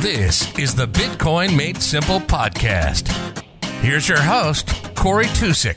[0.00, 3.08] This is the Bitcoin Made Simple podcast.
[3.80, 5.76] Here's your host, Corey Tusik.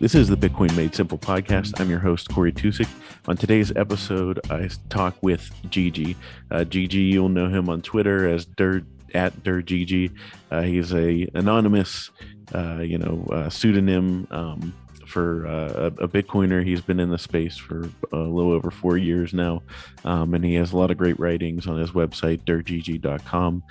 [0.00, 1.78] This is the Bitcoin Made Simple podcast.
[1.78, 2.88] I'm your host, Corey Tusik.
[3.26, 6.16] On today's episode, I talk with Gigi.
[6.50, 10.10] Uh, Gigi, you'll know him on Twitter as Dirt at Dirt Gigi.
[10.50, 12.10] Uh, he's a anonymous,
[12.54, 14.74] uh, you know, uh, pseudonym um,
[15.08, 16.64] for uh, a, Bitcoiner.
[16.64, 19.62] He's been in the space for a little over four years now,
[20.04, 23.62] um, and he has a lot of great writings on his website, dergigi.com.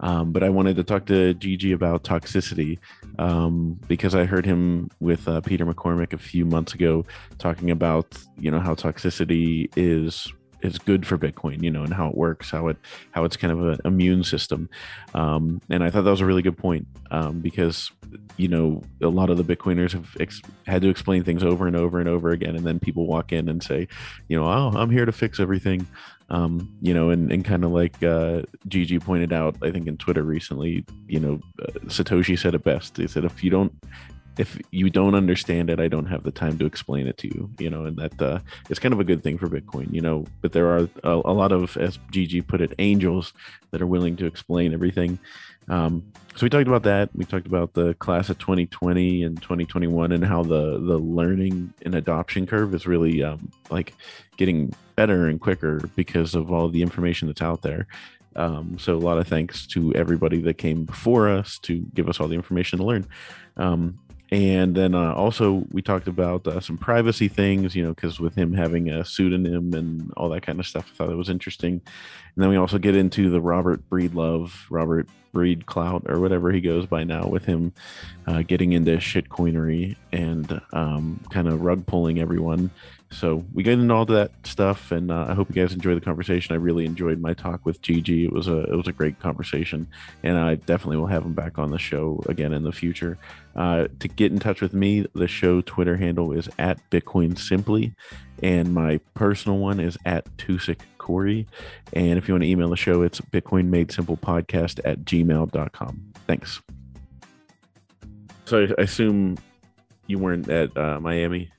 [0.00, 2.78] Um, but I wanted to talk to Gigi about toxicity
[3.18, 7.04] um, because I heard him with uh, Peter McCormick a few months ago
[7.38, 12.08] talking about you know how toxicity is is good for Bitcoin, you know, and how
[12.08, 12.76] it works, how it
[13.12, 14.68] how it's kind of an immune system.
[15.14, 17.90] Um, and I thought that was a really good point um, because
[18.36, 21.76] you know a lot of the Bitcoiners have ex- had to explain things over and
[21.76, 23.88] over and over again, and then people walk in and say,
[24.28, 25.86] you know, oh, I'm here to fix everything.
[26.32, 29.96] Um, you know, and, and kind of like uh, Gigi pointed out, I think in
[29.96, 32.98] Twitter recently, you know, uh, Satoshi said it best.
[32.98, 33.72] He said, if you don't
[34.40, 37.50] if you don't understand it, I don't have the time to explain it to you,
[37.58, 38.38] you know, and that uh,
[38.70, 40.24] it's kind of a good thing for Bitcoin, you know.
[40.40, 43.34] But there are a, a lot of, as Gigi put it, angels
[43.70, 45.18] that are willing to explain everything.
[45.68, 47.10] Um, so we talked about that.
[47.14, 51.94] We talked about the class of 2020 and 2021 and how the the learning and
[51.94, 53.92] adoption curve is really um, like
[54.38, 57.86] getting better and quicker because of all the information that's out there.
[58.36, 62.20] Um, so a lot of thanks to everybody that came before us to give us
[62.20, 63.06] all the information to learn.
[63.58, 63.98] Um,
[64.32, 68.34] and then uh, also we talked about uh, some privacy things you know because with
[68.34, 71.80] him having a pseudonym and all that kind of stuff i thought it was interesting.
[72.36, 76.60] And then we also get into the robert breedlove robert breed clout or whatever he
[76.60, 77.72] goes by now with him
[78.26, 82.70] uh, getting into shitcoinery and um, kind of rug pulling everyone
[83.12, 86.00] so we get into all that stuff, and uh, I hope you guys enjoy the
[86.00, 86.54] conversation.
[86.54, 88.24] I really enjoyed my talk with Gigi.
[88.24, 89.88] It was a it was a great conversation,
[90.22, 93.18] and I definitely will have him back on the show again in the future.
[93.56, 97.92] Uh, to get in touch with me, the show Twitter handle is at Bitcoin Simply,
[98.44, 101.48] and my personal one is at Tusik Corey.
[101.92, 106.12] And if you want to email the show, it's Bitcoin Made Simple Podcast at gmail.com.
[106.28, 106.60] Thanks.
[108.44, 109.36] So I assume
[110.06, 111.50] you weren't at uh, Miami.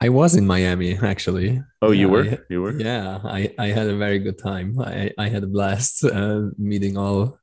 [0.00, 1.62] I was in Miami actually.
[1.82, 2.24] Oh, you were?
[2.24, 2.72] I, you were?
[2.72, 4.78] Yeah, I, I had a very good time.
[4.80, 7.38] I, I had a blast uh, meeting all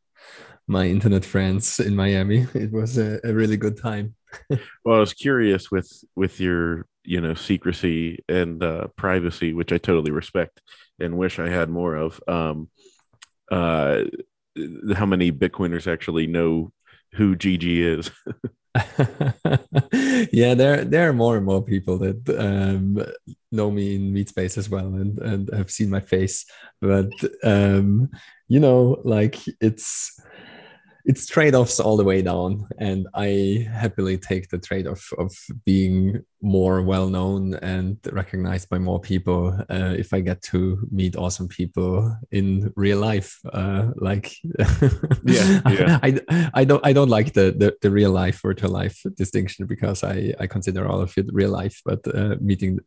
[0.67, 2.45] my internet friends in Miami.
[2.53, 4.15] It was a, a really good time.
[4.83, 9.77] well, I was curious with with your you know secrecy and uh, privacy, which I
[9.77, 10.61] totally respect
[10.99, 12.21] and wish I had more of.
[12.27, 12.69] Um,
[13.51, 14.03] uh,
[14.95, 16.71] how many Bitcoiners actually know
[17.13, 18.11] who Gigi is?
[20.31, 23.03] yeah, there there are more and more people that um,
[23.51, 26.45] know me in Meatspace as well and and have seen my face,
[26.81, 27.09] but
[27.43, 28.09] um,
[28.47, 30.19] you know, like it's
[31.07, 35.33] it's trade-offs all the way down and i happily take the trade-off of
[35.65, 41.47] being more well-known and recognized by more people uh, if i get to meet awesome
[41.47, 44.35] people in real life uh, like
[45.23, 45.99] yeah, yeah.
[46.03, 50.03] I, I don't i don't like the, the, the real life virtual life distinction because
[50.03, 52.79] i i consider all of it real life but uh, meeting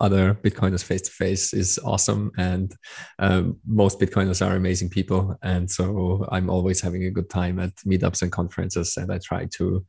[0.00, 2.30] other Bitcoiners face to face is awesome.
[2.36, 2.74] And
[3.18, 5.38] um, most Bitcoiners are amazing people.
[5.42, 8.96] And so I'm always having a good time at meetups and conferences.
[8.96, 9.84] And I try to,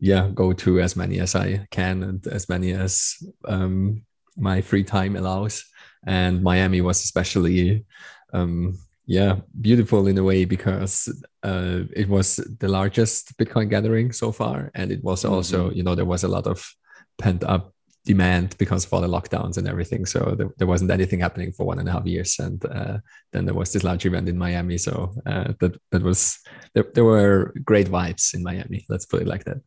[0.00, 3.14] yeah, go to as many as I can and as many as
[3.46, 4.02] um,
[4.36, 5.64] my free time allows.
[6.06, 7.84] And Miami was especially,
[8.32, 11.08] um, yeah, beautiful in a way because
[11.42, 14.70] uh, it was the largest Bitcoin gathering so far.
[14.74, 15.76] And it was also, mm-hmm.
[15.76, 16.72] you know, there was a lot of
[17.18, 17.71] pent up
[18.04, 20.04] demand because of all the lockdowns and everything.
[20.06, 22.98] So there, there wasn't anything happening for one and a half years, and uh,
[23.32, 24.78] then there was this large event in Miami.
[24.78, 26.38] So uh, that that was
[26.74, 28.84] there, there were great vibes in Miami.
[28.88, 29.58] Let's put it like that.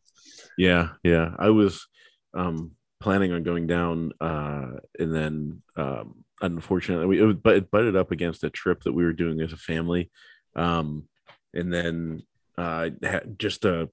[0.58, 1.30] Yeah, yeah.
[1.38, 1.86] I was
[2.34, 7.96] um, planning on going down, uh, and then um, unfortunately, we, it, but it butted
[7.96, 10.10] up against a trip that we were doing as a family,
[10.54, 11.08] um,
[11.54, 12.22] and then
[12.58, 13.88] uh, had just a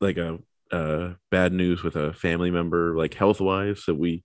[0.00, 0.38] like a
[0.72, 4.22] uh, bad news with a family member, like health wise, that we,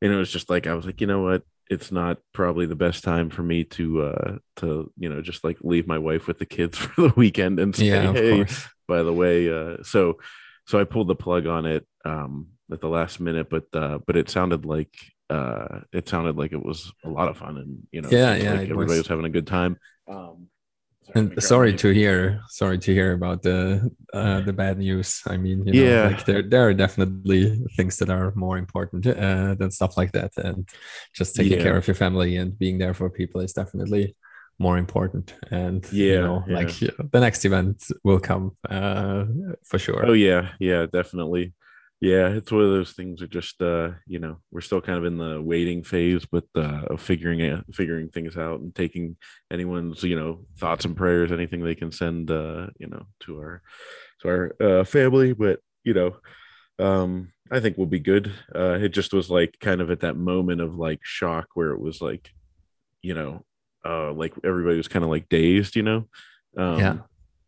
[0.00, 2.76] you know, was just like I was like, you know what, it's not probably the
[2.76, 6.38] best time for me to uh to you know just like leave my wife with
[6.38, 8.66] the kids for the weekend and say yeah, hey course.
[8.86, 10.18] by the way uh so
[10.66, 14.16] so i pulled the plug on it um at the last minute but uh but
[14.16, 14.94] it sounded like
[15.30, 18.52] uh it sounded like it was a lot of fun and you know yeah yeah
[18.52, 18.98] like everybody was.
[18.98, 19.78] was having a good time
[20.08, 20.48] um
[21.14, 25.66] and sorry to hear sorry to hear about the uh, the bad news i mean
[25.66, 26.00] you know, Yeah.
[26.00, 30.32] like there there are definitely things that are more important uh, than stuff like that
[30.36, 30.68] and
[31.14, 31.58] just taking Yeah.
[31.58, 34.14] care of your family and being there for people is definitely
[34.58, 36.54] more important and you Yeah, know yeah.
[36.54, 39.24] like the next event will come uh,
[39.64, 41.54] for sure Oh yeah, yeah, definitely.
[42.00, 43.20] Yeah, it's one of those things.
[43.20, 46.84] Are just uh, you know, we're still kind of in the waiting phase, but uh,
[46.88, 49.16] of figuring it, figuring things out, and taking
[49.50, 53.62] anyone's you know thoughts and prayers, anything they can send, uh, you know, to our
[54.22, 55.34] to our uh, family.
[55.34, 56.16] But you know,
[56.78, 58.32] um, I think we'll be good.
[58.54, 61.80] Uh, it just was like kind of at that moment of like shock where it
[61.80, 62.30] was like,
[63.02, 63.44] you know,
[63.84, 66.08] uh, like everybody was kind of like dazed, you know.
[66.56, 66.98] Um, Yeah.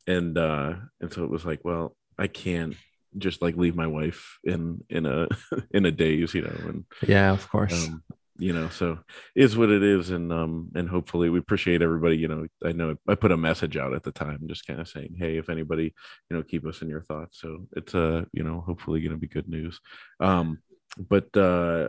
[0.07, 2.77] and uh and so it was like well i can't
[3.19, 5.29] just like leave my wife in in a
[5.71, 7.89] in a daze you know and yeah of course.
[7.89, 8.03] um
[8.39, 8.99] you know so
[9.37, 12.97] is what it is and um and hopefully we appreciate everybody you know i know
[13.07, 15.95] i put a message out at the time just kind of saying hey if anybody
[16.31, 17.41] you know keep us in your thoughts.
[17.41, 19.81] So it's uh you know hopefully gonna be good news.
[20.21, 20.59] Um
[20.99, 21.89] but uh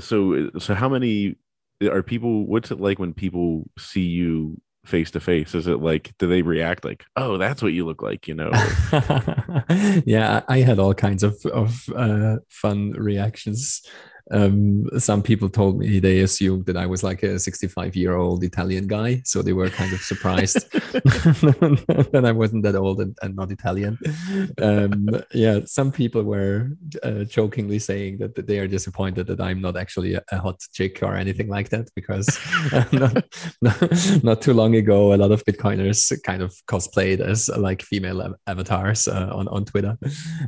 [0.00, 1.36] so so how many
[1.82, 6.12] are people what's it like when people see you face to face is it like
[6.18, 8.50] do they react like oh that's what you look like you know
[10.06, 13.82] yeah, I had all kinds of of uh, fun reactions.
[14.30, 18.42] Um, some people told me they assumed that I was like a 65 year old
[18.42, 23.36] Italian guy, so they were kind of surprised that I wasn't that old and, and
[23.36, 23.98] not Italian.
[24.60, 26.70] Um, yeah, some people were
[27.02, 30.60] uh, jokingly saying that, that they are disappointed that I'm not actually a, a hot
[30.72, 32.38] chick or anything like that because
[32.92, 33.24] not,
[33.60, 38.22] not, not too long ago, a lot of Bitcoiners kind of cosplayed as like female
[38.22, 39.98] av- avatars uh, on on Twitter,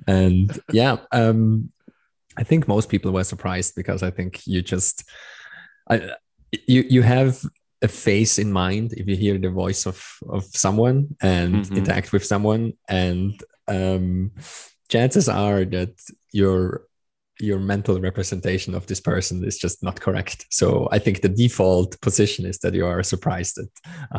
[0.06, 1.70] and yeah, um,
[2.36, 5.04] I think most people were surprised because I think you just,
[5.90, 6.10] I,
[6.66, 7.40] you you have
[7.82, 9.98] a face in mind if you hear the voice of
[10.28, 11.76] of someone and Mhm.
[11.76, 13.32] interact with someone, and
[13.68, 14.30] um,
[14.88, 15.94] chances are that
[16.32, 16.82] your
[17.38, 20.46] your mental representation of this person is just not correct.
[20.50, 23.68] So I think the default position is that you are surprised at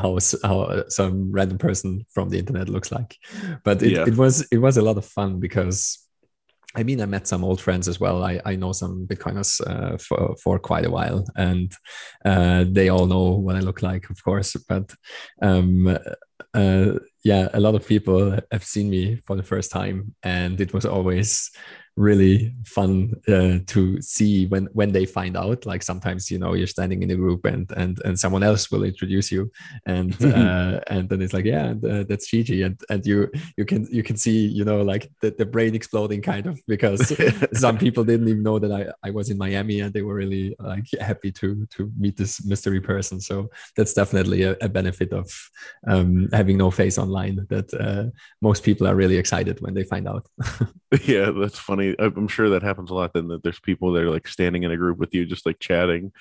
[0.04, 3.18] how how some random person from the internet looks like.
[3.64, 4.06] But it, Yeah.
[4.08, 5.98] it was it was a lot of fun because
[6.76, 8.24] I mean I met some old friends as well.
[8.24, 11.72] I, I know some Bitcoiners uh, for for quite a while, and
[12.26, 14.56] uh, they all know what I look like, of course.
[14.68, 14.94] But
[15.42, 15.98] um,
[16.54, 16.92] uh,
[17.24, 20.86] yeah, a lot of people have seen me for the first time, and it was
[20.86, 21.52] always
[21.98, 25.66] really fun uh, to see when when they find out.
[25.66, 28.84] Like sometimes you know you're standing in a group and and and someone else will
[28.84, 29.52] introduce you.
[29.86, 32.62] And uh, and then it's like yeah uh, that's Gigi.
[32.62, 36.22] And and you you can you can see you know like the, the brain exploding
[36.22, 37.12] kind of because
[37.54, 40.56] some people didn't even know that I, I was in Miami and they were really
[40.60, 43.20] like happy to to meet this mystery person.
[43.20, 45.28] So that's definitely a, a benefit of
[45.88, 48.12] um, having no face online that uh,
[48.42, 50.28] most people are really excited when they find out.
[51.04, 54.10] Yeah that's funny I'm sure that happens a lot then that there's people that are
[54.10, 56.12] like standing in a group with you just like chatting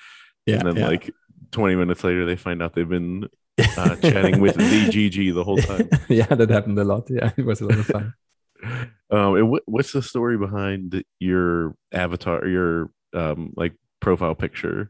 [0.45, 0.87] yeah and then yeah.
[0.87, 1.13] like
[1.51, 3.27] 20 minutes later they find out they've been
[3.77, 7.07] uh, chatting with the gg the whole time yeah, that happened a lot.
[7.09, 8.13] Yeah, it was a lot of fun.
[9.11, 14.89] um what, what's the story behind your avatar your um like profile picture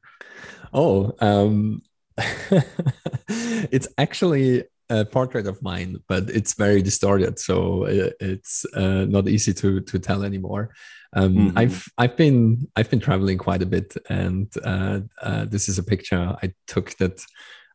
[0.73, 1.81] Oh, um,
[2.17, 9.27] it's actually a portrait of mine, but it's very distorted, so i- it's uh, not
[9.27, 10.69] easy to to tell anymore.
[11.13, 11.53] Um, Mhm.
[11.57, 15.83] I've I've been I've been traveling quite a bit, and uh, uh, this is a
[15.83, 17.25] picture I took that.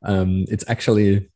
[0.04, 1.28] Um, it's actually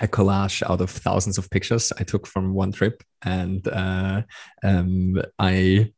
[0.00, 4.22] a collage out of thousands of pictures I took from one trip, and uh,
[4.62, 5.92] um, I,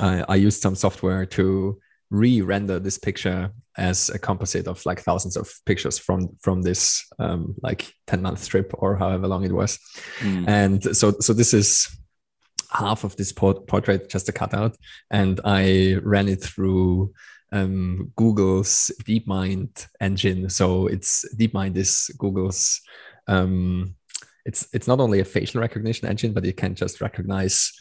[0.00, 1.78] I I used some software to
[2.10, 7.54] re-render this picture as a composite of like thousands of pictures from from this um,
[7.62, 9.78] like 10 month trip or however long it was.
[10.20, 10.48] Mm.
[10.48, 11.88] and so so this is
[12.70, 14.76] half of this port- portrait just a cutout.
[15.10, 17.12] And i ran it through
[17.52, 20.48] um, google's deepmind engine.
[20.48, 22.80] So it's deepmind is google's
[23.28, 23.94] um,
[24.44, 27.72] it's it's not only a facial recognition engine but it can just recognize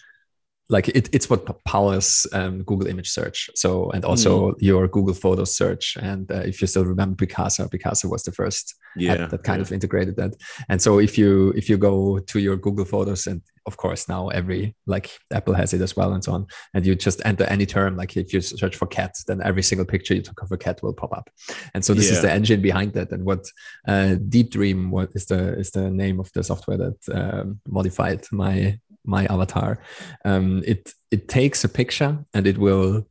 [0.72, 3.50] like it, it's what powers um, Google image search.
[3.56, 5.98] So, and also your Google Photos search.
[5.98, 9.60] And uh, if you still remember Picasa, Picasa was the first yeah app that kind
[9.60, 9.64] yeah.
[9.64, 10.36] of integrated that.
[10.70, 14.30] And so if you if you go to your Google Photos, and of course now
[14.30, 17.66] every like Apple has it as well, and so on, and you just enter any
[17.66, 20.58] term, like if you search for cat, then every single picture you took of a
[20.58, 21.30] cat will pop up.
[21.74, 23.12] And so this is the engine behind that.
[23.12, 23.46] And what
[23.88, 28.26] uh, Deep Dream, what is the is the name of the software that um, modified
[28.32, 29.80] my my avatar.
[30.26, 33.08] Um, it it takes a picture and it will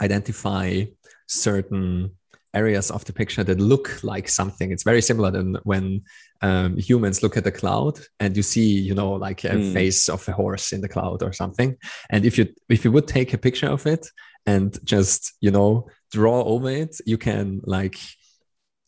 [0.00, 0.84] identify
[1.26, 2.10] certain
[2.54, 4.70] areas of the picture that look like something.
[4.70, 6.02] It's very similar than when
[6.40, 9.72] um, humans look at the cloud and you see, you know, like a mm.
[9.72, 11.76] face of a horse in the cloud or something.
[12.10, 14.06] And if you if you would take a picture of it
[14.46, 17.98] and just you know draw over it, you can like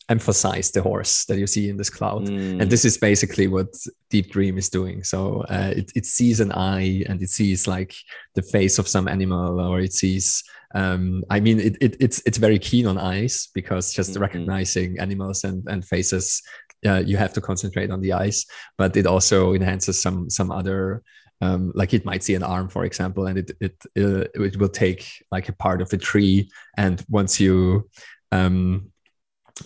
[0.08, 2.26] emphasize the horse that you see in this cloud.
[2.26, 2.62] Mm.
[2.62, 3.74] And this is basically what
[4.10, 5.02] Deep Dream is doing.
[5.02, 7.94] So uh, it, it sees an eye and it sees like
[8.34, 10.44] the face of some animal or it sees
[10.74, 14.20] um, I mean, it, it, it's it's very keen on eyes because just mm-hmm.
[14.20, 16.42] recognizing animals and, and faces,
[16.84, 18.44] uh, you have to concentrate on the eyes.
[18.76, 21.02] But it also enhances some some other,
[21.40, 24.68] um, like it might see an arm, for example, and it it uh, it will
[24.68, 27.88] take like a part of a tree, and once you
[28.32, 28.90] um,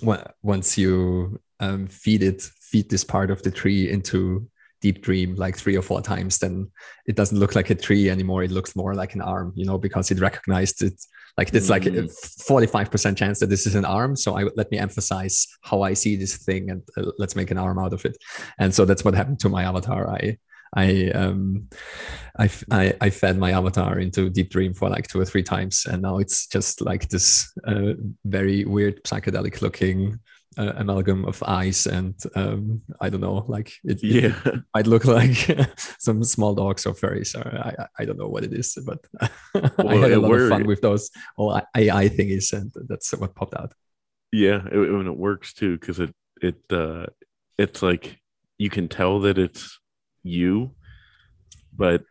[0.02, 4.48] once you um, feed it feed this part of the tree into
[4.80, 6.70] deep dream like three or four times then
[7.06, 8.42] it doesn't look like a tree anymore.
[8.42, 10.94] It looks more like an arm you know because it recognized it.
[11.36, 11.70] Like it's mm.
[11.70, 14.16] like a 45% chance that this is an arm.
[14.16, 17.58] So i let me emphasize how i see this thing and uh, let's make an
[17.58, 18.16] arm out of it.
[18.58, 20.08] And so that's what happened to my avatar.
[20.08, 20.38] I
[20.74, 21.68] I um
[22.38, 25.86] I, I, I fed my avatar into deep dream for like two or three times
[25.90, 30.20] and now it's just like this uh, very weird psychedelic looking
[30.58, 34.34] uh, amalgam of eyes and um, I don't know, like it, yeah.
[34.44, 35.36] it might look like
[35.98, 37.34] some small dogs or furries.
[37.34, 38.98] Or I, I don't know what it is, but
[39.54, 43.34] well, I had a lot of fun with those all AI thingies, and that's what
[43.34, 43.72] popped out.
[44.32, 47.06] Yeah, it, and it works too because it it uh,
[47.58, 48.18] it's like
[48.58, 49.78] you can tell that it's
[50.22, 50.72] you,
[51.76, 52.04] but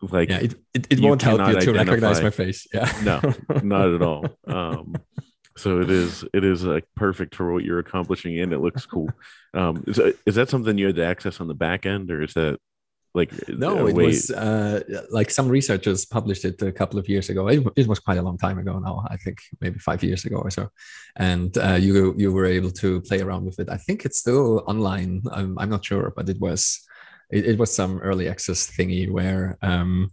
[0.00, 1.78] like yeah, it, it, it won't help you to identify.
[1.78, 2.66] recognize my face.
[2.72, 3.20] Yeah, no,
[3.62, 4.26] not at all.
[4.46, 4.96] Um,
[5.56, 9.08] so it is it is like perfect for what you're accomplishing and it looks cool
[9.54, 12.22] um is, that, is that something you had to access on the back end or
[12.22, 12.58] is that
[13.14, 14.80] like no it was uh
[15.10, 18.22] like some researchers published it a couple of years ago it, it, was quite a
[18.22, 20.68] long time ago now i think maybe five years ago or so
[21.16, 24.64] and uh, you you were able to play around with it i think it's still
[24.66, 26.84] online i'm, I'm not sure but it was
[27.30, 30.10] it, it was some early access thingy where um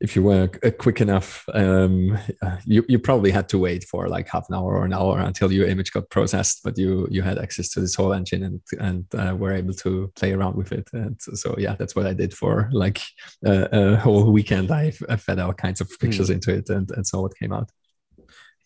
[0.00, 4.08] if you were uh, quick enough, um, uh, you, you probably had to wait for
[4.08, 7.22] like half an hour or an hour until your image got processed, but you you
[7.22, 10.70] had access to this whole engine and and uh, were able to play around with
[10.70, 10.88] it.
[10.92, 13.02] And so yeah, that's what I did for like
[13.44, 14.70] a, a whole weekend.
[14.70, 16.34] I, I, fed all kinds of pictures mm.
[16.34, 17.70] into it and, and saw what came out.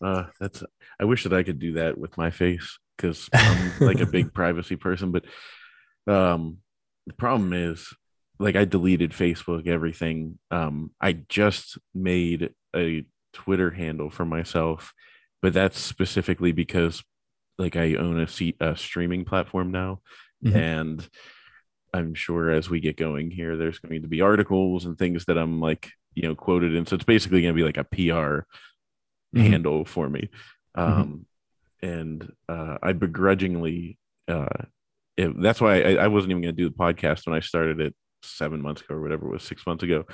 [0.05, 0.63] Uh, that's
[1.01, 4.35] I wish that I could do that with my face because I'm like a big
[4.41, 5.25] privacy person, but
[6.13, 6.59] um,
[7.07, 7.89] the problem is
[8.39, 10.39] like I deleted Facebook, everything.
[10.51, 14.93] Um, I just made a Twitter handle for myself,
[15.41, 17.03] but that's specifically because
[17.59, 20.01] like I own a, seat, a streaming platform now,
[20.45, 20.57] mm-hmm.
[20.57, 21.09] and
[21.95, 25.39] I'm sure as we get going here, there's going to be articles and things that
[25.39, 26.87] I'm like you know quoted in.
[26.87, 27.97] So it's basically going to be like a PR
[29.35, 29.41] mm-hmm.
[29.41, 30.31] handle for me.
[30.77, 31.01] Mm-hmm.
[31.01, 31.27] Um,
[31.83, 31.89] mm-hmm.
[31.89, 33.99] and uh, I begrudgingly.
[34.27, 34.65] Uh,
[35.17, 37.81] it, that's why I, I wasn't even going to do the podcast when I started
[37.81, 40.05] it seven months ago or whatever it was, six months ago,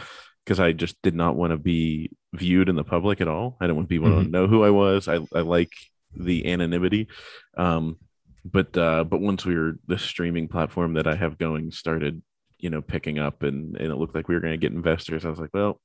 [0.45, 3.57] because I just did not want to be viewed in the public at all.
[3.61, 4.25] I didn't want people mm-hmm.
[4.25, 5.09] to know who I was.
[5.09, 5.73] I, I like
[6.15, 7.09] the anonymity.
[7.57, 7.97] Um,
[8.45, 12.23] but uh, but once we were the streaming platform that I have going started,
[12.59, 15.25] you know, picking up and, and it looked like we were going to get investors.
[15.25, 15.81] I was like, well,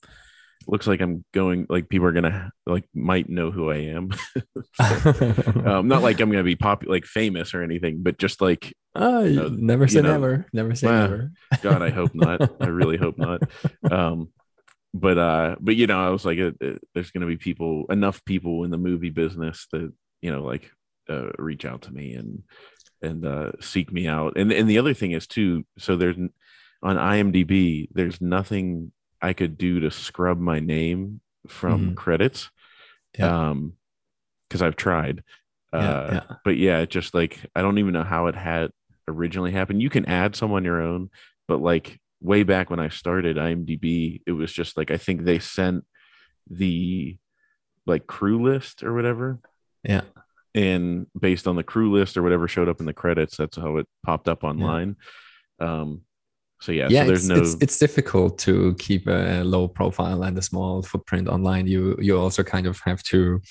[0.68, 4.12] looks like I'm going like people are gonna like might know who I am.
[4.74, 8.74] so, um, not like I'm gonna be popular, like famous or anything, but just like
[8.96, 11.32] oh, you know, never say know, never, never say well, never.
[11.62, 12.62] God, I hope not.
[12.62, 13.42] I really hope not.
[13.90, 14.30] Um,
[14.94, 18.24] but uh, but you know, I was like, uh, uh, there's gonna be people, enough
[18.26, 19.92] people in the movie business that
[20.22, 20.70] you know, like
[21.10, 22.44] uh, reach out to me and
[23.02, 24.38] and uh, seek me out.
[24.38, 26.18] And and the other thing is too, so there's
[26.84, 28.92] on IMDb, there's nothing
[29.24, 31.94] I could do to scrub my name from mm-hmm.
[31.96, 32.52] credits.
[33.18, 33.50] Yeah.
[33.50, 33.74] Um,
[34.48, 35.24] because I've tried.
[35.72, 36.36] Uh, yeah, yeah.
[36.46, 38.70] but yeah, just like I don't even know how it had
[39.08, 39.82] originally happened.
[39.82, 41.10] You can add someone your own,
[41.48, 45.40] but like way back when I started IMDb, it was just like I think they
[45.40, 45.86] sent
[46.48, 47.18] the
[47.88, 49.40] like crew list or whatever.
[49.84, 50.02] Yeah.
[50.54, 53.78] And based on the crew list or whatever showed up in the credits, that's how
[53.78, 54.98] it popped up online.
[55.60, 55.82] Yeah.
[55.82, 56.02] Um,
[56.64, 57.36] so yeah, yeah, so there's it's, no.
[57.36, 61.68] It's, it's difficult to keep a low profile and a small footprint online.
[61.68, 63.42] You you also kind of have to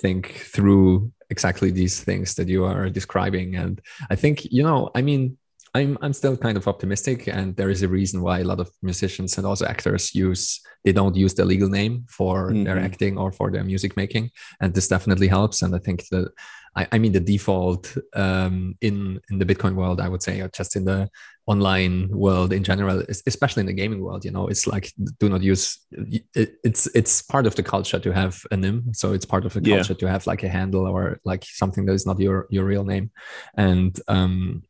[0.00, 3.56] think through exactly these things that you are describing.
[3.56, 5.36] And I think you know, I mean,
[5.74, 8.70] I'm I'm still kind of optimistic, and there is a reason why a lot of
[8.80, 12.64] musicians and also actors use they don't use the legal name for mm-hmm.
[12.64, 14.30] their acting or for their music making,
[14.62, 15.60] and this definitely helps.
[15.60, 16.32] And I think that
[16.74, 20.48] I, I mean the default um, in in the Bitcoin world, I would say, or
[20.48, 21.10] just in the
[21.46, 25.42] online world in general especially in the gaming world you know it's like do not
[25.42, 29.44] use it, it's it's part of the culture to have a nym so it's part
[29.44, 29.98] of the culture yeah.
[29.98, 33.10] to have like a handle or like something that is not your your real name.
[33.56, 34.62] And um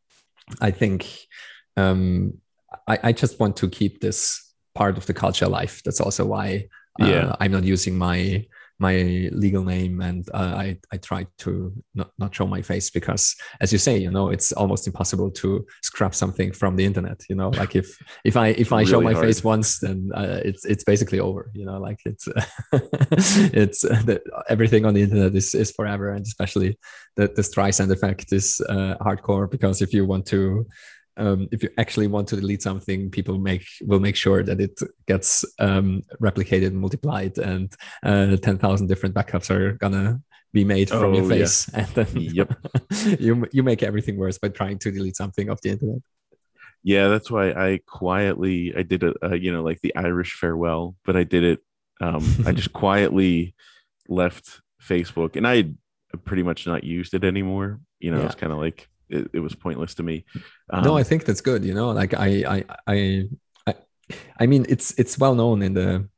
[0.61, 1.07] i think
[1.77, 2.35] um
[2.89, 5.83] i i just want to keep this part of the culture alive.
[5.85, 6.69] That's also why
[7.01, 7.37] uh, yeah.
[7.41, 8.47] I'm not using my
[8.83, 8.97] my
[9.45, 13.73] legal name and uh, I, I try to not, not show my face because as
[13.73, 17.51] you say you know it's almost impossible to scrap something from the internet you know
[17.51, 17.89] like if
[18.25, 19.25] if i if i really show my hard.
[19.25, 22.27] face once then uh, it's it's basically over you know like it's
[23.63, 26.77] it's uh, the, everything on the internet is, is forever and especially
[27.17, 30.67] the, the Streisand effect is uh, hardcore because if you want to
[31.17, 34.81] um, if you actually want to delete something, people make will make sure that it
[35.07, 40.21] gets um, replicated and multiplied, and uh, ten thousand different backups are gonna
[40.53, 41.79] be made from oh, your face, yeah.
[41.85, 42.55] and then yep.
[43.21, 45.99] you you make everything worse by trying to delete something off the internet.
[46.83, 51.17] Yeah, that's why I quietly I did a, you know like the Irish farewell, but
[51.17, 51.61] I did it.
[52.01, 53.55] Um, I just quietly
[54.09, 55.71] left Facebook, and I
[56.25, 57.81] pretty much not used it anymore.
[58.01, 58.27] You know, yeah.
[58.27, 60.25] it's kind of like it, it, was pointless to me.
[60.71, 61.65] Um, no, I think that's good.
[61.65, 63.29] You know, like I, I, I,
[63.67, 63.75] I,
[64.41, 66.09] I mean, it's it's well known in the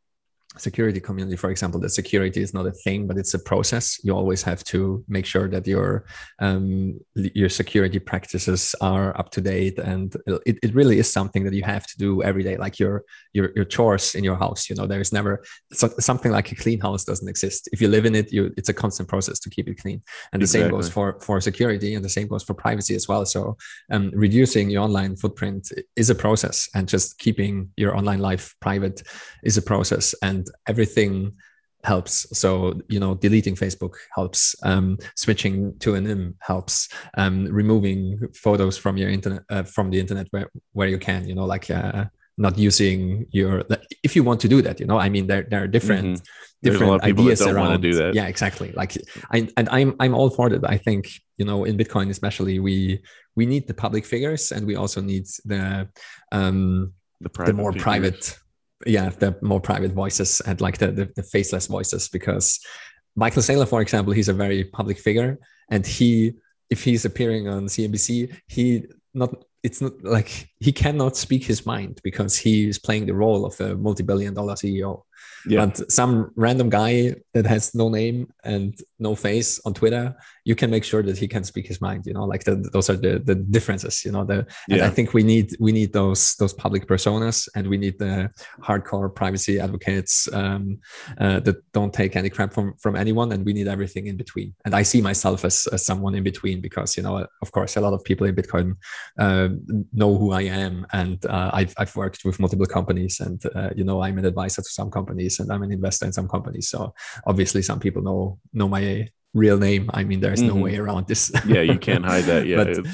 [0.56, 3.98] security community for example that security is not a thing but it's a process.
[4.04, 6.04] You always have to make sure that your
[6.40, 9.78] um, your security practices are up to date.
[9.78, 10.14] And
[10.46, 13.52] it, it really is something that you have to do every day like your your,
[13.56, 14.68] your chores in your house.
[14.68, 17.68] You know there's never so, something like a clean house doesn't exist.
[17.72, 20.02] If you live in it you it's a constant process to keep it clean.
[20.32, 20.68] And the exactly.
[20.68, 23.24] same goes for for security and the same goes for privacy as well.
[23.26, 23.56] So
[23.90, 29.02] um, reducing your online footprint is a process and just keeping your online life private
[29.42, 30.14] is a process.
[30.22, 31.32] And and everything
[31.84, 38.18] helps so you know deleting facebook helps um, switching to an im helps um, removing
[38.34, 41.70] photos from your internet uh, from the internet where, where you can you know like
[41.70, 43.62] uh, not using your
[44.02, 46.68] if you want to do that you know i mean there, there are different mm-hmm.
[46.68, 48.96] different ideas around do that yeah exactly like
[49.30, 53.02] I, and i'm i'm all for that i think you know in bitcoin especially we
[53.36, 55.88] we need the public figures and we also need the
[56.32, 57.82] um the, the more figures.
[57.82, 58.38] private
[58.86, 62.60] yeah the more private voices and like the, the, the faceless voices because
[63.16, 65.38] michael saylor for example he's a very public figure
[65.70, 66.32] and he
[66.70, 72.00] if he's appearing on cnbc he not it's not like he cannot speak his mind
[72.04, 75.02] because he is playing the role of a multi-billion dollar ceo
[75.46, 75.66] yeah.
[75.66, 80.70] But some random guy that has no name and no face on Twitter, you can
[80.70, 82.06] make sure that he can speak his mind.
[82.06, 84.04] You know, like the, those are the the differences.
[84.04, 84.82] You know, the and.
[84.82, 88.30] I think we need we need those those public personas, and we need the
[88.62, 90.78] hardcore privacy advocates um,
[91.18, 94.54] uh, that don't take any crap from from anyone, and we need everything in between.
[94.64, 97.80] And I see myself as, as someone in between because you know, of course, a
[97.80, 98.76] lot of people in Bitcoin
[99.18, 99.48] uh,
[99.92, 103.84] know who I am, and uh, I've I've worked with multiple companies, and uh, you
[103.84, 106.68] know, I'm an advisor to some companies companies and I'm an investor in some companies.
[106.68, 106.94] So
[107.26, 109.90] obviously some people know know my real name.
[109.92, 110.56] I mean, there's mm-hmm.
[110.56, 111.30] no way around this.
[111.46, 112.46] yeah, you can't hide that.
[112.46, 112.86] Yeah, but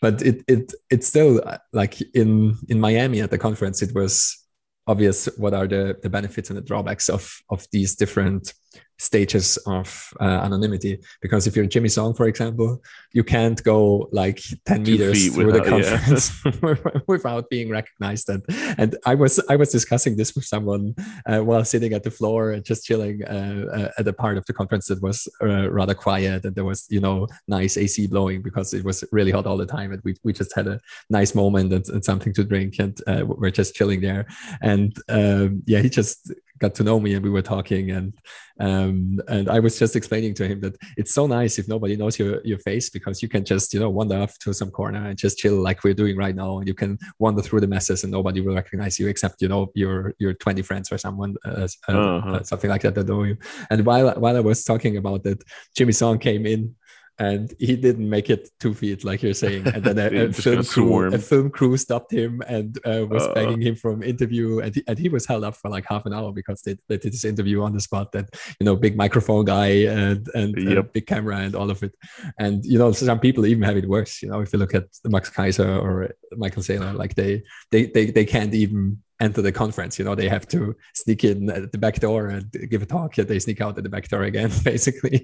[0.00, 4.44] but it it it's still like in in Miami at the conference, it was
[4.86, 8.54] obvious what are the the benefits and the drawbacks of of these different
[8.98, 12.82] stages of uh, anonymity because if you're Jimmy Song, for example,
[13.12, 17.00] you can't go like 10 Two meters through without, the conference yeah.
[17.06, 18.28] without being recognized.
[18.28, 18.42] And,
[18.76, 20.94] and I was I was discussing this with someone
[21.26, 24.44] uh, while sitting at the floor and just chilling uh, uh at a part of
[24.46, 28.42] the conference that was uh, rather quiet and there was you know nice AC blowing
[28.42, 30.80] because it was really hot all the time and we, we just had a
[31.10, 34.26] nice moment and, and something to drink and uh, we're just chilling there.
[34.60, 38.14] And um, yeah, he just got to know me and we were talking and
[38.60, 42.18] um, and I was just explaining to him that it's so nice if nobody knows
[42.18, 45.16] your your face because you can just you know wander off to some corner and
[45.16, 48.12] just chill like we're doing right now and you can wander through the messes and
[48.12, 51.92] nobody will recognize you except you know your your 20 friends or someone uh, uh,
[51.92, 52.42] uh-huh.
[52.42, 53.36] something like that that know you
[53.70, 55.42] and while while I was talking about that
[55.76, 56.74] Jimmy Song came in
[57.18, 60.64] and he didn't make it two feet like you're saying and then a, a film
[60.64, 64.74] crew a film crew stopped him and uh, was uh, begging him from interview and
[64.74, 67.12] he, and he was held up for like half an hour because they, they did
[67.12, 68.28] this interview on the spot that
[68.60, 70.92] you know big microphone guy and and yep.
[70.92, 71.92] big camera and all of it
[72.38, 74.84] and you know some people even have it worse you know if you look at
[75.04, 79.98] max keiser or michael saylor like they they they, they can't even enter the conference.
[79.98, 83.14] You know, they have to sneak in at the back door and give a talk.
[83.16, 85.22] They sneak out at the back door again, basically.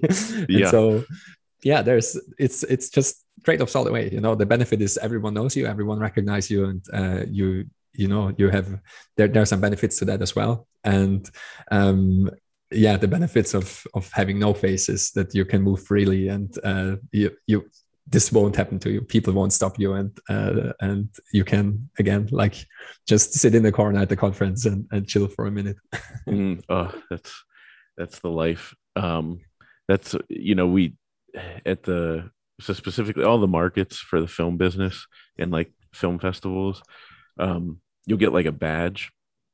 [0.49, 0.69] yeah.
[0.69, 1.05] so
[1.65, 4.09] yeah, there's it's it's just trade-offs all the way.
[4.11, 8.07] You know, the benefit is everyone knows you, everyone recognizes you, and uh, you you
[8.07, 8.79] know you have
[9.17, 10.67] there there are some benefits to that as well.
[10.83, 11.27] And
[11.71, 12.29] um,
[12.71, 16.97] yeah, the benefits of of having no faces that you can move freely and uh,
[17.11, 17.65] you you
[18.07, 22.27] this won't happen to you people won't stop you and uh, and you can again
[22.31, 22.55] like
[23.07, 25.77] just sit in the corner at the conference and, and chill for a minute
[26.27, 27.43] mm, oh that's
[27.97, 29.39] that's the life um
[29.87, 30.95] that's you know we
[31.65, 36.81] at the so specifically all the markets for the film business and like film festivals
[37.39, 39.11] um you'll get like a badge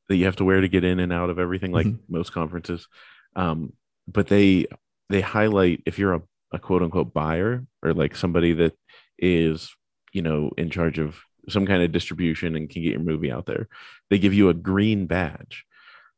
[0.08, 2.14] that you have to wear to get in and out of everything like mm-hmm.
[2.14, 2.88] most conferences
[3.36, 3.74] um
[4.08, 4.66] but they
[5.10, 8.74] they highlight if you're a, a quote unquote buyer or like somebody that
[9.18, 9.74] is
[10.14, 13.46] you know in charge of some kind of distribution and can get your movie out
[13.46, 13.68] there
[14.10, 15.66] they give you a green badge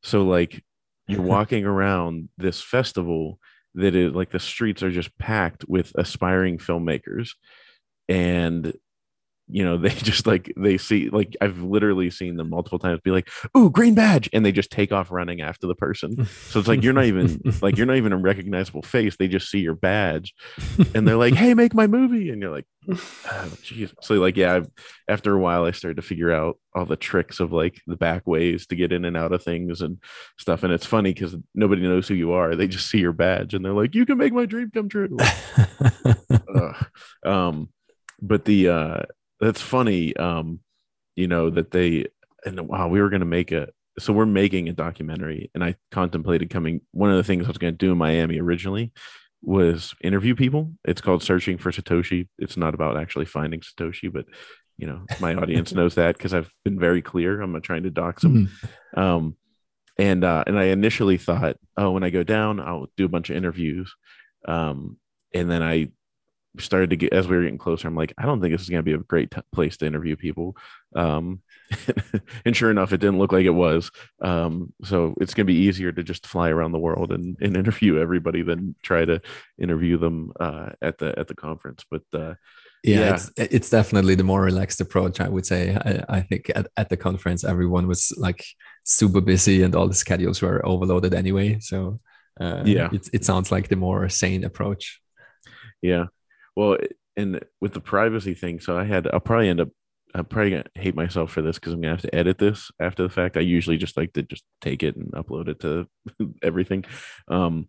[0.02, 0.64] so like
[1.08, 3.40] you're walking around this festival
[3.76, 7.32] that is like the streets are just packed with aspiring filmmakers.
[8.08, 8.74] And
[9.50, 13.12] you know they just like they see like i've literally seen them multiple times be
[13.12, 16.26] like ooh green badge and they just take off running after the person.
[16.26, 19.50] So it's like you're not even like you're not even a recognizable face they just
[19.50, 20.34] see your badge
[20.96, 23.52] and they're like hey make my movie and you're like oh,
[24.02, 24.70] so like yeah I've,
[25.08, 28.28] after a while i started to figure out all the tricks of like the back
[28.28, 29.98] ways to get in and out of things and
[30.38, 33.54] stuff and it's funny because nobody knows who you are they just see your badge
[33.54, 35.18] and they're like you can make my dream come true.
[36.56, 36.74] Uh,
[37.26, 37.70] um
[38.22, 39.02] but the uh
[39.44, 40.60] that's funny um
[41.16, 42.06] you know that they
[42.46, 43.68] and wow we were going to make a
[44.00, 47.58] so we're making a documentary and i contemplated coming one of the things i was
[47.58, 48.92] going to do in miami originally
[49.44, 50.72] was interview people.
[50.86, 52.30] It's called searching for satoshi.
[52.40, 54.26] It's not about actually finding satoshi but
[54.78, 57.42] you know my audience knows that because i've been very clear.
[57.42, 58.48] I'm not trying to dox them.
[58.48, 59.00] Mm-hmm.
[59.00, 59.38] um
[60.00, 63.30] and uh and i initially thought oh when i go down i'll do a bunch
[63.30, 63.94] of interviews.
[64.48, 64.98] Um
[65.34, 65.90] and then i
[66.60, 68.70] started to get as we were getting closer i'm like i don't think this is
[68.70, 70.58] going to be a great t- place to interview people.
[70.96, 71.42] Um,
[72.46, 73.90] and sure enough it didn't look like it was.
[74.22, 77.58] Um, so it's going to be easier to just fly around the world and, and
[77.64, 79.22] interview everybody than try to
[79.60, 81.86] interview them uh, at the at the conference.
[81.90, 82.36] But uh,
[82.84, 85.76] yeah, yeah, It's, it's definitely the more relaxed approach i would say.
[85.76, 88.44] I, I think at, at the conference everyone was like
[88.84, 91.60] super busy and all the schedules were overloaded anyway.
[91.62, 92.00] So
[92.40, 92.90] uh, yeah.
[92.92, 95.00] it, it sounds like the more sane approach.
[95.82, 96.06] Yeah
[96.56, 96.78] well,
[97.16, 99.70] and with the privacy thing, so I had I'll probably end up
[100.16, 103.04] I'm probably gonna hate myself for this because I'm gonna have to edit this after
[103.04, 103.38] the fact.
[103.38, 105.88] I usually just like to just take it and upload it to
[106.44, 106.86] everything.
[107.28, 107.68] Um,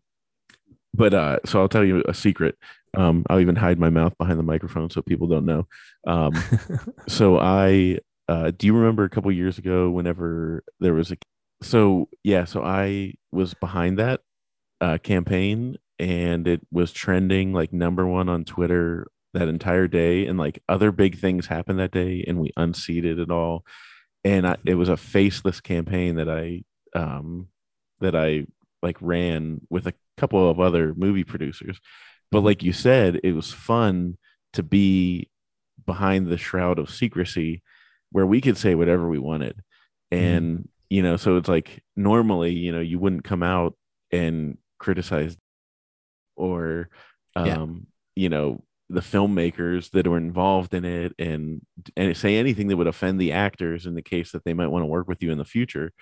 [0.93, 2.57] but uh, so I'll tell you a secret.
[2.97, 5.67] Um, I'll even hide my mouth behind the microphone so people don't know.
[6.07, 6.33] Um,
[7.09, 11.17] so I uh, do you remember a couple years ago whenever there was a
[11.63, 14.21] so yeah so I was behind that
[14.81, 20.27] uh, campaign and it was trending like number one on Twitter that entire day.
[20.27, 23.65] And like other big things happened that day, and we unseated it all.
[24.25, 26.65] And I, it was a faceless campaign that I
[26.99, 27.49] um
[28.01, 28.47] that I
[28.83, 31.81] like ran with a couple of other movie producers.
[32.31, 32.47] But mm-hmm.
[32.47, 34.19] like you said, it was fun
[34.53, 35.31] to be
[35.85, 37.63] behind the shroud of secrecy
[38.11, 39.63] where we could say whatever we wanted.
[40.13, 40.25] Mm-hmm.
[40.25, 40.65] And mm.
[40.91, 43.77] you know, so it's like normally, you know, you wouldn't come out
[44.11, 45.37] and criticize
[46.37, 46.89] or
[47.37, 48.23] um, yeah.
[48.23, 51.63] you know the filmmakers that were involved in it and
[51.97, 54.83] and say anything that would offend the actors in the case that they might want
[54.83, 55.93] to work with you in the future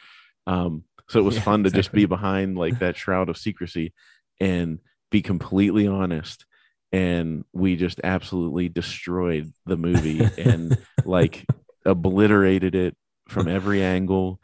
[0.46, 1.78] um, so it was yeah, fun to exactly.
[1.78, 3.92] just be behind like that shroud of secrecy
[4.40, 4.78] and
[5.10, 6.44] be completely honest
[6.90, 11.46] and we just absolutely destroyed the movie and like
[11.86, 12.96] obliterated it
[13.28, 14.40] from every angle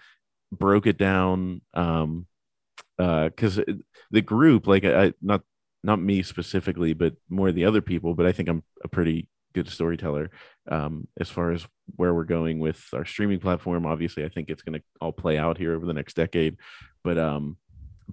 [0.53, 2.27] broke it down um
[2.99, 3.61] uh because
[4.11, 5.43] the group like i not
[5.83, 8.15] not me specifically, but more the other people.
[8.15, 10.31] But I think I'm a pretty good storyteller
[10.71, 13.87] um, as far as where we're going with our streaming platform.
[13.87, 16.57] Obviously, I think it's going to all play out here over the next decade.
[17.05, 17.57] But um,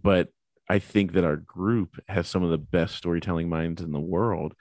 [0.01, 0.30] but
[0.69, 4.54] I think that our group has some of the best storytelling minds in the world,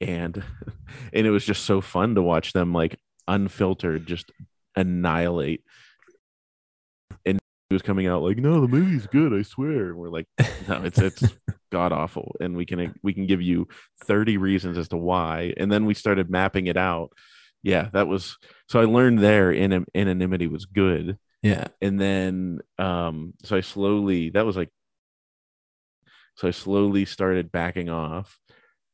[0.00, 0.42] and
[1.12, 4.32] and it was just so fun to watch them like unfiltered just
[4.74, 5.62] annihilate
[7.74, 9.90] was coming out like, no, the movie's good, I swear.
[9.90, 10.26] And we're like,
[10.68, 11.22] no, it's it's
[11.70, 13.68] god awful, and we can we can give you
[14.04, 15.54] thirty reasons as to why.
[15.56, 17.12] And then we started mapping it out.
[17.62, 21.18] Yeah, that was so I learned there in anonymity was good.
[21.42, 24.70] Yeah, and then um, so I slowly that was like,
[26.36, 28.38] so I slowly started backing off,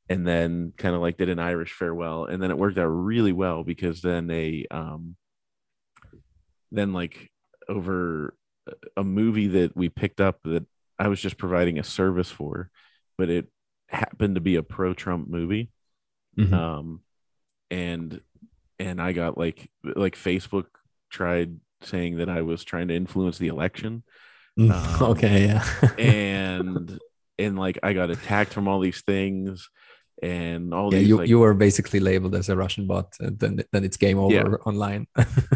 [0.08, 3.32] and then kind of like did an Irish farewell, and then it worked out really
[3.32, 5.16] well because then they um,
[6.70, 7.30] then like
[7.68, 8.34] over
[8.96, 10.66] a movie that we picked up that
[10.98, 12.70] I was just providing a service for,
[13.18, 13.46] but it
[13.88, 15.70] happened to be a pro Trump movie.
[16.38, 16.54] Mm-hmm.
[16.54, 17.00] Um,
[17.70, 18.20] and
[18.78, 20.66] and I got like like Facebook
[21.10, 24.02] tried saying that I was trying to influence the election.
[24.58, 25.64] Mm, um, okay, yeah.
[25.98, 26.98] and
[27.38, 29.68] and like I got attacked from all these things
[30.22, 33.38] and all yeah these you, like, you were basically labeled as a russian bot and
[33.38, 34.42] then then it's game over Yeah.
[34.66, 35.06] online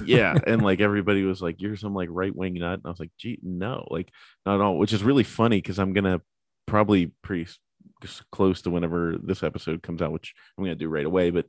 [0.05, 3.01] yeah and like everybody was like you're some like right wing nut and i was
[3.01, 4.11] like gee no like
[4.44, 6.20] not at all which is really funny because i'm gonna
[6.66, 7.46] probably pretty
[8.33, 11.46] close to whenever this episode comes out which i'm gonna do right away but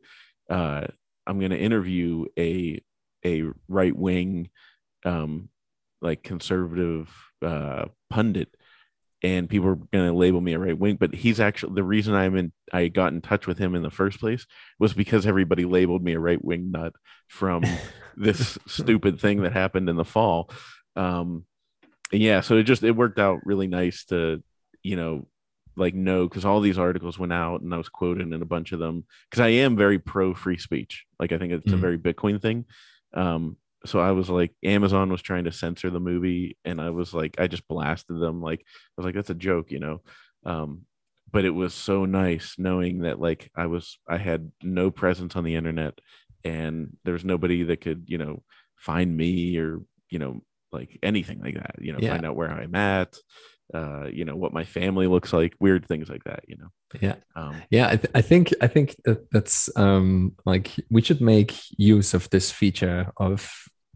[0.50, 0.86] uh
[1.28, 2.82] i'm gonna interview a
[3.26, 4.50] a right wing
[5.06, 5.50] um
[6.02, 7.10] like conservative
[7.46, 8.56] uh pundit
[9.24, 12.14] and people are going to label me a right wing but he's actually the reason
[12.16, 14.46] i'm in i got in touch with him in the first place
[14.80, 16.94] was because everybody labeled me a right wing nut
[17.28, 17.64] from
[18.18, 20.50] this stupid thing that happened in the fall.
[20.96, 21.46] Um
[22.12, 24.44] yeah so it just it worked out really nice to
[24.84, 25.28] you know
[25.78, 28.74] like no because all these articles went out and i was quoted in a bunch
[28.74, 31.06] of them because i am very pro free speech.
[31.20, 31.80] Like i think it's a Mhm.
[31.80, 32.66] very bitcoin thing.
[33.14, 37.14] Um so i was like amazon was trying to censor the movie and i was
[37.14, 38.66] like i just blasted them like i
[38.98, 40.02] was like that's a joke you know
[40.46, 40.82] um
[41.32, 45.44] but it was so nice knowing that like i was i had no presence on
[45.44, 46.00] the internet
[46.44, 48.44] and there was nobody that could you know
[48.78, 50.42] find me or you know
[50.72, 52.10] like anything like that you know Yeah.
[52.10, 53.16] find out where i'm at
[53.74, 56.68] uh you know what my family looks like weird things like that you know?
[57.00, 57.16] Yeah.
[57.36, 61.56] Um yeah I, th- I think i think that that's um like we should make
[61.78, 63.50] use of this feature of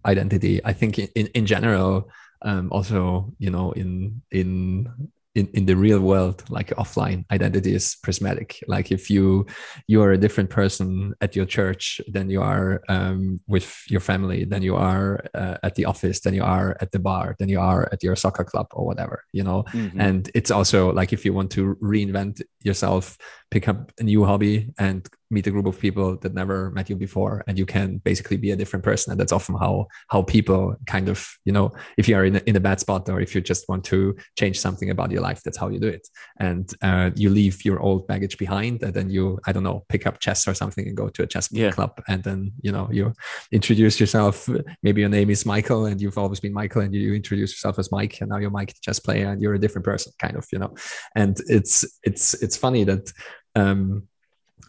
[0.06, 2.10] identity i think in, in, in general
[2.42, 4.88] um also you know in in
[5.36, 9.46] in, in the real world like offline identity is prismatic like if you
[9.88, 14.46] you are a different person at your church than you are um, with your family
[14.46, 17.60] than you are uh, at the office than you are at the bar than you
[17.60, 19.92] are at your soccer club or whatever you know mhm.
[20.00, 23.18] and it's also like if you want to reinvent yourself
[23.52, 26.96] pick up a new hobby and meet a group of people that never met you
[26.96, 29.12] before and you can basically be a different person.
[29.12, 32.40] And that's often how how people kind of you know if you are in a,
[32.46, 35.42] in a bad spot or if you just want to change something about your life
[35.44, 36.08] that's how you do it.
[36.40, 40.06] And uh, you leave your old baggage behind and then you i don't know pick
[40.08, 41.72] up chess or something and go to a chess Yeah.
[41.72, 42.02] club.
[42.08, 43.14] And then you know you
[43.52, 44.50] introduce yourself
[44.84, 47.92] maybe your name is michael and you've always been michael and you introduce yourself as
[47.92, 50.46] mike and now you're mike the chess player and you're a different person kind of
[50.52, 50.74] you know.
[51.16, 53.12] And it's it's it's funny that
[53.56, 54.08] um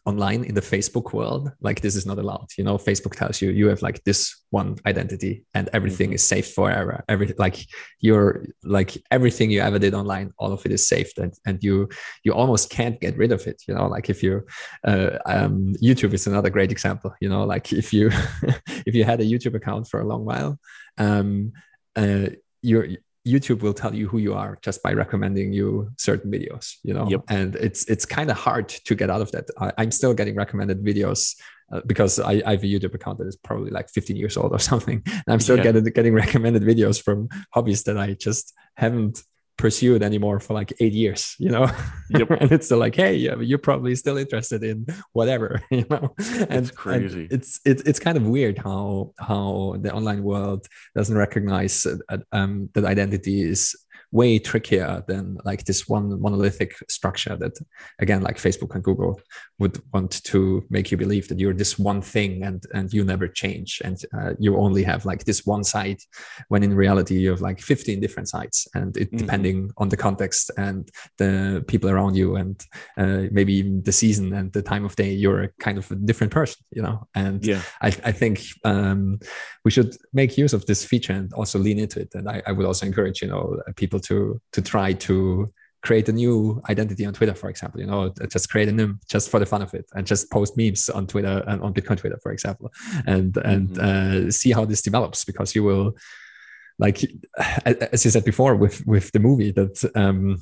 [0.05, 2.47] online in the facebook world like this is not allowed.
[2.59, 4.21] You know facebook tells you you have like this
[4.51, 6.15] one identity and everything Mhm.
[6.15, 7.03] is safe forever.
[7.09, 7.57] Every like
[8.01, 11.89] you're like everything you ever did online all of it is saved and and you
[12.25, 13.87] you almost can't get rid of it you know?
[13.89, 14.45] Like if you
[14.87, 17.45] uh, um youtube is another great example you know?
[17.45, 18.11] Like if you
[18.89, 20.59] if you had a youtube account for a long while
[20.99, 21.53] um
[21.97, 22.29] uh
[22.63, 22.87] your
[23.27, 27.09] YouTube will tell you who you are just by recommending you certain videos, you know.
[27.11, 27.23] Yep.
[27.29, 29.47] And it's it's kind of hard to get out of that.
[29.59, 31.35] I, I'm still getting recommended videos
[31.73, 34.53] uh, because I, I have a YouTube account that is probably like 15 years old
[34.53, 35.03] or something.
[35.07, 35.65] And I'm still Yeah.
[35.65, 39.23] getting getting recommended videos from hobbies that I just haven't
[39.57, 41.71] pursued anymore for like eight years, you know.
[42.11, 42.31] Yep.
[42.41, 46.15] and it's still like, hey, yeah, you're probably still interested in whatever, you know.
[46.19, 47.29] And and crazy.
[47.31, 52.71] it's it's it's kind of weird how how the online world doesn't recognize uh, um,
[52.75, 53.77] that identity is
[54.19, 57.55] way trickier than like this one monolithic structure that
[58.05, 59.15] again like facebook and google
[59.61, 60.41] would want to
[60.77, 64.33] make you believe that you're this one thing and and you never change and uh,
[64.45, 66.03] you only have like this one site
[66.49, 69.19] when in reality you have like 15 different sites and it Mhm.
[69.19, 70.81] depending on the context and
[71.19, 72.57] the people around you and
[73.03, 75.95] uh, maybe even the season and the time of day you're a kind of a
[76.09, 79.19] different person you know and yeah I, I think um,
[79.65, 82.11] we should make use of this feature and also lean into it.
[82.15, 83.45] And I, I would also encourage, you know,
[83.77, 85.53] people to to try to
[85.87, 87.81] create a new identity on Twitter, for example.
[87.81, 90.57] You know, just create a name just for the fun of it, and just post
[90.57, 92.73] memes on Twitter and on Bitcoin Twitter, for example,
[93.07, 95.97] and and uh, see how this develops because you will,
[96.79, 96.99] like
[97.93, 99.91] as you said before, with with the movie that.
[99.95, 100.39] Um,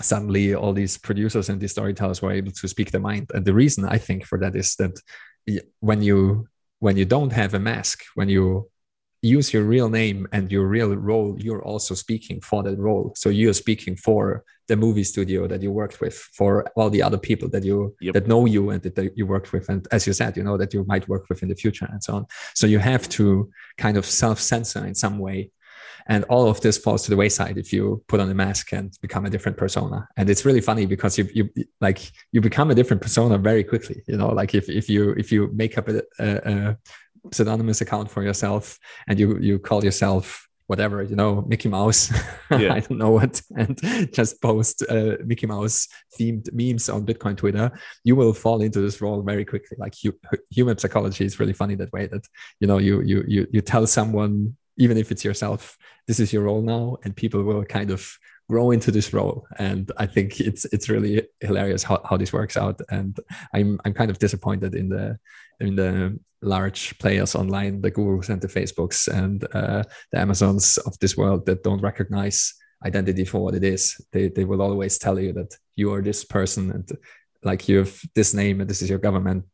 [0.00, 3.52] suddenly all these producers and these storytellers were able to speak their mind and the
[3.52, 4.96] reason i think for that is that
[5.80, 6.46] when you
[6.78, 8.70] when you don't have a mask when you
[9.36, 13.06] use your real name and your real role you're also speaking for that role.
[13.16, 17.20] So you're speaking for the movie studio that you worked with for all the other
[17.28, 18.14] people that you Yep.
[18.14, 19.68] that know you and that you worked with.
[19.72, 22.02] And as you said you know that you might work with in the future and
[22.02, 22.26] so on.
[22.54, 23.50] So you have to
[23.84, 25.38] kind of self-censor in some way.
[26.10, 28.86] And all of this falls to the wayside if you put on a mask and
[29.02, 30.08] become a different persona.
[30.16, 31.44] And it's really funny because you you
[31.86, 32.00] like
[32.32, 35.40] you become a different persona very quickly you know like if, if you if you
[35.62, 36.76] make up a, a, a
[37.32, 42.12] pseudonymous account for yourself and you you call yourself whatever you know mickey mouse.
[42.50, 42.72] Yeah.
[42.74, 43.78] i don't know what and
[44.14, 45.86] just post uh, mickey mouse
[46.18, 47.70] themed memes on bitcoin twitter.
[48.04, 49.76] You will fall into this role very quickly.
[49.78, 50.18] Like you,
[50.50, 52.24] human psychology is really funny that way that
[52.60, 56.44] you know you you you, you tell someone even if it's yourself this is your
[56.44, 58.16] role now and people will kind of
[58.48, 59.46] grow into this role.
[59.58, 62.80] And i think it's it's really hilarious how, how this works out.
[62.90, 63.18] And
[63.52, 65.18] i'm i'm kind of disappointed in the
[65.60, 70.98] in the large players online the googles and the facebooks and uh, the amazons of
[71.00, 74.00] this world that don't recognize identity for what it is.
[74.12, 76.88] They, they will always tell you that you are this person and
[77.42, 79.44] like you have this name and this is your government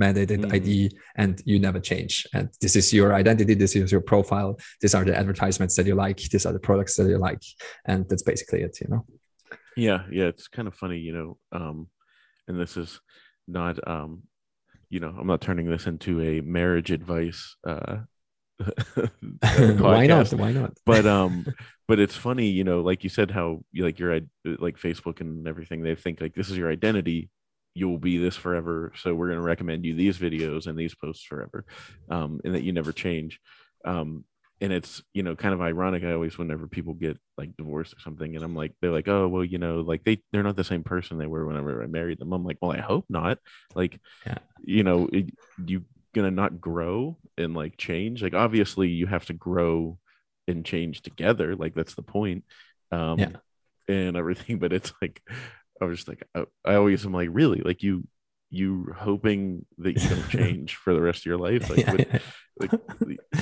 [0.00, 0.52] mandated mm.
[0.54, 2.26] id and you never change.
[2.32, 5.94] And this is your identity this is your profile these are the advertisements that you
[5.94, 7.42] like these are the products that you like.
[7.84, 9.04] And that's basically it you know?
[9.76, 11.88] Yeah yeah it's kind of funny you know um
[12.48, 13.00] and this is
[13.46, 14.22] not um
[14.92, 17.98] you know i'm not turning this into a marriage advice uh
[19.78, 20.30] why not?
[20.34, 20.72] why not?
[20.86, 21.44] but um
[21.88, 25.82] but it's funny you know like you said how like your like facebook and everything
[25.82, 27.28] they think like this is your identity
[27.74, 31.24] you'll be this forever so we're going to recommend you these videos and these posts
[31.24, 31.64] forever
[32.10, 33.40] um, and that you never change.
[33.84, 34.24] Um,
[34.62, 37.98] and it's you know kind of ironic i always whenever people get like divorced or
[37.98, 40.62] something and i'm like they're like oh well you know like they they're not the
[40.62, 42.32] same person they were whenever i married them.
[42.32, 43.38] I'm like well i hope not.
[43.74, 44.38] Like yeah.
[44.62, 45.30] you know it,
[45.66, 48.22] you gonna not grow and like change?
[48.22, 49.98] Like obviously you have to grow
[50.46, 51.56] and change together.
[51.56, 52.44] Like that's the point.
[52.92, 53.36] Um yeah.
[53.88, 55.20] and everything but it's like
[55.80, 58.06] I was just like, I, I always am like, really, like you,
[58.52, 62.18] you hoping that you don't change for the rest of your life, like, yeah, yeah.
[62.60, 62.70] like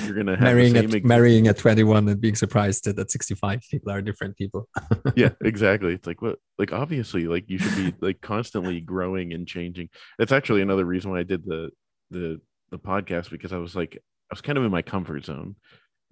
[0.05, 3.91] you're gonna have marrying at marrying at 21 and being surprised that at 65 people
[3.91, 4.69] are different people.
[5.17, 5.95] yeah, exactly.
[5.95, 9.89] It's like what, like obviously, like you should be like constantly growing and changing.
[10.17, 11.71] That's actually another reason why I did the
[12.13, 15.57] the the podcast because I was like, I was kind of in my comfort zone,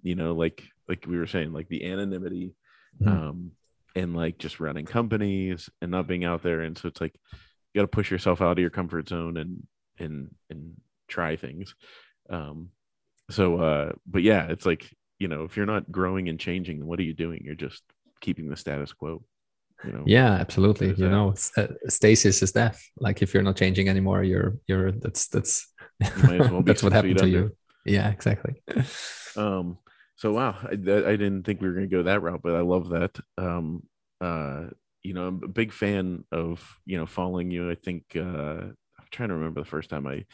[0.03, 2.57] you know, like like we were saying, like the anonymity.
[3.01, 3.09] Mm-hmm.
[3.09, 3.53] Um,
[3.95, 6.61] and like just running companies and not being out there.
[6.61, 7.15] And so it's like
[7.79, 9.67] you got to push yourself out of your comfort zone and
[9.99, 11.75] and and try things.
[12.29, 12.71] Um,
[13.31, 16.99] so, uh, but yeah, it's like you know, if you're not growing and changing, what
[16.99, 17.43] are you doing?
[17.45, 17.83] You're just
[18.21, 19.23] keeping the status quo.
[19.85, 20.03] You know?
[20.07, 20.93] Yeah, absolutely.
[20.95, 22.83] You know, uh, stasis is death.
[22.99, 25.73] Like if you're not changing anymore, you're you're that's that's
[26.27, 27.57] well that's what happened to you.
[27.85, 28.61] Yeah, exactly.
[29.37, 29.79] Um,
[30.17, 32.61] so wow, I, I, didn't think we were going to go that route, but I
[32.61, 33.19] love that.
[33.39, 33.85] Um,
[34.21, 34.65] uh,
[35.09, 37.71] you know, I'm a big fan of you know following you.
[37.71, 40.27] I think uh, I'm trying to remember the first time I,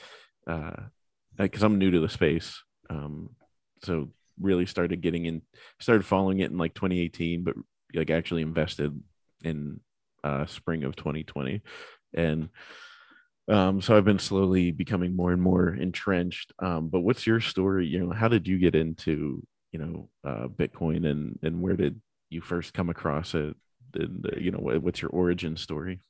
[0.50, 0.82] uh
[1.37, 2.60] because I'm new to the space,
[2.90, 3.30] um,
[3.84, 4.10] so
[4.40, 5.42] really started getting in,
[5.80, 7.54] started following it in like 2018, but
[7.94, 9.00] like actually invested
[9.44, 9.80] in
[10.24, 11.62] uh, spring of 2020,
[12.12, 12.48] and
[13.48, 16.52] um, so I've been slowly becoming more and more entrenched.
[16.58, 17.87] Um, but what's your story?
[17.87, 22.00] You know, how did you get into you know uh, Bitcoin and and where did
[22.28, 23.54] you first come across it?
[23.96, 26.00] And you know what's your origin story?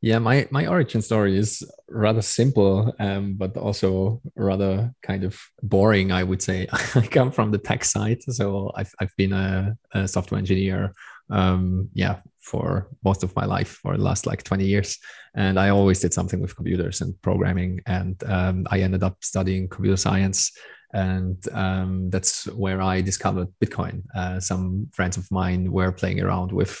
[0.00, 6.12] Yeah, my my origin story is rather simple, um, but also rather kind of boring.
[6.12, 10.06] I would say I come from the tech side, so I've I've been a, a
[10.06, 10.92] software engineer
[11.30, 14.98] um, yeah, for most of my life for the last like 20 years.
[15.34, 17.80] And I always did something with computers and programming.
[17.86, 20.52] And um, I ended up studying computer science
[20.92, 24.04] and um, that's where I discovered Bitcoin.
[24.14, 26.78] Uh, some friends of mine were playing around with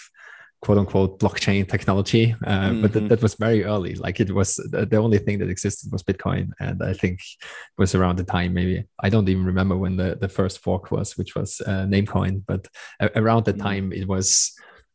[0.62, 2.82] quote unquote blockchain technology, uh, mm-hmm.
[2.82, 3.94] but th- that was very early.
[3.94, 7.94] Like it was the only thing that existed was Bitcoin, and I think it was
[7.94, 11.34] around the time maybe I don't even remember when the the first fork was, which
[11.34, 12.66] was uh, Namecoin, but
[13.00, 13.62] a- around the mm-hmm.
[13.62, 14.52] time it was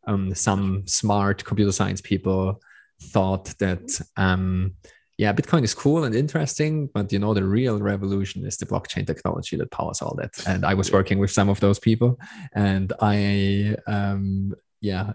[0.08, 2.60] um, some smart computer science people
[3.02, 4.74] thought that um,
[5.22, 9.06] yeah, Bitcoin is cool and interesting, but you know, the real revolution is the blockchain
[9.06, 10.32] technology that powers all that.
[10.48, 12.18] And I was working with some of those people,
[12.56, 15.14] and I, um, yeah,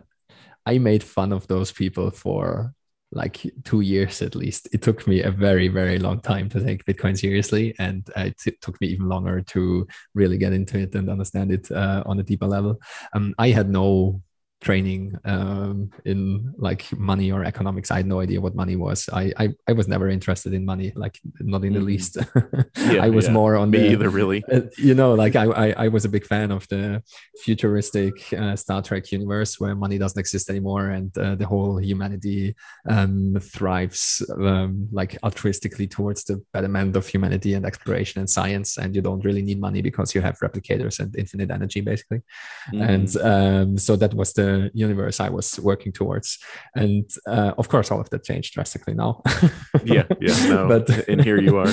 [0.67, 2.75] I made fun of those people for
[3.13, 4.69] like two years at least.
[4.73, 8.81] It took me a very, very long time to take Bitcoin seriously, and it took
[8.81, 12.47] me even longer to really get into it and understand it uh, on a deeper
[12.47, 12.81] level.
[13.15, 14.23] Um, I had no
[14.63, 17.91] training um, in like money or economics.
[17.91, 19.09] I had no idea what money was.
[19.13, 21.85] I I, I was never interested in money, like not in the mm.
[21.85, 22.17] least.
[22.77, 23.33] yeah, I was yeah.
[23.33, 24.43] more on me the, either, really.
[24.51, 27.03] Uh, you know, like I, I, I was a big fan of the
[27.45, 32.55] futuristic uh, Star Trek universe where money doesn't exist anymore and uh, the whole humanity
[32.89, 38.79] um, thrives um, like altruistically towards the betterment of humanity and exploration and science.
[38.79, 42.23] And you don't really need money because you have replicators and infinite energy, basically.
[42.73, 42.89] Mm.
[42.89, 46.39] And um, so that was the universe I was working towards.
[46.75, 49.23] And uh, of course, all of that changed drastically now.
[49.85, 51.73] yeah, yeah, no, but and here you are.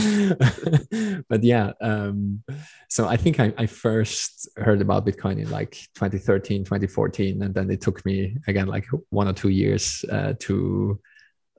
[1.30, 2.44] but yeah, um,
[2.90, 7.70] so I think I, I, first heard about Bitcoin in like 2013, 2014, and then
[7.72, 11.00] it took me again like one or two years uh, to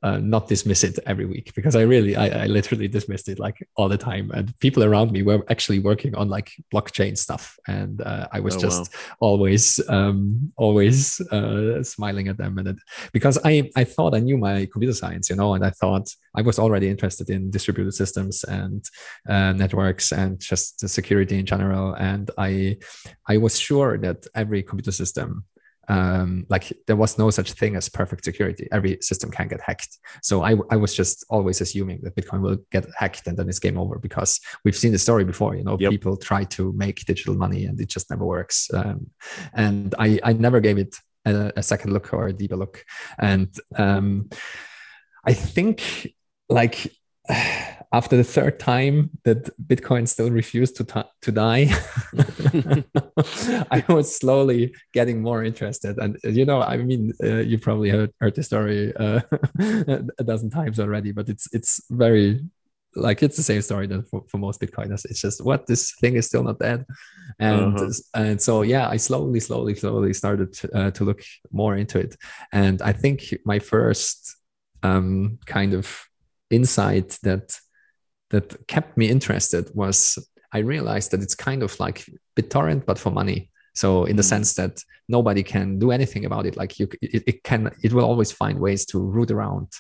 [0.05, 3.67] uh, not dismiss it every week because I really, I, I, literally dismissed it like
[3.77, 4.31] all the time.
[4.35, 8.55] And people around me were actually working on like blockchain stuff, and uh, I was
[8.57, 9.01] oh, just wow.
[9.21, 12.59] always, um, always uh, smiling at them.
[12.59, 12.77] And it,
[13.15, 16.43] because I, I thought I knew my computer science, you know, and I thought I
[16.43, 18.85] was already interested in distributed systems and
[19.27, 21.95] uh, networks and just the security in general.
[21.95, 22.77] And I,
[23.27, 25.47] I was sure that every computer system
[25.89, 28.69] um, like there was no such thing as perfect security.
[28.73, 29.99] Every system can get hacked.
[30.23, 33.59] So I, I was just always assuming that Bitcoin will get hacked and then it's
[33.59, 35.55] game over because we've seen the story before.
[35.55, 35.91] You know, yep.
[35.91, 38.69] people try to make digital money and it just never works.
[38.73, 39.11] Um,
[39.53, 42.85] and I, I never gave it a, a, second look or a deeper look.
[43.19, 44.29] And um,
[45.25, 46.13] I think
[46.49, 46.93] like
[47.93, 51.71] after the third time that Bitcoin still refused to, t- to die,
[52.55, 55.99] I was slowly getting more interested.
[55.99, 59.21] And, you know, I mean, uh, you probably heard, heard the story uh,
[60.19, 62.45] a dozen times already, but it's, it's very,
[62.97, 65.05] like, it's the same story that for, for most Bitcoiners.
[65.05, 66.85] It's just, what, this thing is still not dead.
[67.39, 67.91] And, uh-huh.
[68.15, 72.17] and so, yeah, I slowly, slowly, slowly started uh, to look more into it.
[72.53, 74.37] And I think my first
[74.83, 76.07] um, kind of
[76.51, 77.59] insight that
[78.31, 80.19] that kept me interested was
[80.55, 83.51] I realized that it's kind of like BitTorrent but for money.
[83.75, 84.27] So in the mm.
[84.29, 88.05] sense that nobody can do anything about it, like you, it, it can, it will
[88.05, 89.73] always find ways to root around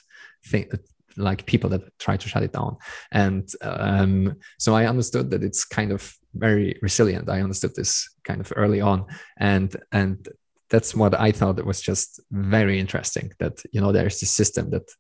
[0.45, 0.69] thing,
[1.17, 2.77] like people that try to shut it down.
[3.13, 7.29] And um, so I understood that it's kind of very resilient.
[7.29, 9.07] I understood this kind of early on,
[9.39, 10.29] and and
[10.71, 13.33] that's what I thought was just very interesting.
[13.39, 14.91] That you know there's this system that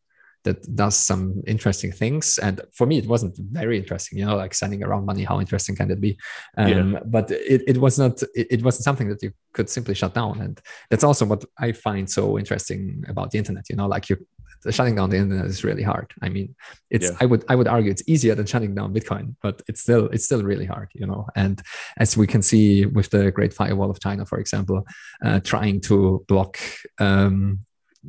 [0.44, 2.38] that does some interesting things.
[2.38, 5.24] And for me, it wasn't very interesting, you know, like sending around money.
[5.24, 6.18] How interesting can it be?
[6.56, 7.00] Um, yeah.
[7.04, 10.40] But it, it was not, it, it, wasn't something that you could simply shut down.
[10.40, 14.26] And that's also what I find so interesting about the internet, you know, like you,
[14.70, 16.12] shutting down the internet is really hard.
[16.22, 16.54] I mean,
[16.90, 17.16] it's, yeah.
[17.20, 20.24] I would, I would argue it's easier than shutting down Bitcoin, but it's still, it's
[20.24, 21.26] still really hard, you know?
[21.36, 21.60] And
[21.98, 24.86] as we can see with the Great Firewall of China, for example,
[25.24, 26.58] uh, trying to block,
[26.98, 27.60] um,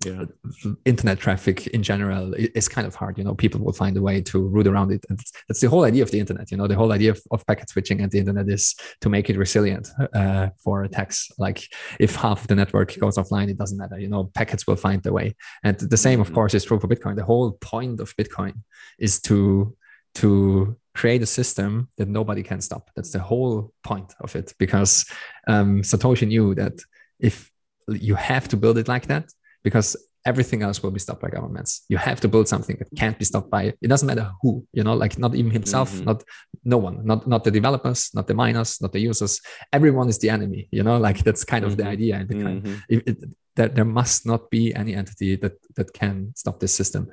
[0.03, 0.25] yeah.
[0.83, 3.17] internet traffic in general is kind of hard.
[3.17, 5.05] You know, people will find a way to root around it.
[5.09, 6.51] And that's the whole idea of the internet.
[6.51, 9.29] You know, the whole idea of, of packet switching and the internet is to make
[9.29, 11.29] it resilient uh, for attacks.
[11.37, 11.67] Like
[11.99, 13.99] if half of the network goes offline, it doesn't matter.
[13.99, 15.35] You know, packets will find their way.
[15.63, 16.35] And the same, of mm-hmm.
[16.35, 17.15] course, is true for Bitcoin.
[17.15, 18.61] The whole point of Bitcoin
[18.99, 19.75] is to
[20.15, 22.89] to create a system that nobody can stop.
[22.95, 24.53] That's the whole point of it.
[24.57, 25.05] Because
[25.45, 26.79] um, Satoshi knew that
[27.19, 27.51] if
[27.89, 29.29] you have to build it like that
[29.65, 29.89] because
[30.31, 31.71] everything else will be stopped by governments.
[31.93, 34.83] You have to build something that can't be stopped by it doesn't matter who, you
[34.85, 36.05] know, like not even himself, mm-hmm.
[36.09, 36.23] not
[36.73, 39.33] no one, not not the developers, not the miners, not the users.
[39.77, 41.71] Everyone is the enemy, you know, like that's kind mm-hmm.
[41.71, 41.97] of the mm-hmm.
[41.97, 42.13] idea.
[42.19, 42.93] And the kind, mm-hmm.
[42.93, 43.17] it, it,
[43.59, 47.03] that there must not be any entity that that can stop this system,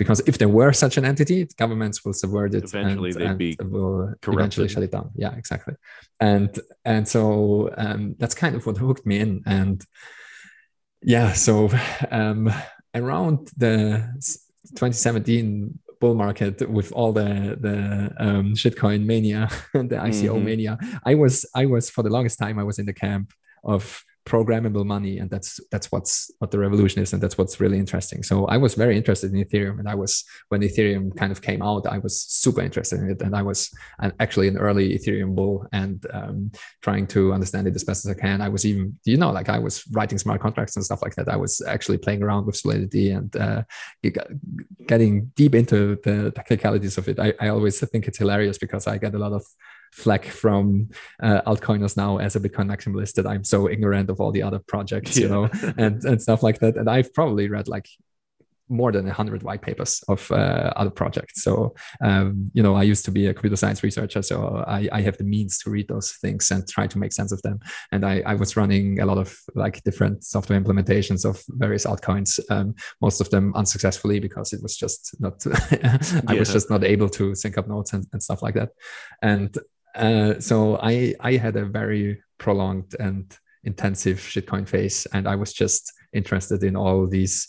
[0.00, 2.64] because if there were such an entity, governments will subvert it.
[2.64, 4.34] Eventually, and, they'd and be will corrupted.
[4.38, 5.08] eventually shut it down.
[5.24, 5.74] Yeah, exactly.
[6.20, 6.50] And
[6.84, 9.78] and so um, that's kind of what hooked me in and
[11.04, 11.70] yeah, so
[12.10, 12.52] um,
[12.94, 14.08] around the
[14.70, 20.44] 2017 bull market with all the the um, shitcoin mania, the ICO mm-hmm.
[20.44, 23.32] mania, I was I was for the longest time I was in the camp
[23.62, 27.78] of programmable money and that's that's what's what the revolution is and that's what's really
[27.78, 28.22] interesting.
[28.22, 31.62] So i was very interested in ethereum and i was when ethereum kind of came
[31.62, 33.70] out i was super interested in it and i was
[34.20, 36.50] actually an early ethereum bull and um,
[36.82, 38.40] trying to understand it as best as i can.
[38.40, 41.28] I was even you know like i was writing smart contracts and stuff like that.
[41.28, 43.62] I was actually playing around with solidity and uh,
[44.86, 47.18] getting deep into the technicalities of it.
[47.18, 49.44] I, I always think it's hilarious because i get a lot of
[49.94, 50.90] flack from
[51.22, 54.58] uh, altcoiners now as a Bitcoin maximalist that I'm so ignorant of all the other
[54.58, 55.22] projects, yeah.
[55.22, 56.76] you know, and and stuff like that.
[56.76, 57.86] And I've probably read like
[58.68, 61.42] more than 100 white papers of uh, other projects.
[61.42, 65.02] So, um, you know, I used to be a computer science researcher, so I, I,
[65.02, 67.60] have the means to read those things and try to make sense of them.
[67.92, 72.40] And I, I was running a lot of like different software implementations of various altcoins,
[72.50, 76.38] um, most of them unsuccessfully because it was just not, I yeah.
[76.38, 78.70] was just not able to sync up nodes and, and stuff like that.
[79.20, 79.54] And
[79.94, 85.52] uh, so I, I had a very prolonged and intensive shitcoin phase, and I was
[85.52, 87.48] just interested in all these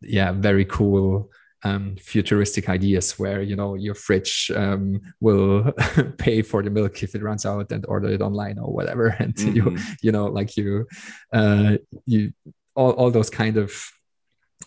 [0.00, 1.30] yeah very cool
[1.64, 5.72] um, futuristic ideas where you know your fridge um, will
[6.18, 9.34] pay for the milk if it runs out and order it online or whatever and
[9.34, 9.56] mm-hmm.
[9.56, 10.86] you you know like you
[11.32, 12.32] uh, you
[12.74, 13.72] all, all those kind of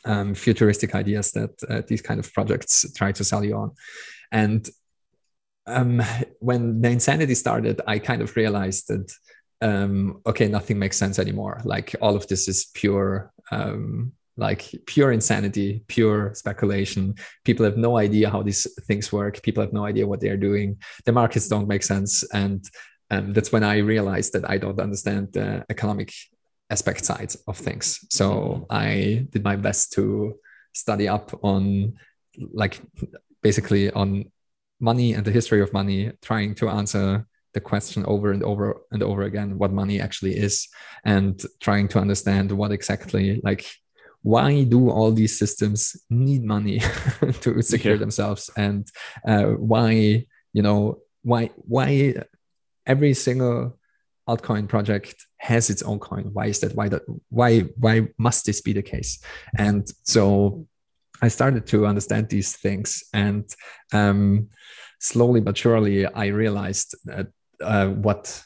[0.05, 3.71] um, futuristic ideas that uh, these kind of projects try to sell you on
[4.31, 4.69] and
[5.69, 6.01] um,
[6.39, 9.11] when the insanity started i kind of realized that
[9.61, 15.11] um, okay nothing makes sense anymore like all of this is pure um, like pure
[15.11, 17.15] insanity, pure speculation.
[17.43, 19.43] People have no idea how these things work.
[19.43, 20.77] People have no idea what they are doing.
[21.05, 22.23] The markets don't make sense.
[22.33, 22.63] And
[23.11, 26.13] um, that's when I realized that I don't understand the economic
[26.69, 27.99] aspect side of things.
[28.09, 30.35] So I did my best to
[30.73, 31.95] study up on
[32.53, 32.79] like
[33.41, 34.31] basically on
[34.79, 39.01] money and the history of money, trying to answer the question over and over and
[39.01, 40.67] over again what money actually is
[41.03, 43.65] and trying to understand what exactly like
[44.21, 46.79] why do all these systems need money
[47.41, 47.99] to secure yeah.
[47.99, 48.49] themselves?
[48.57, 48.87] And
[49.27, 52.15] uh, why you know why why
[52.85, 53.77] every single
[54.27, 56.29] altcoin project has its own coin?
[56.33, 56.75] Why is that?
[56.75, 59.23] Why that why why must this be the case?
[59.57, 60.67] And so
[61.21, 63.55] i started to understand these things and
[63.93, 64.47] um,
[64.99, 67.27] slowly but surely i realized that
[67.61, 68.43] uh, what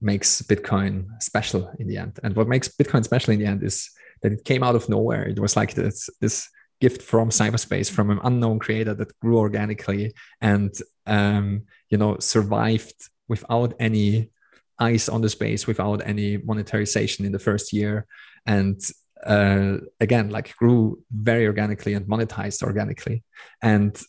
[0.00, 3.90] makes bitcoin special in the end and what makes bitcoin special in the end is
[4.22, 5.28] that it came out of nowhere.
[5.28, 6.48] It was like this this
[6.80, 10.74] gift from cyberspace from an unknown creator that grew organically and
[11.06, 12.94] um, you know survived
[13.28, 14.30] without any
[14.78, 18.06] eyes on the space, without any monetization in the first year,
[18.46, 18.80] and
[19.26, 23.22] uh, again like grew very organically and monetized organically
[23.62, 24.02] and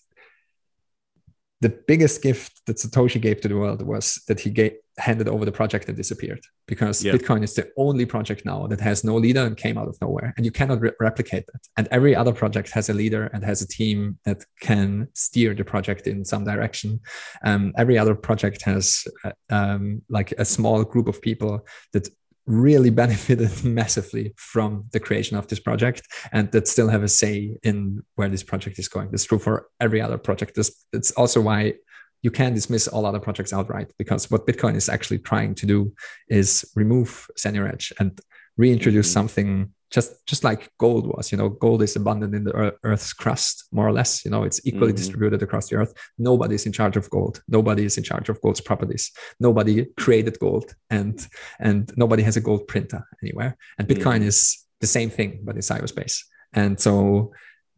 [1.62, 5.46] the biggest gift that Satoshi gave to the world was that he gave, handed over
[5.46, 7.14] the project and disappeared because yeah.
[7.14, 10.34] Bitcoin is the only project now that has no leader and came out of nowhere.
[10.36, 11.62] And you cannot re- replicate that.
[11.78, 15.64] And every other project has a leader and has a team that can steer the
[15.64, 17.00] project in some direction.
[17.44, 22.10] Um, every other project has uh, um, like a small group of people that
[22.52, 27.58] really benefited massively from the creation of this project and that still have a say
[27.64, 29.10] in where this project is going.
[29.10, 30.56] That's true for every other project.
[30.56, 31.76] This, it's also why
[32.22, 35.92] you can dismiss all other projects outright because what Bitcoin is actually trying to do
[36.28, 38.20] is remove seigniorage and
[38.58, 39.14] reintroduce mm-hmm.
[39.14, 43.66] something just just like gold was you know gold is abundant in the earth's crust
[43.72, 44.96] more or less you know it's equally mm-hmm.
[44.96, 45.94] distributed across the earth.
[46.18, 47.42] Nobody is in charge of gold.
[47.48, 49.12] Nobody is in charge of gold's properties.
[49.40, 51.28] Nobody created gold and
[51.60, 53.58] and nobody has a gold printer anywhere.
[53.78, 54.30] And bitcoin mm-hmm.
[54.30, 56.24] is the same thing but in cyberspace.
[56.54, 57.34] And so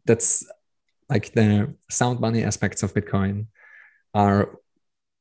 [0.06, 0.46] that's
[1.08, 3.46] like the sound money aspects of bitcoin
[4.14, 4.58] are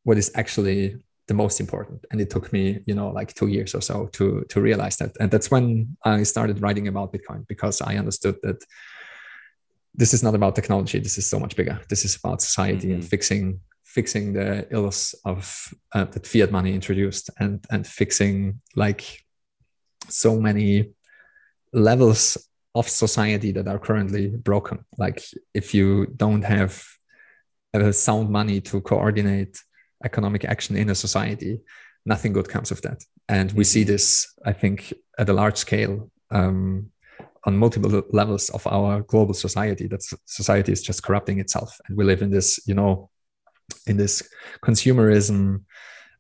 [0.04, 2.06] what is actually the most important.
[2.12, 5.12] And it took me you know like two years or so to to realize that.
[5.20, 8.64] And that's when i started writing about bitcoin because i understood that
[9.96, 11.00] this is not about technology.
[11.00, 11.80] This is so much bigger.
[11.88, 12.96] This is about society mm-hmm.
[12.96, 19.04] and fixing fixing the ills of uh, that fiat money introduced and and fixing like
[20.10, 20.94] so many
[21.74, 22.38] levels
[22.74, 24.84] of society that are currently broken.
[24.98, 26.84] Like if you don't have
[27.74, 29.60] a sound money to coordinate
[30.04, 31.62] economic action in a society,
[32.06, 33.04] nothing good comes of that.
[33.30, 33.92] And we see mm-hmm.
[33.92, 36.90] this, I think, at a large scale um,
[37.46, 39.88] on multiple levels of our global society.
[39.88, 43.10] That society is just corrupting itself, and we live in this, you know,
[43.88, 44.24] in this
[44.62, 45.64] consumerism,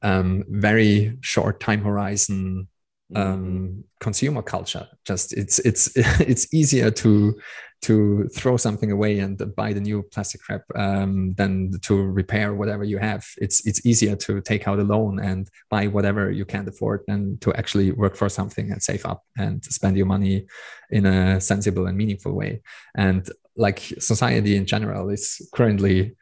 [0.01, 2.67] um, very short time horizon
[3.15, 3.81] um, mm-hmm.
[3.99, 4.87] consumer culture.
[5.05, 7.39] Just it's it's it's easier to
[7.83, 12.83] to throw something away and buy the new plastic wrap um, than to repair whatever
[12.83, 13.25] you have.
[13.37, 17.37] It's it's easier to take out a loan and buy whatever you can't afford than
[17.41, 20.45] to actually work for something and save up and spend your money
[20.89, 22.61] in a sensible and meaningful way.
[22.95, 26.15] And like society in general is currently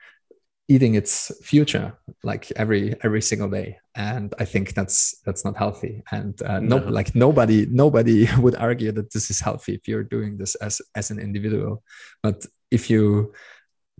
[0.73, 1.87] eating its future
[2.23, 6.77] like every every single day and i think that's that's not healthy and uh, no.
[6.77, 6.89] no.
[6.97, 11.11] like nobody nobody would argue that this is healthy if you're doing this as as
[11.11, 11.83] an individual
[12.23, 12.45] but
[12.77, 13.33] if you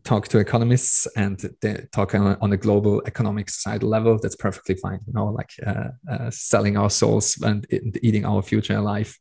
[0.04, 4.76] talk to economists and they talk on, on a global economic societal level that's perfectly
[4.76, 7.68] fine you know like uh, uh, selling our souls and
[8.02, 9.12] eating our future alive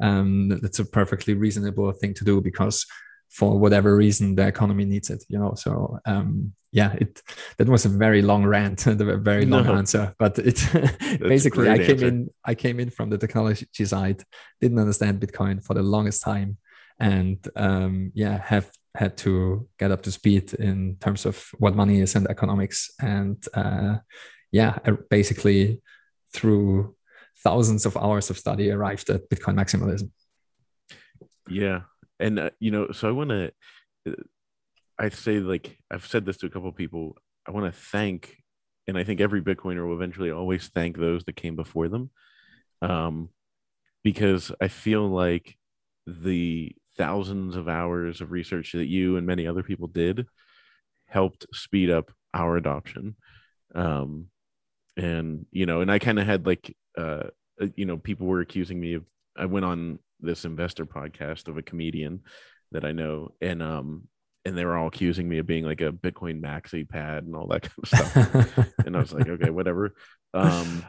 [0.00, 2.86] um, that's a perfectly reasonable thing to do because
[3.30, 7.22] for whatever reason the economy needs it you know so um yeah it
[7.58, 9.74] that was a very long rant and a very long no.
[9.74, 10.60] answer but it
[11.20, 12.08] basically i came answer.
[12.08, 14.22] in i came in from the technology side
[14.60, 16.58] didn't understand bitcoin for the longest time
[16.98, 22.00] and um yeah have had to get up to speed in terms of what money
[22.00, 23.96] is and economics and uh
[24.50, 24.76] yeah
[25.08, 25.80] basically
[26.34, 26.94] through
[27.44, 30.10] thousands of hours of study arrived at bitcoin maximalism
[31.48, 31.82] yeah
[32.20, 33.50] and uh, you know so i want to
[34.08, 34.12] uh,
[34.98, 37.16] i say like i've said this to a couple people
[37.48, 38.36] i want to thank
[38.86, 42.10] and i think every bitcoiner will eventually always thank those that came before them
[42.82, 43.30] um
[44.04, 45.56] because i feel like
[46.06, 50.26] the thousands of hours of research that you and many other people did
[51.06, 53.16] helped speed up our adoption
[53.74, 54.26] um
[54.96, 57.24] and you know and i kind of had like uh,
[57.60, 59.04] uh you know people were accusing me of
[59.36, 62.20] i went on this investor podcast of a comedian
[62.72, 64.08] that I know, and um,
[64.44, 67.48] and they were all accusing me of being like a Bitcoin maxi pad and all
[67.48, 68.68] that kind of stuff.
[68.86, 69.94] and I was like, okay, whatever.
[70.32, 70.84] Um,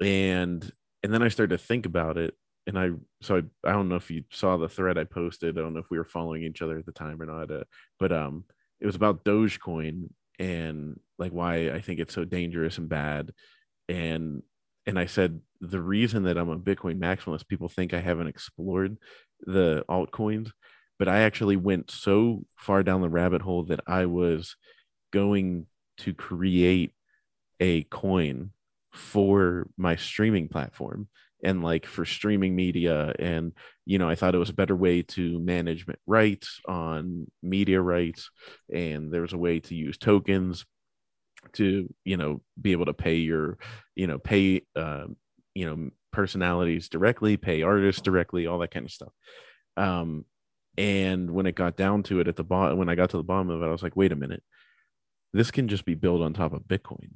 [0.00, 0.70] and
[1.02, 2.34] and then I started to think about it,
[2.66, 2.90] and I
[3.22, 5.58] so I, I don't know if you saw the thread I posted.
[5.58, 7.50] I don't know if we were following each other at the time or not.
[7.50, 7.64] Uh,
[7.98, 8.44] but um,
[8.80, 10.08] it was about Dogecoin
[10.38, 13.32] and like why I think it's so dangerous and bad.
[13.88, 14.42] And
[14.86, 18.96] and I said the reason that I'm a Bitcoin maximalist, people think I haven't explored
[19.40, 20.52] the altcoins,
[20.98, 24.56] but I actually went so far down the rabbit hole that I was
[25.12, 25.66] going
[25.98, 26.92] to create
[27.58, 28.52] a coin
[28.92, 31.08] for my streaming platform
[31.42, 33.14] and like for streaming media.
[33.18, 33.52] And
[33.90, 38.30] you know i thought it was a better way to management rights on media rights
[38.72, 40.64] and there was a way to use tokens
[41.54, 43.58] to you know be able to pay your
[43.96, 45.06] you know pay uh,
[45.54, 49.12] you know personalities directly pay artists directly all that kind of stuff
[49.76, 50.24] um
[50.76, 53.22] and when it got down to it at the bottom when i got to the
[53.22, 54.42] bottom of it i was like wait a minute
[55.32, 57.10] this can just be built on top of bitcoin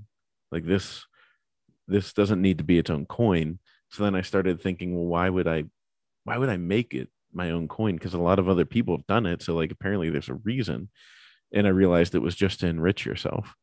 [0.52, 1.04] like this
[1.88, 3.58] this doesn't need to be its own coin
[3.94, 5.64] so then I started thinking, well, why would I,
[6.24, 7.94] why would I make it my own coin?
[7.94, 9.40] Because a lot of other people have done it.
[9.40, 10.90] So like apparently there's a reason.
[11.52, 13.54] And I realized it was just to enrich yourself,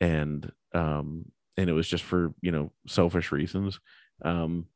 [0.00, 1.26] and um,
[1.58, 3.80] and it was just for you know selfish reasons.
[4.22, 4.66] Um,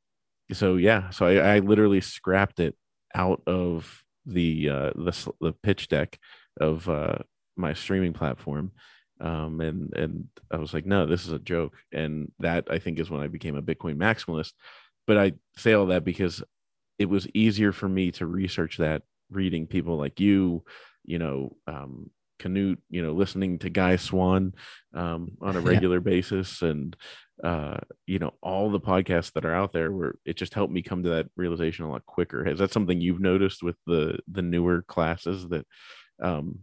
[0.53, 2.75] so yeah, so I, I literally scrapped it
[3.15, 6.19] out of the uh, the the pitch deck
[6.61, 7.19] of uh,
[7.57, 8.73] my streaming platform.
[9.21, 12.99] Um, and and I was like, no, this is a joke, and that I think
[12.99, 14.53] is when I became a Bitcoin maximalist.
[15.07, 16.43] But I say all that because
[16.99, 20.65] it was easier for me to research that reading people like you,
[21.05, 24.55] you know, um, Knut, you know, listening to Guy Swan
[24.95, 26.11] um, on a regular yeah.
[26.11, 26.97] basis, and
[27.43, 30.83] uh, you know, all the podcasts that are out there, where it just helped me
[30.83, 32.47] come to that realization a lot quicker.
[32.47, 35.67] Is that something you've noticed with the the newer classes that
[36.23, 36.61] um,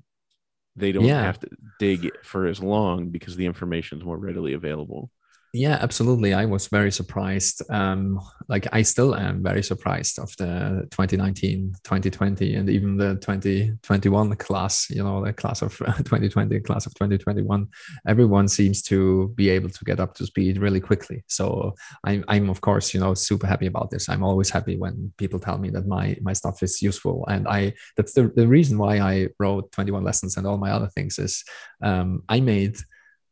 [0.76, 1.23] they don't yeah.
[1.23, 1.49] have to
[1.80, 5.09] dig for as long because the information is more readily available?
[5.56, 6.34] Yeah absolutely.
[6.34, 12.56] I was very surprised um, like i still am very surprised of the 2019 2020
[12.56, 17.68] and even the 2021 class you know the class of 2020 class of 2021
[18.08, 21.24] everyone seems to be able to get up to speed really quickly.
[21.28, 21.74] So
[22.06, 24.10] i'm, I'm of course you know super happy about this.
[24.10, 27.26] I'm always happy when people tell me that my my stuff is useful.
[27.28, 30.89] And i that's the, the reason why i wrote 21 lessons and all my other
[30.89, 31.43] things is
[31.82, 32.78] um, i made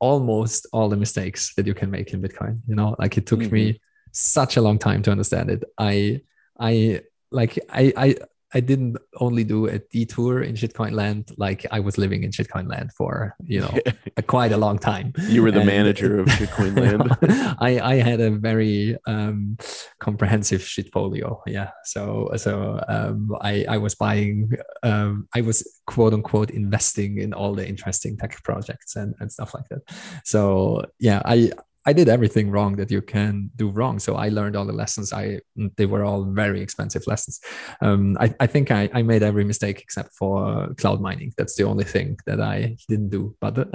[0.03, 2.59] almost all the mistakes that you can make in Bitcoin.
[2.67, 3.53] You know, like it took mm-hmm.
[3.55, 3.81] me
[4.11, 5.63] such a long time to understand it.
[5.77, 6.21] I
[6.59, 7.01] I
[7.31, 8.15] like I I
[8.53, 12.69] I didn't only do a detour in shitcoin land, like I was living in shitcoin
[12.69, 13.73] land for you know
[14.17, 15.13] a, quite a long time.
[15.27, 17.17] You were the and, manager of shitcoin land.
[17.59, 19.57] I I had a very um,
[19.99, 21.39] comprehensive shitfolio.
[21.47, 24.51] Yeah, so so um, I I was buying
[24.83, 29.53] um, I was quote unquote investing in all the interesting tech projects and and stuff
[29.53, 29.81] like that.
[30.23, 31.51] So yeah, I
[31.85, 33.99] I did everything wrong that you can do wrong.
[33.99, 35.11] So I learned all the lessons.
[35.13, 35.39] I
[35.77, 37.39] they were all very expensive lessons.
[37.81, 41.33] Um, I, I think I, I made every mistake except for cloud mining.
[41.37, 43.35] That's the only thing that I didn't do.
[43.41, 43.69] But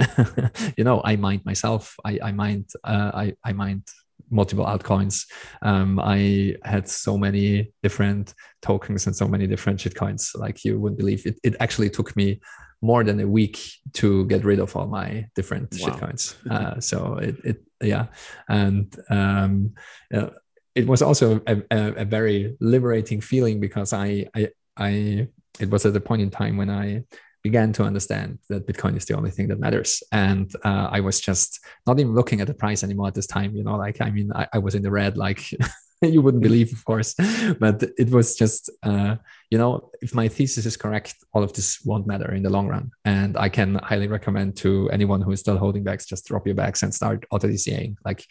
[0.77, 1.95] you know, I mined myself.
[2.03, 3.87] I I mined uh, I I mined
[4.31, 5.25] multiple altcoins.
[5.61, 10.37] Um, I had so many different tokens and so many different shitcoins.
[10.37, 11.39] Like you wouldn't believe it.
[11.43, 12.39] It actually took me
[12.81, 13.59] more than a week
[13.93, 15.87] to get rid of all my different wow.
[15.87, 16.35] shitcoins.
[16.49, 18.07] Uh, so it, it, yeah,
[18.47, 19.73] and um,
[20.13, 20.29] uh,
[20.75, 25.27] it was also a, a, a, very liberating feeling because I, I, I,
[25.59, 27.03] it was at the point in time when I
[27.43, 30.03] began to understand that Bitcoin is the only thing that matters.
[30.11, 33.55] And uh, I was just not even looking at the price anymore at this time.
[33.55, 35.49] You know, like I mean, I, I was in the red, like
[36.01, 37.13] you wouldn't believe, of course,
[37.59, 39.15] but it was just, uh,
[39.49, 42.67] you know, if my thesis is correct, all of this won't matter in the long
[42.67, 42.91] run.
[43.03, 46.55] And I can highly recommend to anyone who is still holding bags, just drop your
[46.55, 47.95] bags and start auto DCAing.
[48.05, 48.25] Like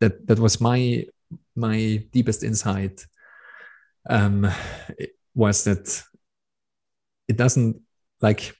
[0.00, 1.04] that, that was my
[1.54, 3.04] my deepest insight.
[4.08, 4.50] Um,
[5.34, 6.02] was that
[7.28, 7.80] it doesn't
[8.20, 8.54] like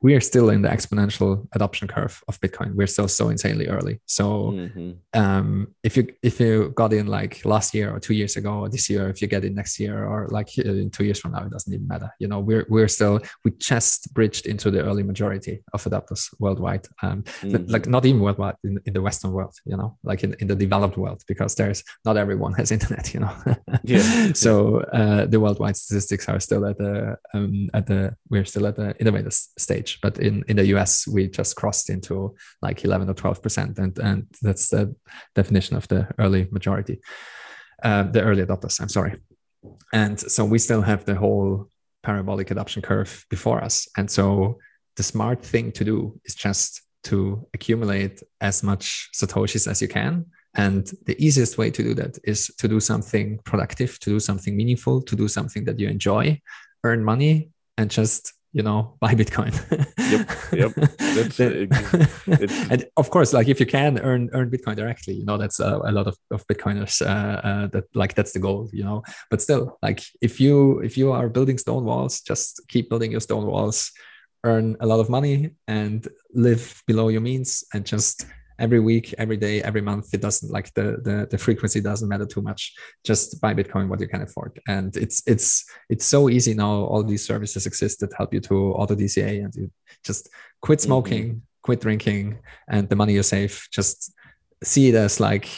[0.00, 2.74] we are still in the exponential adoption curve of Bitcoin.
[2.74, 4.00] We're still so insanely early.
[4.06, 4.92] So mm-hmm.
[5.20, 8.68] um, if you if you got in like last year or two years ago or
[8.68, 11.32] this year, if you get in next year or like uh, in two years from
[11.32, 12.10] now, it doesn't even matter.
[12.20, 16.86] You know, we're we're still we just bridged into the early majority of adopters worldwide.
[17.02, 17.70] Um, mm-hmm.
[17.70, 19.54] like not even worldwide in, in the Western world.
[19.64, 23.12] You know, like in, in the developed world because there's not everyone has internet.
[23.14, 23.32] You know.
[23.82, 24.32] yeah.
[24.34, 28.76] so uh, the worldwide statistics are still at the um, at the we're still at
[28.76, 33.14] the innovator stage but in, in the US, we just crossed into like 11 or
[33.14, 33.78] 12%.
[33.78, 34.94] And, and that's the
[35.34, 37.00] definition of the early majority,
[37.82, 38.80] uh, the early adopters.
[38.80, 39.14] I'm sorry.
[39.92, 41.68] and so we still have the whole
[42.02, 44.58] parabolic adoption curve before us and so
[44.96, 50.24] the smart thing to do is just to accumulate as much satoshis as you can
[50.54, 54.56] and the easiest way to do that is to do something productive to do something
[54.56, 56.40] meaningful to do something that you enjoy
[56.84, 59.52] earn money and just you know buy bitcoin.
[59.98, 60.72] Yep yep.
[61.20, 61.40] It's,
[62.70, 65.80] and of course like if you can earn earn bitcoin directly you know that's a,
[65.84, 69.02] a lot of, of bitcoiners uh, uh, that like that's the goal you know.
[69.30, 73.20] But still like if you if you are building stone walls just keep building your
[73.20, 73.90] stone walls
[74.44, 78.26] earn a lot of money and live below your means and just
[78.58, 80.12] every week, every day, every month.
[80.14, 82.74] It doesn't like the the, the frequency doesn't matter too much.
[83.04, 86.84] Just buy Bitcoin what you can afford, and it's it's it's so easy now.
[86.84, 89.70] All these services exist that help you to auto DCA, and you
[90.04, 90.28] just
[90.60, 90.86] quit mm-hmm.
[90.86, 91.38] smoking, mm-hmm.
[91.62, 92.38] quit drinking,
[92.68, 94.12] and the money you save just
[94.62, 95.48] see it as like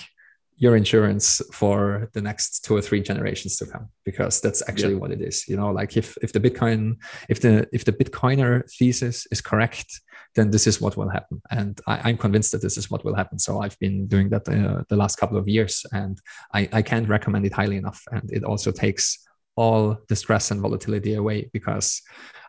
[0.60, 5.00] your insurance for the next two or three generations to come because that's actually yeah.
[5.00, 6.96] what it is you know like if if the bitcoin
[7.28, 10.00] if the if the bitcoiner thesis is correct
[10.34, 11.42] then this is what will happen.
[11.50, 13.38] And I, am convinced that this is what will happen.
[13.38, 16.20] So I've been doing that uh, the last couple of years, and
[16.54, 18.02] I, I can't recommend it highly enough.
[18.12, 19.18] And it also takes
[19.56, 22.02] all the stress and volatility away because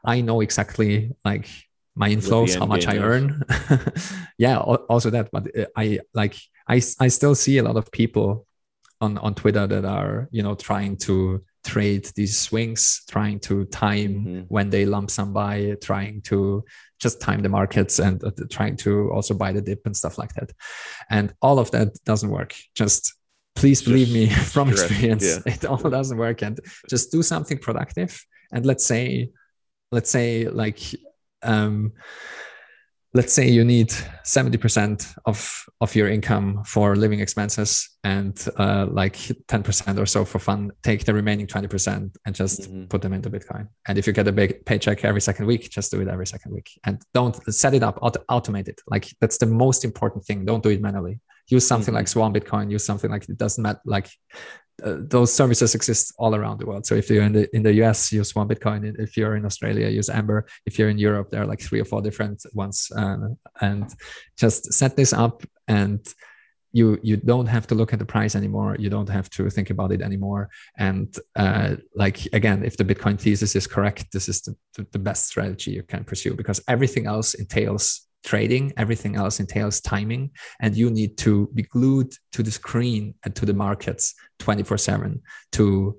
[0.05, 1.47] I know exactly like
[1.95, 3.43] my inflows, how much I earn.
[4.38, 5.30] yeah, also that.
[5.32, 6.36] But uh, I like
[6.68, 8.45] I I still see a lot of people
[8.99, 14.14] on on Twitter that are you know trying to trade these swings, trying to time
[14.14, 14.39] mm-hmm.
[14.47, 16.64] when they lump sum buy, trying to
[16.99, 20.34] just time the markets and uh, trying to also buy the dip and stuff like
[20.34, 20.51] that.
[21.09, 22.55] And all of that doesn't work.
[22.76, 23.14] Just
[23.55, 25.53] please just believe me from experience, yeah.
[25.53, 26.41] it all doesn't work.
[26.41, 26.59] And
[26.89, 28.24] just do something productive.
[28.51, 29.32] And let's say,
[29.91, 30.80] let's say like
[31.43, 31.93] um
[33.14, 33.89] let's say you need
[34.24, 40.39] 70% of, of your income for living expenses and uh, like 10% or so for
[40.39, 42.86] fun take the remaining 20% and just mm-hmm.
[42.86, 43.68] put them into bitcoin.
[43.88, 46.53] And if you get a big paycheck every second week just do it every second
[46.53, 46.70] week.
[46.86, 48.82] And don't set it up auto- automate it.
[48.88, 50.45] Like that's the most important thing.
[50.45, 51.20] Don't do it manually.
[51.49, 51.97] Use something mm-hmm.
[51.97, 54.09] like swan bitcoin use something like it doesn't matter like
[54.84, 56.86] uh, those services exist all around the world.
[56.86, 59.00] So if you're in the in the US, use Swan Bitcoin.
[59.00, 60.46] If you're in Australia, use Amber.
[60.66, 62.92] If you're in Europe, there are like three or four different ones.
[62.96, 63.30] Uh,
[63.62, 63.94] and
[64.38, 66.00] just set this up, and
[66.74, 68.76] you you don't have to look at the price anymore.
[68.80, 70.50] You don't have to think about it anymore.
[70.78, 74.56] And uh, like again, if the Bitcoin thesis is correct, this is the,
[74.92, 80.32] the best strategy you can pursue because everything else entails trading everything else entails timing
[80.61, 85.22] and you need to be glued to the screen and to the markets 24 7
[85.51, 85.97] to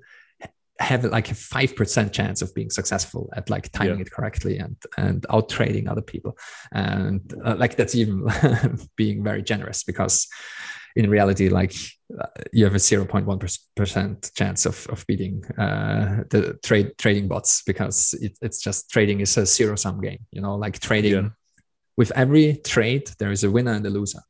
[0.79, 4.05] have like a 5% chance of being successful at like timing yeah.
[4.05, 6.37] it correctly and and out trading other people.
[6.71, 8.27] And uh, like that's even
[8.95, 10.27] being very generous because
[10.95, 11.73] in reality like
[12.19, 18.13] uh, you have a 0.1% chance of, of beating uh, the trade trading bots because
[18.21, 20.55] it, it's just trading is a zero sum game you know?
[20.55, 21.29] Like trading yeah
[21.97, 24.21] with every trade, there is a winner and a loser.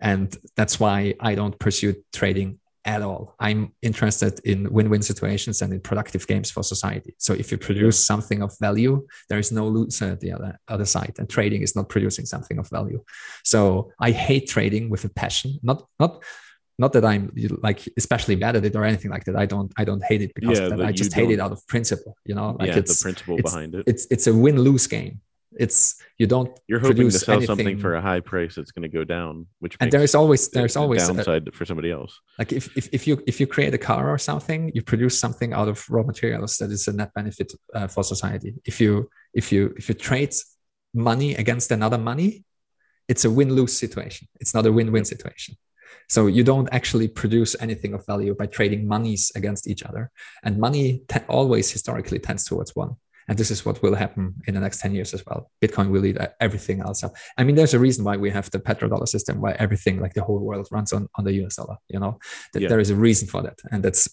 [0.00, 3.34] And that's why I don't pursue trading at all.
[3.38, 7.14] I'm interested in win-win situations and in productive games for society.
[7.18, 10.86] So if you produce something of value, there is no loser at the other other
[10.86, 11.14] side.
[11.18, 13.02] And trading is not producing something of value.
[13.44, 15.58] So I hate trading with a passion.
[15.62, 16.22] Not not
[16.78, 17.30] not that I'm
[17.62, 19.36] like especially bad at it or anything like that.
[19.36, 22.16] I don't I don't hate it because yeah, I just hate it out of principle.
[22.24, 23.84] You know, like yeah, it's the principle behind it.
[23.86, 25.20] It's it's a win-lose game
[25.58, 27.46] it's you don't you're hoping to sell anything.
[27.46, 30.76] something for a high price that's going to go down which and there's always there's
[30.76, 32.20] always downside a, for somebody else.
[32.38, 35.52] like if, if if you if you create a car or something you produce something
[35.52, 38.54] out of raw materials that is a net benefit uh, for society.
[38.64, 40.34] If you if you if you trade
[40.94, 42.44] money against another money
[43.10, 44.28] it's a win-lose situation.
[44.38, 45.56] It's not a win-win situation.
[46.08, 50.12] So you don't actually produce anything of value by trading monies against each other.
[50.44, 52.96] And money te- always historically tends towards one
[53.30, 55.52] and this is what will happen in the next 10 years as well.
[55.62, 57.14] Bitcoin will lead everything else up.
[57.38, 60.24] I mean, there's a reason why we have the petrodollar system, why everything like the
[60.24, 62.18] whole world runs on, on the US dollar, you know,
[62.52, 62.68] that yeah.
[62.68, 63.60] there is a reason for that.
[63.70, 64.08] And that's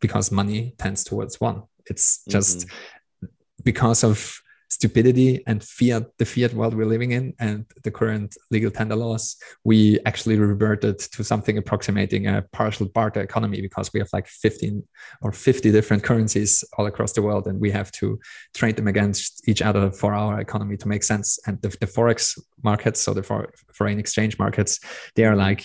[0.00, 1.64] because money tends towards one.
[1.86, 3.26] It's just mm-hmm.
[3.64, 4.40] because of
[4.72, 9.36] stupidity and fiat the fiat world we're living in and the current legal tender laws
[9.64, 14.82] we actually reverted to something approximating a partial barter economy because we have like 15
[15.20, 18.18] or 50 different currencies all across the world and we have to
[18.54, 21.38] trade them against each other for our economy to make sense.
[21.46, 24.80] And the, the forex markets so the for, foreign exchange markets
[25.16, 25.62] they are like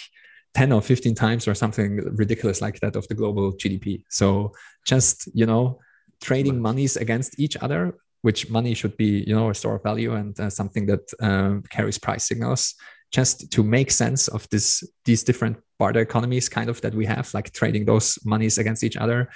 [0.54, 4.52] 10 or 15 times or something ridiculous like that of the global gdp so
[4.86, 5.80] just you know
[6.20, 10.14] trading monies against each other which money should be you know a store of value
[10.14, 12.76] and uh, something that um, carries price signals
[13.12, 17.34] just to make sense of this these different barter economies kind of that we have
[17.34, 19.30] like trading those monies against each other.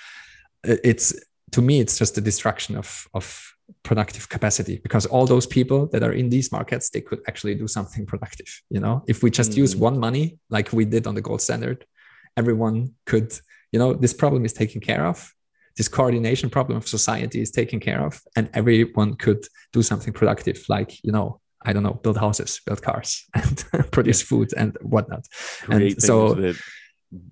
[0.64, 1.14] It's
[1.52, 3.48] to me it's just a destruction of of
[3.84, 7.68] productive capacity because all those people that are in these markets they could actually do
[7.68, 9.04] something productive you know?
[9.08, 9.58] If we just mm.
[9.58, 11.86] use one money like we did on the gold standard
[12.36, 13.32] everyone could
[13.72, 15.34] you know this problem is taken care of
[15.78, 19.44] this coordination problem of society is taken care of and everyone could
[19.74, 24.22] do something productive like you know i don't know build houses build cars and produce
[24.22, 25.26] food and whatnot
[25.64, 26.58] Create and so that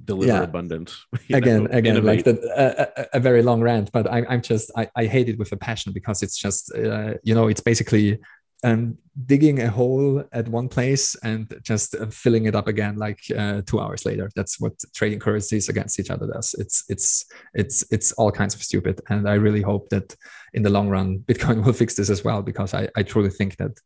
[0.04, 0.42] deliver yeah.
[0.42, 2.26] abundance again know, again innovate.
[2.26, 5.40] like the, a, a, very long rant but I, i'm just I, I hate it
[5.40, 8.20] with a passion because it's just uh, you know it's basically
[8.64, 13.20] um, digging a hole at one place and just uh, filling it up again like
[13.38, 14.30] uh, two hours later.
[14.36, 16.56] That's what trading currencies against each other does.
[16.58, 19.02] It's it's it's it's all kinds of stupid.
[19.10, 20.16] And i really hope that
[20.54, 23.58] in the long run bitcoin will fix this as well because i, I truly think
[23.58, 23.80] that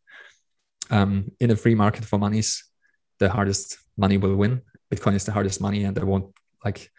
[0.89, 2.63] um, in a free market for monies
[3.19, 4.61] the hardest money will win.
[4.93, 6.89] Bitcoin is the hardest money, and I won't like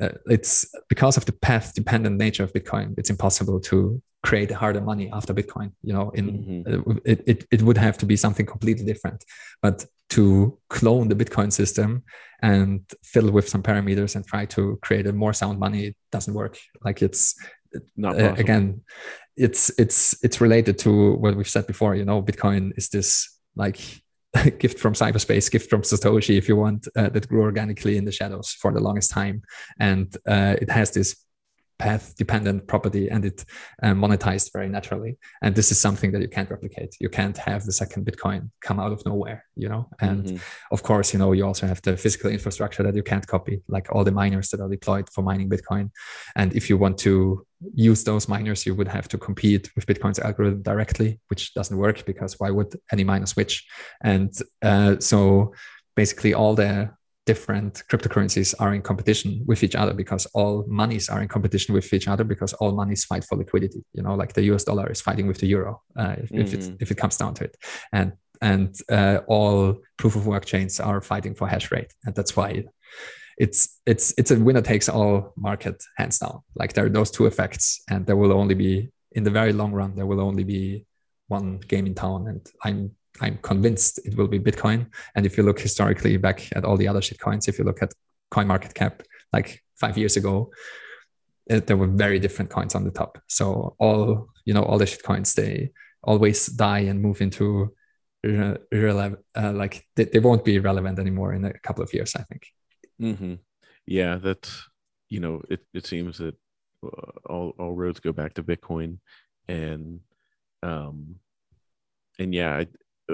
[0.00, 2.94] uh, it's because of the path dependent nature of Bitcoin.
[2.98, 5.72] It's impossible to create harder money after Bitcoin.
[5.82, 6.90] You know, in mm-hmm.
[6.90, 9.24] uh, it, it it would have to be something completely different.
[9.62, 12.02] But to clone the Bitcoin system
[12.42, 16.34] and fiddle with some parameters and try to create a more sound money it doesn't
[16.34, 16.58] work.
[16.84, 17.36] Like it's
[17.96, 18.82] not uh, again,
[19.36, 21.94] it's it's it's related to what we've said before.
[21.94, 23.80] You know, Bitcoin is this like
[24.58, 28.12] gift from cyberspace, gift from Satoshi, if you want, uh, that grew organically in the
[28.12, 29.42] shadows for the longest time.
[29.78, 31.16] And uh, it has this
[31.80, 33.44] path dependent property and it
[33.82, 37.64] uh, monetized very naturally and this is something that you can't replicate you can't have
[37.64, 40.74] the second bitcoin come out of nowhere you know and mm-hmm.
[40.74, 43.86] of course you know you also have the physical infrastructure that you can't copy like
[43.92, 45.90] all the miners that are deployed for mining bitcoin
[46.36, 50.18] and if you want to use those miners you would have to compete with bitcoin's
[50.18, 53.66] algorithm directly which doesn't work because why would any miner switch?
[54.02, 54.32] And
[54.62, 55.54] uh, so
[55.96, 56.90] basically all the
[57.26, 61.92] different cryptocurrencies are in competition with each other because all monies are in competition with
[61.92, 63.84] each other because all monies fight for liquidity.
[63.92, 66.40] You know like the us dollar is fighting with the euro uh, if, mm.
[66.40, 67.56] if, it, if it comes down to it.
[67.92, 71.92] And and uh, all proof of work chains are fighting for hash rate.
[72.04, 72.64] And that's why
[73.44, 77.26] it's it's it's a winner takes all market hands down like there are those two
[77.26, 80.84] effects and there will only be in the very long run there will only be
[81.28, 84.86] one game in town and i'm I'm convinced it will be Bitcoin.
[85.14, 87.82] And if you look historically back at all the other shit coins, if you look
[87.82, 87.92] at
[88.30, 90.50] Coin Market Cap like five years ago,
[91.50, 93.18] uh, there were very different coins on the top.
[93.28, 95.70] So all you know, all the shit coins they
[96.02, 97.74] always die and move into.
[98.22, 98.56] Uh,
[99.34, 102.14] like they, they, won't be relevant anymore in a couple of years.
[102.14, 102.48] I think.
[103.00, 103.34] Mm-hmm.
[103.86, 104.68] Yeah, that's
[105.08, 106.34] you know, it it seems that
[106.84, 108.98] uh, all all roads go back to Bitcoin,
[109.48, 110.00] and
[110.62, 111.16] um,
[112.18, 112.64] and yeah,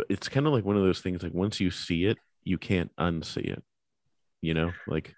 [0.09, 2.91] it's kind of like one of those things like once you see it you can't
[2.99, 3.63] unsee it
[4.41, 5.15] you know like,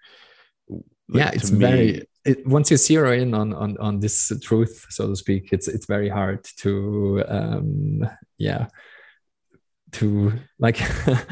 [0.69, 4.85] like yeah it's me, very it, once you zero in on, on on this truth
[4.89, 8.67] so to speak it's it's very hard to um yeah
[9.91, 10.79] to like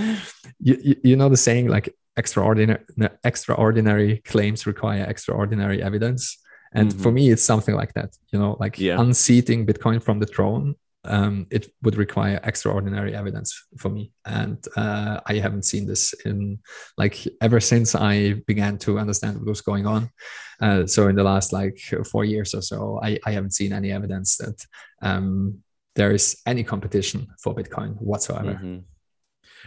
[0.60, 2.80] you, you know the saying like extraordinary
[3.24, 6.38] extraordinary claims require extraordinary evidence
[6.74, 7.02] and mm-hmm.
[7.02, 9.00] for me it's something like that you know like yeah.
[9.00, 10.76] unseating bitcoin from the throne
[11.08, 14.12] um, it would require extraordinary evidence for me.
[14.26, 16.60] And uh, I haven't seen this in
[16.98, 20.10] like ever since I began to understand what was going on.
[20.62, 21.80] Uh, so in the last like
[22.12, 24.66] four years or so, I, I haven't seen any evidence that
[25.02, 25.60] um,
[25.96, 28.54] there is any competition for Bitcoin whatsoever.
[28.54, 28.78] Mm-hmm.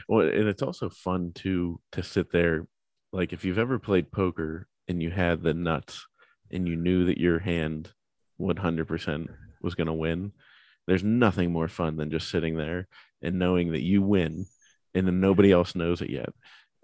[0.08, 2.66] Well, and it's also fun to to sit there,
[3.12, 6.06] like if you've ever played poker and you had the nuts
[6.50, 7.92] and you knew that your hand
[8.40, 9.28] 100%
[9.62, 10.32] was going to win
[10.90, 12.88] there's nothing more fun than just sitting there
[13.22, 14.46] and knowing that you win
[14.92, 16.30] and then nobody else knows it yet.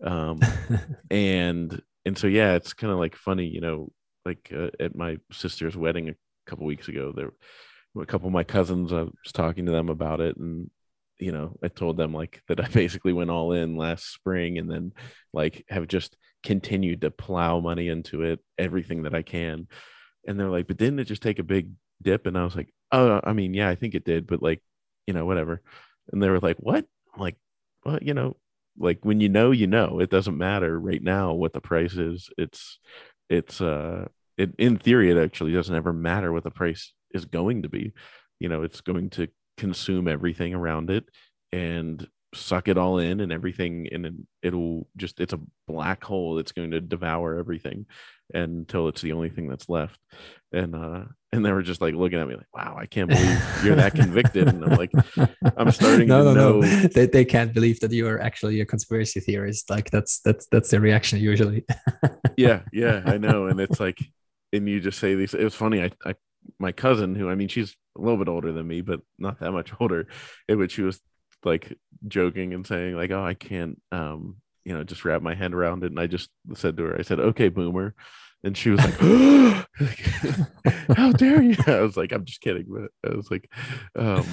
[0.01, 0.39] Um,
[1.11, 3.91] and and so yeah it's kind of like funny you know
[4.25, 6.15] like uh, at my sister's wedding a
[6.47, 7.33] couple weeks ago there
[8.01, 10.71] a couple of my cousins i was talking to them about it and
[11.19, 14.71] you know i told them like that i basically went all in last spring and
[14.71, 14.93] then
[15.33, 19.67] like have just continued to plow money into it everything that i can.
[20.27, 21.71] And they're like but didn't it just take a big
[22.03, 22.27] dip?
[22.27, 24.63] And i was like oh i mean yeah i think it did but like
[25.07, 25.63] you know whatever.
[26.13, 26.87] And they were like what?
[27.15, 27.37] I'm like
[27.85, 28.37] well you know
[28.79, 30.01] like when you know you know.
[30.01, 32.31] It doesn't matter right now what the price is.
[32.39, 32.79] It's
[33.29, 34.07] it's uh
[34.37, 37.93] it, in theory it actually doesn't ever matter what the price is going to be.
[38.39, 41.05] You know it's going to consume everything around it
[41.53, 46.53] and suck it all in and everything and it'll just it's a black hole that's
[46.53, 47.87] going to devour everything
[48.35, 49.99] until it's the only thing that's left
[50.53, 53.41] and uh and they were just like looking at me like wow i can't believe
[53.65, 54.91] you're that convicted and i'm like
[55.57, 56.89] i'm starting no, to no, know no.
[56.95, 60.71] They, they can't believe that you are actually a conspiracy theorist like that's that's that's
[60.71, 61.65] the reaction usually
[62.37, 63.99] yeah yeah i know and it's like
[64.53, 65.35] and you just say these.
[65.35, 65.83] It was funny.
[65.83, 66.15] I, I
[66.59, 69.53] my cousin, who I mean, she's a little bit older than me, but not that
[69.53, 70.09] much older.
[70.49, 71.01] It would she was
[71.45, 71.77] like
[72.09, 75.85] joking and saying like, "Oh, I can't, um, you know, just wrap my head around
[75.85, 77.95] it." And I just said to her, I said, "Okay, boomer,"
[78.45, 78.95] and she was like,
[80.97, 83.51] "How dare you?" I was like, "I'm just kidding," but I was like,
[83.97, 84.27] um,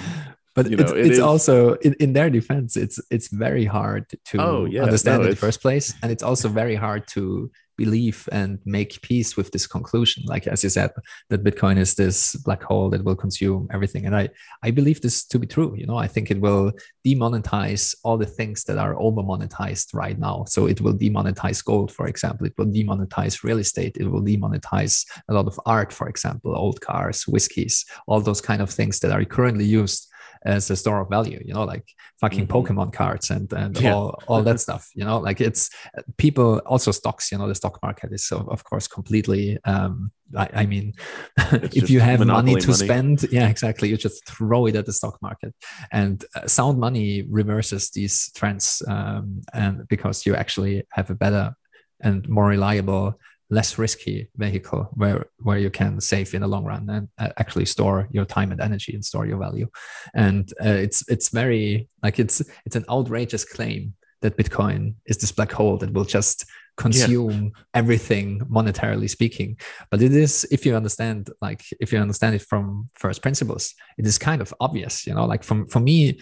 [0.56, 4.06] but you know, it's, it it's also in, in, their defense it's it's very hard
[4.26, 7.52] to oh, yeah, understand no, in the first place and it's also very hard to
[7.78, 10.24] believe and make peace with this conclusion.
[10.26, 10.92] Like as you said
[11.30, 14.06] that bitcoin is this black hole that will consume everything.
[14.06, 14.30] And i
[14.64, 15.76] i believe this to be true.
[15.76, 16.72] You know i think it will
[17.06, 20.46] demonetize all the things that are over monetized right now.
[20.48, 22.48] So it will demonetize gold for example.
[22.48, 23.98] It will demonetize real estate.
[24.00, 28.62] It will demonetize a lot of art for example old cars whiskeys all those kind
[28.62, 30.10] of things that are currently used
[30.46, 31.86] as a store of value you know like
[32.20, 32.58] fucking mm-hmm.
[32.58, 33.94] pokemon cards and and yeah.
[33.94, 35.70] all, all that stuff you know like it's
[36.18, 40.50] people also stocks you know the stock market is so of course completely um i,
[40.54, 40.94] I mean
[41.38, 42.86] if you have money to money.
[42.86, 45.54] spend yeah exactly you just throw it at the stock market
[45.92, 51.56] and uh, sound money reverses these trends um, and because you actually have a better
[52.02, 53.18] and more reliable
[53.54, 57.66] less risky vehicle where where you can save in the long run and uh, actually
[57.66, 59.68] store your time and energy and store your value.
[60.14, 65.32] And uh, it's it's very like it's it's an outrageous claim that bitcoin is this
[65.32, 66.46] black hole that will just
[66.76, 67.50] consume yeah.
[67.74, 69.58] everything monetarily speaking.
[69.92, 74.06] But it is if you understand like if you understand it from first principles it
[74.06, 76.20] is kind of obvious you know like from for me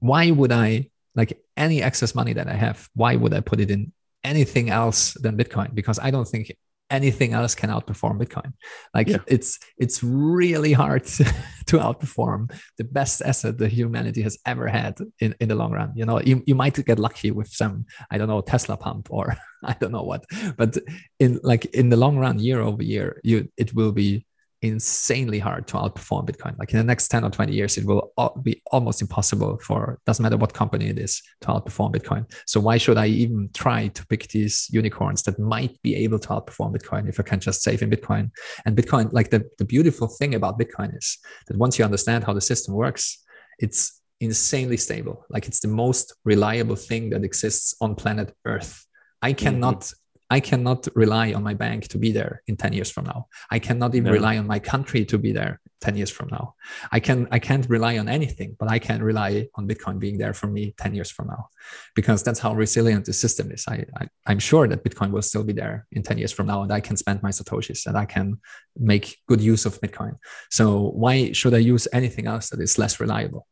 [0.00, 3.70] why would i like any excess money that i have why would i put it
[3.70, 5.74] in anything else than bitcoin?
[5.74, 6.52] Because i don't think
[6.90, 8.52] anything else can outperform bitcoin
[8.94, 9.18] like yeah.
[9.26, 11.24] it's it's really hard to,
[11.66, 15.92] to, outperform the best asset that humanity has ever had in, in the long run
[15.96, 19.36] you know you, you might get lucky with some i don't know tesla pump or
[19.64, 20.24] i don't know what
[20.56, 20.76] but
[21.18, 24.24] in like in the long run year over year you it will be
[24.62, 26.58] insanely hard to outperform Bitcoin.
[26.58, 30.22] Like in the next 10 or 20 years, it will be almost impossible for, doesn't
[30.22, 32.30] matter what company it is, to outperform Bitcoin.
[32.46, 36.28] So why should I even try to pick these unicorns that might be able to
[36.28, 38.30] outperform Bitcoin if I can just save in Bitcoin?
[38.64, 42.32] And Bitcoin, like the, the beautiful thing about Bitcoin is that once you understand how
[42.32, 43.22] the system works,
[43.58, 45.24] it's insanely stable.
[45.28, 48.86] Like it's the most reliable thing that exists on planet Earth.
[49.22, 50.05] I cannot mm-hmm.
[50.28, 53.28] I cannot rely on my bank to be there in 10 years from now.
[53.50, 54.12] I cannot even no.
[54.12, 56.54] rely on my country to be there 10 years from now.
[56.90, 60.34] I can I can't rely on anything, but I can rely on Bitcoin being there
[60.34, 61.48] for me 10 years from now.
[61.94, 63.64] Because that's how resilient the system is.
[63.68, 63.84] I,
[64.26, 66.72] I am sure that Bitcoin will still be there in 10 years from now and
[66.72, 68.40] I can spend my Satoshis and I can
[68.76, 70.16] make good use of Bitcoin.
[70.50, 73.46] So why should I use anything else that is less reliable?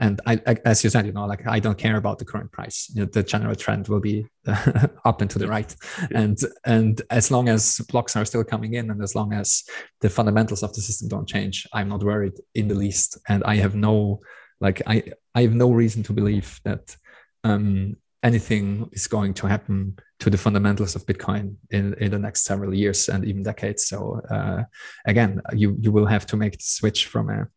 [0.00, 2.50] And I, I, as you said, you know, like I don't care about the current
[2.50, 2.90] price.
[2.94, 4.26] You know, the general trend will be
[5.04, 5.74] up and to the right,
[6.14, 9.62] and and as long as blocks are still coming in, and as long as
[10.00, 13.18] the fundamentals of the system don't change, I'm not worried in the least.
[13.28, 14.20] And I have no,
[14.60, 16.96] like, I I have no reason to believe that
[17.44, 22.44] um, anything is going to happen to the fundamentals of Bitcoin in, in the next
[22.44, 23.86] several years and even decades.
[23.86, 24.64] So uh,
[25.06, 27.48] again, you you will have to make the switch from a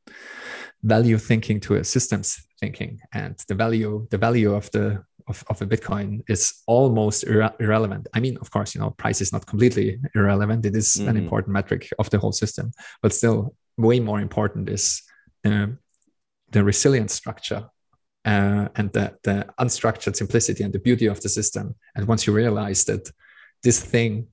[0.84, 5.62] value thinking to a systems thinking and the value the value of the of, of
[5.62, 8.08] a bitcoin is almost irre- irrelevant.
[8.14, 10.66] I mean of course you know price is not completely irrelevant.
[10.66, 11.08] It is mm.
[11.08, 12.72] an important metric of the whole system
[13.02, 15.02] but still way more important is
[15.46, 15.68] uh,
[16.52, 17.70] the resilience structure
[18.26, 21.76] uh, and the, the unstructured simplicity and the beauty of the system.
[21.96, 23.12] And once you realize that
[23.64, 24.28] this thing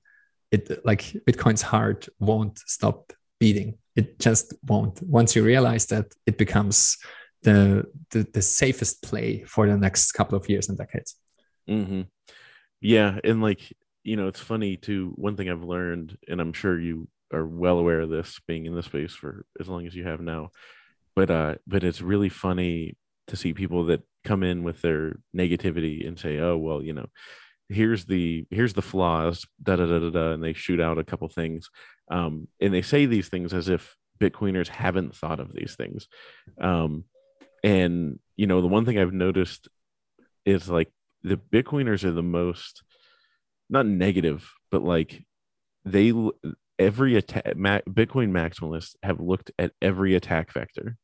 [0.51, 5.01] it like bitcoin's heart won't stop beating it just won't.
[5.01, 6.97] Once you realize that, it becomes
[7.43, 11.15] the the, the safest play for the next couple of years and decades.
[11.69, 12.01] Mm-hmm.
[12.81, 13.73] Yeah, and like
[14.03, 15.13] you know, it's funny too.
[15.15, 18.75] One thing I've learned, and I'm sure you are well aware of this, being in
[18.75, 20.49] the space for as long as you have now.
[21.15, 26.07] But uh, but it's really funny to see people that come in with their negativity
[26.07, 27.07] and say, "Oh, well, you know,
[27.71, 31.03] here's the here's the flaws da da da da, da and they shoot out a
[31.03, 31.69] couple things
[32.09, 36.07] um, and they say these things as if bitcoiners haven't thought of these things.
[36.59, 37.05] Um,
[37.63, 39.67] and you know the one thing i've noticed
[40.45, 40.91] is like
[41.21, 42.83] the bitcoiners are the most
[43.69, 45.23] not negative but like
[45.85, 46.11] they
[46.81, 50.97] every attack ma- bitcoin maximalists have looked at every attack vector.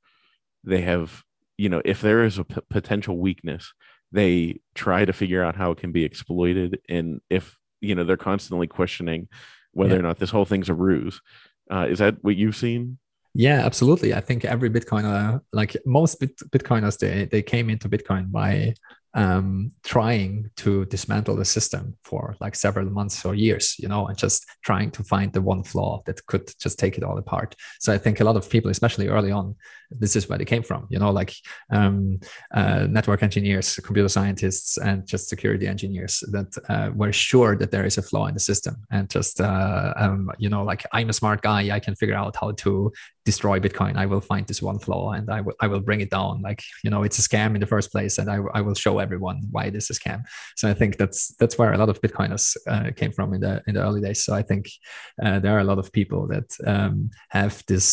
[0.63, 1.23] They have
[1.57, 3.73] you know if there is a p- potential weakness
[4.11, 6.79] they try to figure out how it can be exploited.
[6.89, 9.27] And if you know they're constantly questioning
[9.71, 9.99] whether yeah.
[9.99, 11.21] or not this whole thing's a ruse.
[11.69, 12.97] Uh, is that what you've seen?
[13.33, 14.13] Yeah absolutely.
[14.13, 18.73] I think every bitcoiner like most Bit- bitcoiners they, they came into bitcoin by
[19.17, 24.17] um, trying to dismantle the system for like several months or years, you know, and
[24.17, 27.55] just trying to find the one flaw that could just take it all apart.
[27.79, 29.55] So I think a lot of people, especially early on,
[29.89, 31.33] this is where they came from, you know, like
[31.71, 32.19] um,
[32.53, 37.85] uh, network engineers, computer scientists, and just security engineers that uh, were sure that there
[37.85, 41.13] is a flaw in the system, and just uh, um, you know, like I'm a
[41.13, 42.91] smart guy, I can figure out how to
[43.27, 43.97] destroy Bitcoin.
[43.97, 46.41] I will find this one flaw and I will I will bring it down.
[46.41, 48.99] Like you know, it's a scam in the first place, and I, I will show
[49.07, 50.19] everyone why this a scam.
[50.55, 53.53] So I think that's that's where a lot of Bitcoiners uh, came from in the
[53.67, 54.23] in the early days.
[54.25, 54.63] So I think
[55.23, 57.87] uh, there are a lot of people that um, have this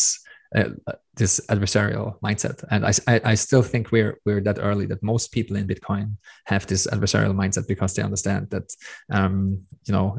[0.55, 0.69] uh,
[1.15, 5.31] this adversarial mindset and I, I, I still think we're we're that early that most
[5.31, 6.07] people in bitcoin
[6.45, 8.67] have this adversarial mindset because they understand that
[9.11, 10.17] um you know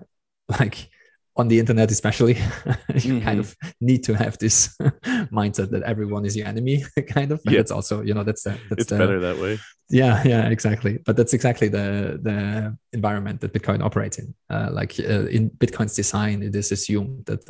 [0.61, 0.89] like
[1.37, 3.21] on the internet especially you mm-hmm.
[3.21, 4.77] kind of need to have this
[5.31, 7.61] mindset that everyone is your enemy kind of yeah.
[7.61, 9.59] it's also you know that's the, that's it's the, better that way
[9.91, 14.99] yeah yeah exactly but that's exactly the the environment that bitcoin operates in uh, like
[14.99, 17.41] uh, in bitcoin's design it is assumed that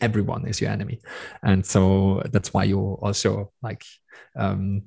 [0.00, 1.00] everyone is your enemy
[1.42, 3.84] and so that's why you also like
[4.36, 4.82] um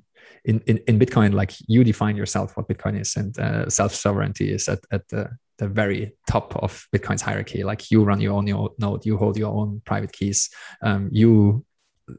[0.46, 4.52] in, in, in Bitcoin, like you define yourself what Bitcoin is, and uh, self sovereignty
[4.52, 5.28] is at, at the
[5.58, 7.64] the very top of Bitcoin's hierarchy.
[7.64, 10.50] Like you run your own your node, you hold your own private keys,
[10.82, 11.64] um, you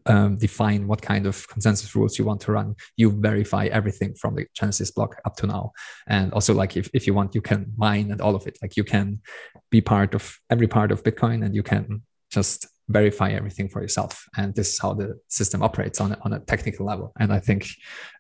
[0.05, 2.75] um, define what kind of consensus rules you want to run.
[2.97, 5.71] You verify everything from the Genesis block up to now.
[6.07, 8.57] And also, like if, if you want, you can mine and all of it.
[8.61, 9.21] Like you can
[9.69, 14.25] be part of every part of Bitcoin and you can just verify everything for yourself.
[14.37, 17.11] And this is how the system operates on a, on a technical level.
[17.19, 17.67] And I think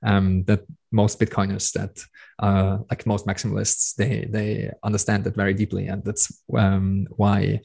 [0.03, 2.03] um, that most Bitcoiners that
[2.39, 7.61] uh, like most maximalists, they they understand that very deeply, and that's um, why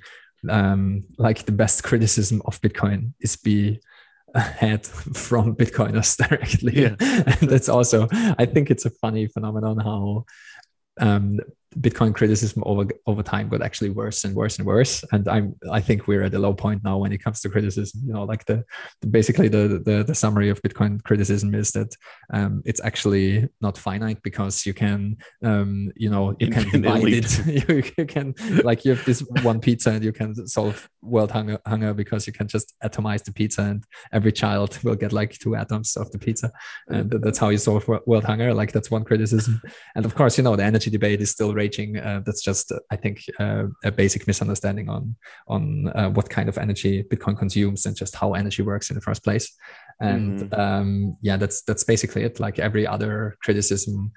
[0.49, 3.81] um, like the best criticism of Bitcoin is be
[4.35, 6.83] ahead from Bitcoiners directly.
[6.83, 6.97] Yeah.
[7.01, 10.25] and that's also I think it's a funny phenomenon how
[11.01, 11.41] um,
[11.81, 15.05] Bitcoin criticism over over time got actually worse and worse and worse.
[15.13, 18.03] And I'm I think we're at a low point now when it comes to criticism.
[18.05, 18.65] You know, like the,
[19.01, 21.95] the basically the, the, the summary of Bitcoin criticism is that
[22.33, 27.47] um, it's actually not finite because you can um, you know you can divide it.
[27.69, 31.59] you, you, can like you have this one pizza and you can solve world hunger,
[31.67, 35.57] hunger because you can just atomize the pizza and every child will get like two
[35.57, 36.51] atoms of the pizza
[36.89, 38.53] and that's how you solve world hunger.
[38.55, 39.61] Like that's one criticism.
[39.95, 41.91] And of course, you know the energy debate is still raging.
[41.99, 45.03] Uh, that's just, I think, uh, a basic misunderstanding on
[45.55, 45.63] on
[45.99, 49.23] uh, what kind of energy Bitcoin consumes and just how energy works in the first
[49.27, 49.47] place.
[50.01, 50.61] And mm-hmm.
[50.61, 52.41] um, yeah, that's that's basically it.
[52.41, 54.13] Like every other criticism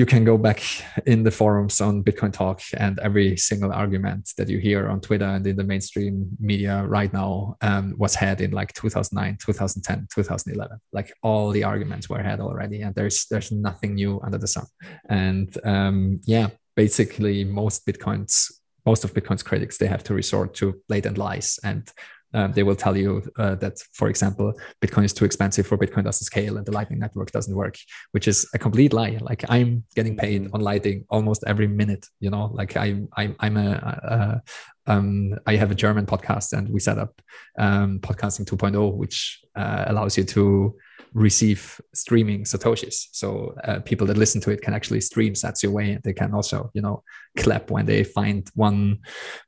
[0.00, 0.62] you can go back
[1.04, 5.26] in the forums on Bitcoin Talk and every single argument that you hear on Twitter
[5.26, 10.78] and in the mainstream media right now um, was had in like 2009, 2010, 2011.
[10.94, 14.64] Like all the arguments were had already, and there's there's nothing new under the sun.
[15.10, 18.50] And um, yeah, basically most Bitcoins,
[18.86, 21.92] most of Bitcoin's critics, they have to resort to blatant lies and
[22.32, 26.04] um, they will tell you uh, that, for example, Bitcoin is too expensive for Bitcoin
[26.04, 27.76] doesn't scale and the Lightning Network doesn't work,
[28.12, 29.18] which is a complete lie.
[29.20, 30.54] Like I'm getting paid mm-hmm.
[30.54, 32.06] on Lightning almost every minute.
[32.20, 34.42] You know, like I, I I'm a,
[34.86, 37.20] a um, I have a German podcast and we set up
[37.58, 40.76] um, podcasting 2.0, which uh, allows you to
[41.12, 43.08] receive streaming satoshis.
[43.12, 45.92] So uh, people that listen to it can actually stream sats your way.
[45.92, 47.02] And they can also you know
[47.36, 48.98] clap when they find one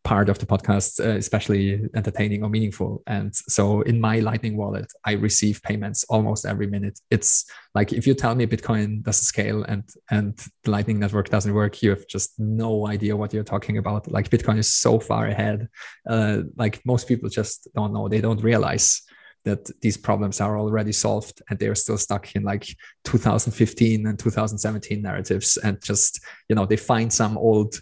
[0.04, 3.02] part of the podcast uh, especially entertaining or meaningful.
[3.06, 6.98] And so in my lightning wallet i receive payments almost every minute.
[7.10, 7.44] It's
[7.74, 11.82] like if you tell me bitcoin doesn't scale and and the lightning network doesn't work
[11.82, 14.10] you have just no idea what you're talking about.
[14.10, 15.68] Like bitcoin is so far ahead.
[16.08, 18.08] Uh, like most people just don't know.
[18.08, 19.02] They don't realize
[19.44, 22.64] that these problems are already solved and they're still stuck in like
[23.04, 27.80] 2015 and 2017 narratives and just you know they find some old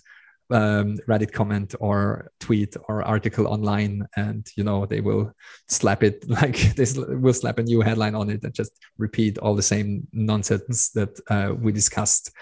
[0.51, 5.33] um, reddit comment or tweet or article online and you know they will
[5.69, 6.87] slap it like they
[7.17, 11.19] will slap a new headline on it and just repeat all the same nonsense that
[11.31, 12.33] uh, we discussed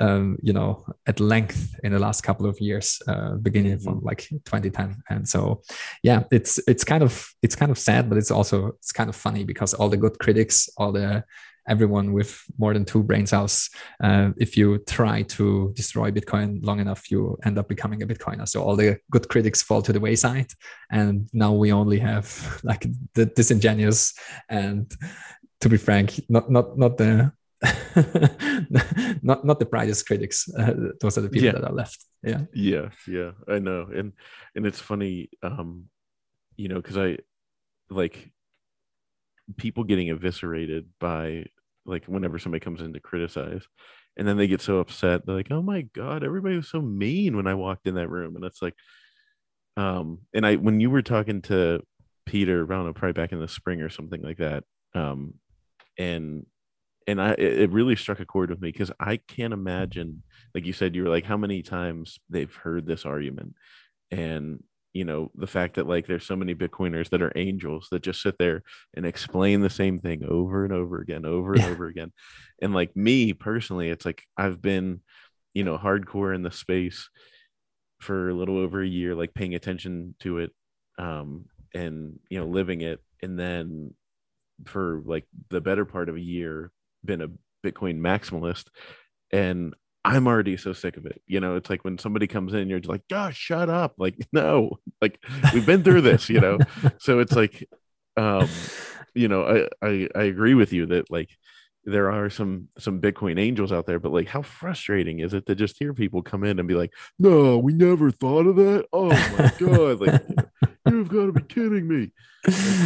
[0.00, 4.06] um, you know, at length in the last couple of years, uh, beginning from mm-hmm.
[4.06, 5.02] like 2010.
[5.08, 5.62] And so,
[6.02, 9.16] yeah, it's it's kind of it's kind of sad, but it's also it's kind of
[9.16, 11.24] funny because all the good critics, all the
[11.68, 13.70] everyone with more than two brain cells,
[14.02, 18.48] uh, if you try to destroy Bitcoin long enough, you end up becoming a Bitcoiner.
[18.48, 20.52] So all the good critics fall to the wayside,
[20.90, 24.14] and now we only have like the disingenuous
[24.48, 24.92] and
[25.60, 27.32] to be frank, not not not the
[29.22, 30.48] not not the brightest critics.
[30.54, 31.52] Uh, those are the people yeah.
[31.52, 32.04] that are left.
[32.22, 32.42] Yeah.
[32.52, 34.12] Yeah, yeah, I know, and
[34.54, 35.86] and it's funny, um,
[36.56, 37.18] you know, because I
[37.88, 38.32] like
[39.56, 41.44] people getting eviscerated by
[41.84, 43.62] like whenever somebody comes in to criticize
[44.16, 47.36] and then they get so upset they're like oh my god everybody was so mean
[47.36, 48.34] when i walked in that room.
[48.34, 48.74] And it's like
[49.76, 51.80] um and i when you were talking to
[52.24, 54.64] peter i don't know probably back in the spring or something like that
[54.94, 55.34] um
[55.98, 56.44] and
[57.06, 60.22] and i it really struck a chord with me because i can't imagine
[60.56, 63.54] like you said you were like how many times they've heard this argument?
[64.10, 64.62] And
[64.96, 68.22] you know the fact that like there's so many bitcoiners that are angels that just
[68.22, 68.62] sit there
[68.94, 71.70] and explain the same thing over and over again over and Yeah.
[71.72, 72.12] over again.
[72.62, 75.00] And like me personally it's like i've been
[75.54, 77.08] you know hardcore in the space
[78.00, 80.50] for a little over a year like paying attention to it
[80.98, 83.00] um and you know living it.
[83.22, 83.94] And then
[84.66, 86.70] for like the better part of a year
[87.04, 87.28] been a
[87.64, 88.66] bitcoin maximalist.
[89.32, 89.74] And
[90.06, 92.80] i'm already so sick of it you know it's like when somebody comes in you're
[92.80, 95.22] just like gosh shut up like no like
[95.52, 96.58] we've been through this you know?
[96.98, 97.68] So it's like
[98.16, 98.48] um
[99.14, 101.30] you know I, I i agree with you that like
[101.84, 105.54] there are some some bitcoin angels out there but like how frustrating is it to
[105.54, 108.86] just hear people come in and be like no we never thought of that.
[108.92, 110.22] Oh my god like
[110.86, 112.10] you've got to be kidding me.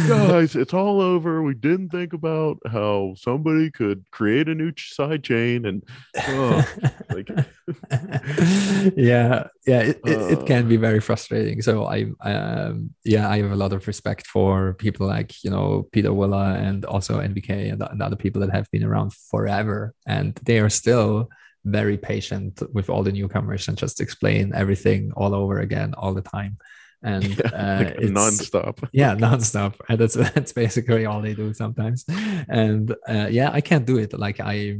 [0.07, 1.43] Guys it's all over.
[1.43, 5.83] We didn't think about how somebody could create a new side chain and
[6.29, 6.65] oh,
[7.11, 7.29] like
[8.95, 10.67] yeah yeah it, it, it can Uh.
[10.67, 11.61] be very frustrating.
[11.61, 15.87] So i um yeah i have a lot of respect for people like you know
[15.91, 19.93] pieter wuille and also nvk and, and other people that have been around forever.
[20.07, 21.29] And they are still
[21.65, 26.21] very patient with all the newcomers and just explain everything all over again all the
[26.37, 26.57] time
[27.03, 28.87] and yeah, uh, like it's- nonstop.
[28.91, 29.75] Yeah nonstop.
[29.89, 32.05] And that's that's basically all they do sometimes.
[32.47, 34.17] And uh, yeah i can't do it.
[34.17, 34.77] Like i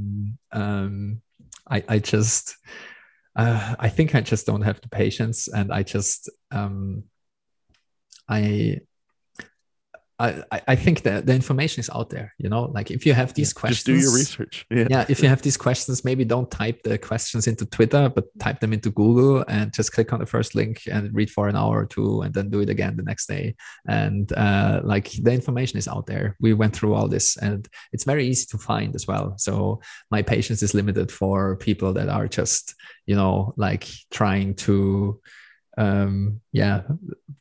[0.52, 1.22] um
[1.70, 2.58] i i just
[3.36, 5.48] uh, i think i just don't have the patience.
[5.48, 7.04] And i just um
[8.30, 8.80] i
[10.52, 13.34] I, I- think that the information is out there, you know, like if you have
[13.34, 14.66] these questions, just do your research.
[14.72, 14.88] Yeah.
[14.90, 18.60] yeah if you have these questions maybe don't type the questions into twitter but type
[18.62, 21.76] them into google and just click on the first link and read for an hour
[21.82, 23.56] or two and then do it again the next day.
[23.88, 26.36] And uh, like the information is out there.
[26.40, 29.36] We went through all this and it's very easy to find as well.
[29.38, 32.76] So my patience is limited for people that are just
[33.06, 35.20] you know like trying to
[35.78, 36.82] um yeah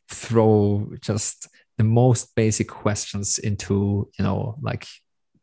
[0.09, 4.87] throw just the most basic questions into you know like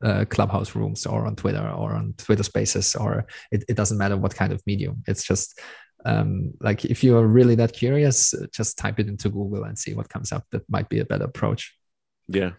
[0.05, 4.17] uh, clubhouse rooms or on twitter or on twitter spaces or it, it doesn't matter
[4.17, 5.03] what kind of medium.
[5.09, 5.61] It's just
[6.05, 10.09] um, like if you're really that curious just type it into google and see what
[10.09, 10.45] comes up.
[10.53, 11.75] That might be a better approach.
[12.29, 12.53] Yeah,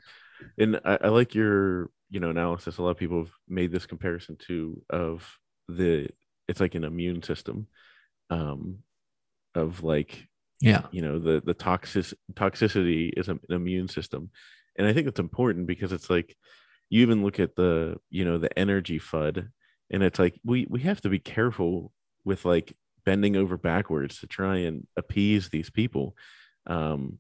[0.58, 2.78] and I, I like your you know analysis.
[2.78, 5.38] A lot of people have made this comparison too of
[5.68, 6.10] the
[6.48, 7.68] it's like an immune system,
[8.30, 8.80] um,
[9.56, 10.28] of like
[10.62, 14.30] yeah you know the the toxic toxicity is an immune system,
[14.78, 16.36] and I think it's important because it's like
[16.90, 19.50] you even look at the you know the energy fud,
[19.92, 21.94] and it's like we we have to be careful
[22.26, 22.76] with like
[23.06, 26.16] bending over backwards to try and appease these people.
[26.68, 27.20] Um,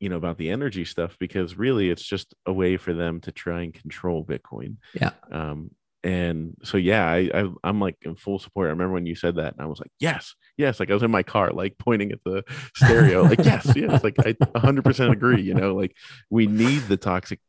[0.00, 3.32] you know about the energy stuff because really it's just a way for them to
[3.32, 5.12] try and control bitcoin Yeah.
[5.32, 5.72] um
[6.04, 8.66] and so yeah I, I i'm like in full support.
[8.66, 11.02] I remember when you said that and i was like yes yes like i was
[11.02, 12.44] in my car like pointing at the
[12.76, 15.94] stereo like yes yes like i 100% agree you know like
[16.30, 17.40] we need the toxic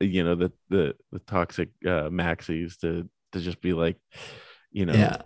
[0.00, 3.96] you know the the the toxic uh maxis to to just be like
[4.70, 5.22] you know yeah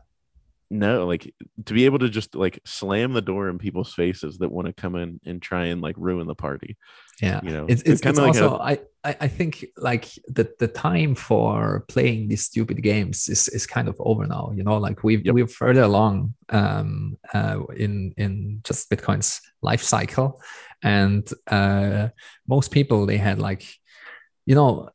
[0.71, 1.33] no like
[1.65, 4.73] to be able to just like slam the door in people's faces that want to
[4.73, 6.77] come in and try and like ruin the party
[7.23, 8.79] yeah you know it's, it's, kind of like also a,
[9.09, 13.89] I, I think like the the time for playing these stupid games is is kind
[13.89, 14.53] of over now.
[14.55, 15.35] You know, like we've Yep.
[15.35, 20.43] we're further along um, uh, in in just Bitcoin's life cycle,
[20.83, 22.09] and uh,
[22.47, 23.65] most people they had like,
[24.47, 24.91] you know,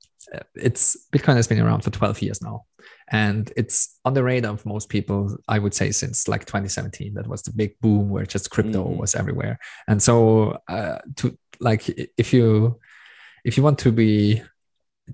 [0.54, 2.64] it's Bitcoin has been around for twelve years now,
[3.10, 5.36] and it's on the radar of most people.
[5.48, 8.96] I would say since like 2017, that was the big boom where just crypto Mhm.
[8.96, 9.58] was everywhere,
[9.88, 11.88] and so uh, to like
[12.18, 12.78] if you
[13.44, 14.42] if you want to be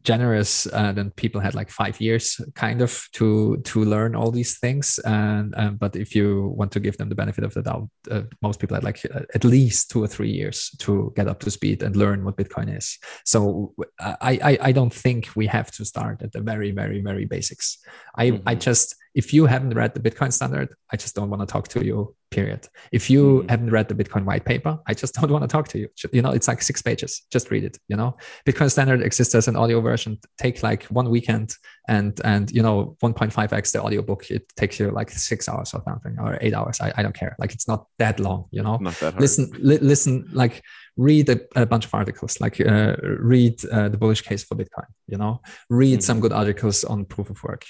[0.04, 4.58] generous uh, then people had like five years kind of to to learn all these
[4.58, 5.00] things.
[5.04, 8.22] And um, but if you want to give them the benefit of the doubt uh,
[8.40, 11.50] most people had like uh, at least two or three years to get up to
[11.50, 12.98] speed and learn what bitcoin is.
[13.24, 17.24] So i i, I don't think we have to start at the very very very
[17.26, 17.78] basics.
[18.16, 18.60] I i Mhm.
[18.60, 21.84] just if you haven't read the bitcoin standard i just don't want to talk to
[21.84, 22.68] you period.
[22.92, 23.50] If you Mhm.
[23.50, 25.88] haven't read the bitcoin white paper i just don't want to talk to you.
[26.12, 27.22] You know it's like six pages.
[27.32, 28.16] Just read it you know?
[28.46, 31.48] Bitcoin standard exists as an audio version take like one weekend
[31.96, 36.16] and and you know 1.5x the audiobook it takes you like six hours or something
[36.24, 37.34] or eight hours i, I don't care.
[37.42, 38.76] Like it's not that long you know?
[38.88, 39.20] Not that hard.
[39.24, 40.62] listen li- listen like
[40.96, 42.94] read a, a bunch of articles like uh,
[43.34, 45.40] read uh, the bullish case for bitcoin you know?
[45.82, 46.22] Read some Mhm.
[46.24, 47.64] good articles on proof of work.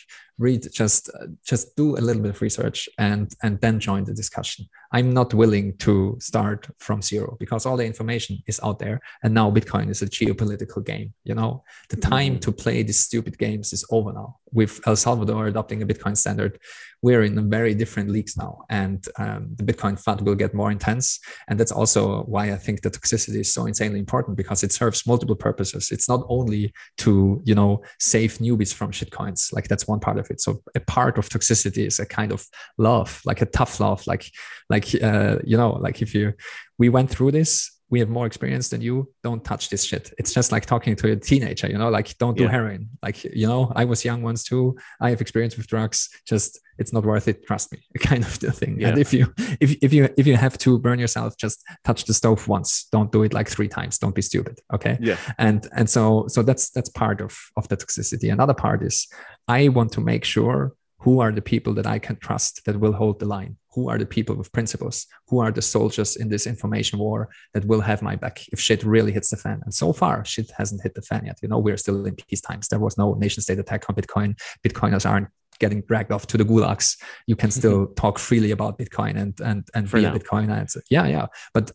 [0.47, 4.14] Read just uh, just do a little bit of research and and then join the
[4.22, 4.60] discussion.
[4.97, 9.30] I'm not willing to start from zero because all the information is out there and
[9.40, 11.52] now bitcoin is a geopolitical game you know?
[11.92, 12.40] The time Mhm.
[12.44, 14.37] to play these stupid games is over now.
[14.53, 16.59] With el salvador adopting a bitcoin standard.
[17.03, 21.19] We're in very different leagues now and um, the bitcoin fud will get more intense.
[21.49, 25.07] And that's also why i think the toxicity is so insanely important because it serves
[25.07, 25.91] multiple purposes.
[25.91, 30.31] It's not only to you know save newbies from shitcoins like that's one part of
[30.31, 30.41] it.
[30.41, 32.47] So a part of toxicity is a kind of
[32.77, 34.07] love like a tough love.
[34.07, 34.31] Like
[34.69, 36.35] like uh, you know like if you
[36.78, 40.12] we went through this we have more experience than you don't touch this shit.
[40.18, 42.50] It's just like talking to a teenager you know like don't do Yeah.
[42.50, 42.88] heroin.
[43.02, 44.76] Like you know i was young once too.
[45.00, 46.08] I have experience with drugs.
[46.26, 47.44] Just it's not worth it.
[47.46, 47.78] Trust me.
[48.00, 48.82] Kind of the thing.
[48.84, 52.14] And if you if, if you if you have to burn yourself just touch the
[52.14, 52.86] stove once.
[52.92, 53.98] Don't do it like three times.
[53.98, 54.60] Don't be stupid.
[54.72, 54.96] Okay?
[55.00, 55.16] Yeah.
[55.38, 58.32] and and so so that's that's part of of the toxicity.
[58.32, 59.06] Another part is
[59.48, 60.72] i want to make sure
[61.04, 63.98] who are the people that i can trust that will hold the line who are
[63.98, 65.06] the people with principles?
[65.28, 68.82] Who are the soldiers in this information war that will have my back if shit
[68.84, 69.60] really hits the fan?
[69.64, 71.38] And so far shit hasn't hit the fan yet.
[71.42, 72.68] You know we're still in peace times.
[72.68, 74.38] There was no nation state attack on bitcoin.
[74.66, 75.28] Bitcoiners aren't
[75.60, 76.97] getting dragged off to the gulags.
[77.26, 77.59] You can mm-hmm.
[77.59, 80.59] still talk freely about bitcoin and and and For be a bitcoiner.
[80.59, 81.26] And yeah yeah.
[81.55, 81.70] But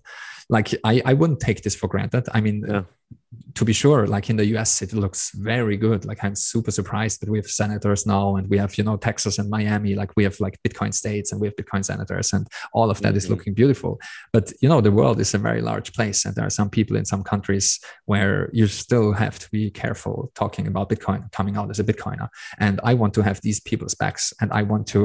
[0.49, 2.23] like i i wouldn't take this for granted.
[2.33, 2.83] I mean Yeah.
[3.55, 6.05] to be sure like in the us it looks very good.
[6.05, 9.39] Like i'm super surprised that we have senators now and we have you know texas
[9.39, 9.95] and miami.
[9.95, 13.15] Like we have like bitcoin states and we have bitcoin senators and all of that
[13.15, 13.29] is Mhm.
[13.31, 13.99] looking beautiful.
[14.33, 16.95] But you know the world is a very large place and there are some people
[16.97, 21.69] in some countries where you still have to be careful talking about bitcoin coming out
[21.71, 22.29] as a bitcoiner.
[22.59, 25.01] And i want to have these people's backs and i want to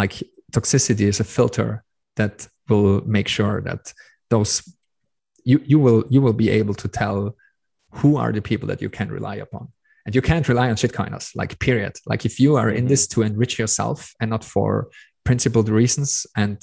[0.00, 0.14] like
[0.52, 1.84] toxicity is a filter
[2.16, 3.92] that will make sure that
[4.30, 4.62] those
[5.50, 7.18] you you will you will be able to tell
[7.98, 9.64] who are the people that you can rely upon
[10.04, 12.90] and you can't rely on shitcoiners like period like if you are in Mhm.
[12.92, 14.70] this to enrich yourself and not for
[15.28, 16.10] principled reasons
[16.42, 16.56] and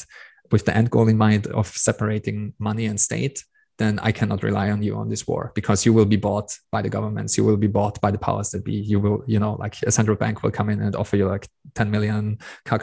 [0.54, 2.38] with the end goal in mind of separating
[2.70, 3.38] money and state
[3.78, 6.82] then i cannot rely on you on this war because you will be bought by
[6.82, 7.38] the governments.
[7.38, 8.74] You will be bought by the powers that be.
[8.74, 11.48] You will you know like a central bank will come in and offer you like
[11.74, 12.38] 10 million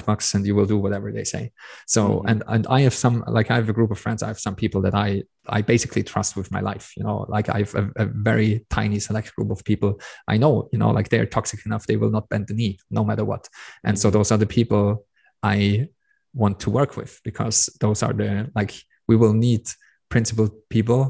[0.06, 1.52] bucks and you will do whatever they say.
[1.86, 2.30] So Mhm.
[2.30, 4.22] and and i have some like i have a group of friends.
[4.22, 7.48] I have some people that i i basically trust with my life you know like
[7.48, 10.00] i have a, a very tiny select group of people.
[10.28, 11.86] I know you know like they're toxic enough.
[11.86, 13.48] They will not bend the knee no matter what.
[13.86, 14.12] And so Mhm.
[14.12, 15.06] those are the people
[15.42, 15.88] i
[16.34, 18.72] want to work with because those are the like
[19.08, 19.64] we will need
[20.12, 21.02] principled people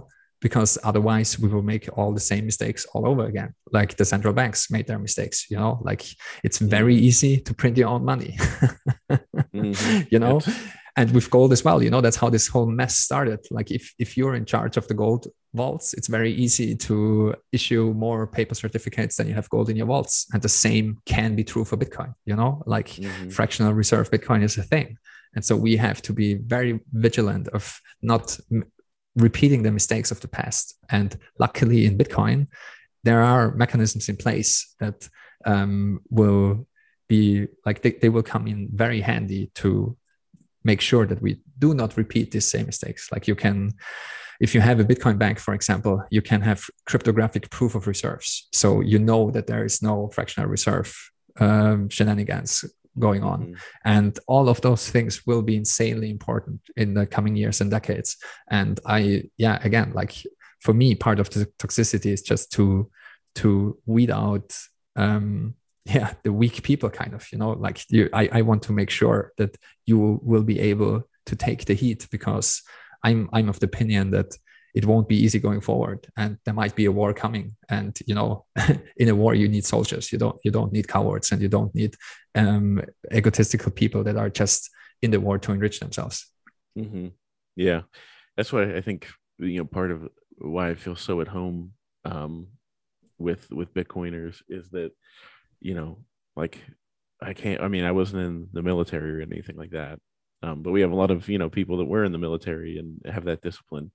[0.47, 3.51] because otherwise we will make all the same mistakes all over again.
[3.79, 6.03] Like the central banks made their mistakes you know like
[6.47, 8.33] it's very easy to print your own money.
[9.55, 10.07] Mhm.
[10.13, 10.41] you know?
[11.01, 13.41] And with gold as well you know that's how this whole mess started.
[13.59, 15.23] Like if if you're in charge of the gold
[15.61, 19.89] vaults it's very easy to issue more paper certificates than you have gold in your
[19.95, 20.15] vaults.
[20.33, 22.53] And the same can be true for bitcoin you know?
[22.75, 23.33] Like Mhm.
[23.39, 24.89] fractional reserve bitcoin is a thing.
[25.35, 26.73] And so we have to be very
[27.07, 27.65] vigilant of
[28.13, 28.27] not
[29.17, 30.75] repeating the mistakes of the past.
[30.91, 32.47] And luckily in bitcoin
[33.05, 35.09] there are mechanisms in place that
[35.45, 36.67] um, will
[37.09, 39.97] be like they, they will come in very handy to
[40.65, 43.11] make sure that we do not repeat these same mistakes.
[43.11, 43.73] Like you can
[44.41, 48.49] if you have a bitcoin bank for example you can have cryptographic proof of reserves.
[48.53, 50.95] So you know that there is no fractional reserve
[51.39, 52.65] um, shenanigans
[52.99, 53.57] going on Mhm.
[53.85, 58.17] and all of those things will be insanely important in the coming years and decades
[58.51, 60.15] and i yeah again like
[60.61, 62.91] for me part of the toxicity is just to
[63.35, 64.55] to weed out
[64.97, 65.55] um
[65.87, 68.91] yeah the weak people kind of you know like you i, I want to make
[68.91, 69.57] sure that
[69.87, 72.63] you will be able to take the heat because
[73.03, 74.37] i'm i'm of the opinion that
[74.75, 76.07] it won't be easy going forward.
[76.17, 77.57] And there might be a war coming.
[77.69, 78.45] And you know
[78.97, 80.13] in a war you need soldiers.
[80.13, 81.33] You don't you don't need cowards.
[81.33, 81.95] And you don't need
[82.35, 82.81] um
[83.13, 84.71] egotistical people that are just
[85.03, 86.27] in the war to enrich themselves.
[86.79, 87.09] Hmm
[87.57, 87.83] Yeah,
[88.37, 89.09] that's why I think
[89.39, 90.09] you know part of
[90.39, 91.73] why I feel so at home
[92.05, 92.49] um,
[93.19, 94.93] with with Bitcoiners is that
[95.61, 95.99] you know
[96.37, 96.59] like
[97.21, 97.61] I can't.
[97.61, 99.99] I mean, I wasn't in the military or anything like that,
[100.43, 102.79] um, but we have a lot of you know people that were in the military
[102.79, 103.93] and have that discipline.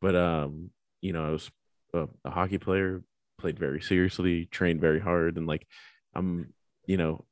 [0.00, 0.70] But um,
[1.00, 1.50] you know, I was
[1.94, 3.02] a, a hockey player,
[3.38, 5.66] played very seriously, trained very hard, and like
[6.14, 6.52] I'm,
[6.86, 7.24] you know,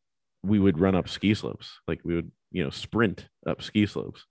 [0.42, 4.24] we would run up ski slopes, like we would you know sprint up ski slopes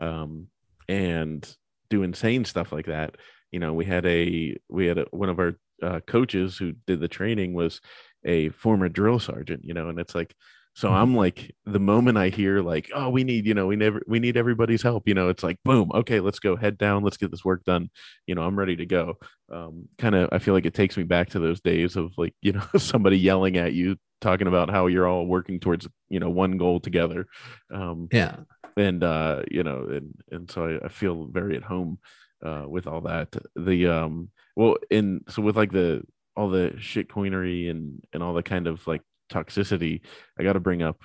[0.00, 0.48] um,
[0.88, 1.56] and
[1.88, 3.16] do insane stuff like that.
[3.50, 7.00] You know, we had a we had a, one of our uh, coaches who did
[7.00, 7.80] the training was
[8.24, 10.34] a former drill sergeant, you know, and it's like
[10.80, 10.94] so Mhm.
[11.00, 14.18] I'm like the moment I hear like, oh, we need, you know, we never we
[14.18, 17.30] need everybody's help, you know, it's like boom, okay, let's go head down, let's get
[17.30, 17.90] this work done.
[18.26, 19.14] You know, I'm ready to go.
[19.52, 22.34] Um, kind of I feel like it takes me back to those days of like,
[22.42, 26.30] you know, somebody yelling at you, talking about how you're all working towards, you know,
[26.30, 27.26] one goal together.
[27.70, 28.36] Um, Yeah.
[28.76, 31.98] and uh you know and and so I, I feel very at home
[32.46, 36.02] uh with all that the um well in so with like the
[36.36, 40.00] all the shit coinery and and all the kind of like toxicity
[40.38, 41.00] i got to bring up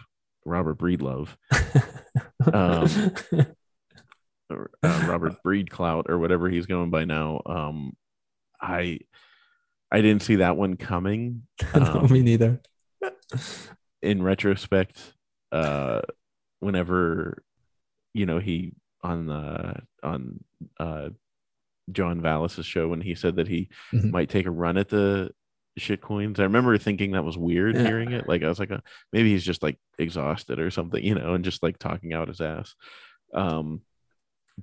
[0.46, 1.30] robert breedlove
[2.54, 3.12] Um,
[4.52, 7.94] uh, robert breedclout or whatever he's going by now um
[8.62, 9.00] i
[9.92, 11.44] i didn't see that one coming
[11.74, 12.62] um, me neither.
[14.02, 15.14] in retrospect,
[15.52, 16.02] uh,
[16.60, 17.44] whenever
[18.14, 20.44] you know he on uh, on
[20.80, 21.10] uh,
[21.92, 24.12] John Vallis's show when he said that he Mhm.
[24.12, 25.32] might take a run at the
[25.78, 27.84] shit coins, I remember thinking that was weird Yeah.
[27.84, 28.28] hearing it.
[28.28, 28.80] Like I was like, uh,
[29.12, 32.42] maybe he's just like exhausted or something, you know, and just like talking out his
[32.42, 32.76] ass.
[33.34, 33.82] Um,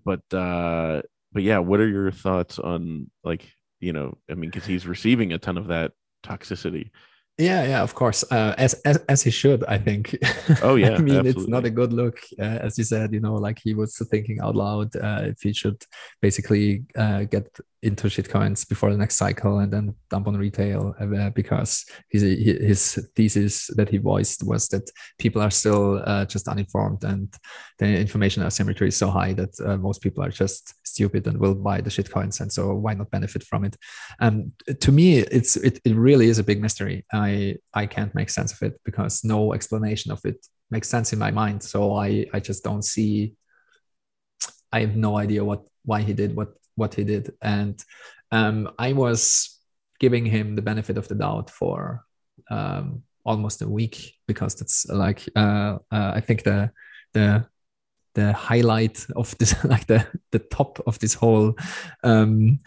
[0.05, 1.03] but uh,
[1.33, 5.33] but yeah, what are your thoughts on like you know, I mean, because he's receiving
[5.33, 5.93] a ton of that
[6.25, 6.91] toxicity.
[7.39, 8.25] Yeah, yeah, of course.
[8.31, 10.17] Uh, as as as he should, I think.
[10.63, 13.13] Oh, yeah, I mean, it's not a good look, uh, as you said.
[13.13, 15.83] You know, like he was thinking out loud uh, if he should
[16.21, 17.49] basically uh, get
[17.83, 23.11] into shitcoins before the next cycle and then dump on retail uh, because his his
[23.17, 24.89] thesis that he voiced was that
[25.19, 27.35] people are still uh, just uninformed and
[27.79, 31.57] the information asymmetry is so high that uh, most people are just stupid and will
[31.57, 33.77] buy the shitcoins and so why not benefit from it
[34.21, 38.31] um, to me it's it, it really is a big mystery i i can't make
[38.31, 41.63] sense of it because no explanation of it makes sense in my mind.
[41.63, 43.35] So i i just don't see
[44.73, 47.33] i have no idea what why he did what what he did.
[47.43, 47.83] And
[48.31, 49.59] um, i was
[50.01, 52.05] giving him the benefit of the doubt for
[52.51, 56.71] um, almost a week because that's like uh, uh, i think the
[57.13, 57.47] the
[58.15, 61.55] the highlight of this like the the top of this whole
[62.03, 62.59] um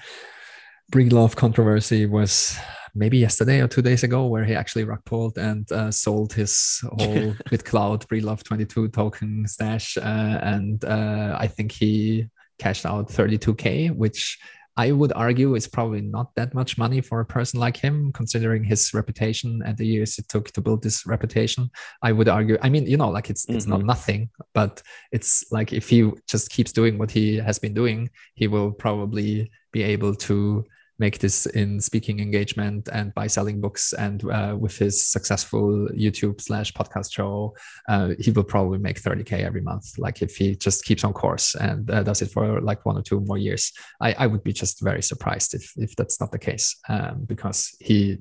[0.91, 2.57] Breedlove controversy was
[2.95, 6.79] maybe yesterday or two days ago, where he actually rug pulled and uh, sold his
[6.83, 9.97] whole BitClout Breedlove 22 token stash.
[9.97, 12.27] Uh, and uh, I think he
[12.57, 14.39] cashed out 32K, which
[14.77, 18.63] I would argue is probably not that much money for a person like him, considering
[18.63, 21.69] his reputation and the years it took to build this reputation.
[22.01, 24.81] I would argue, I mean, you know, like it's it's not nothing, but
[25.13, 29.49] it's like if he just keeps doing what he has been doing, he will probably
[29.71, 30.65] be able to
[30.99, 36.39] make this in speaking engagement and by selling books and uh, with his successful youtube
[36.41, 37.53] slash podcast show
[37.89, 41.55] uh, he will probably make 30k every month like if he just keeps on course
[41.55, 43.71] and uh, does it for like one or two more years.
[44.01, 47.75] I, I would be just very surprised if, if that's not the case um, because
[47.79, 48.17] he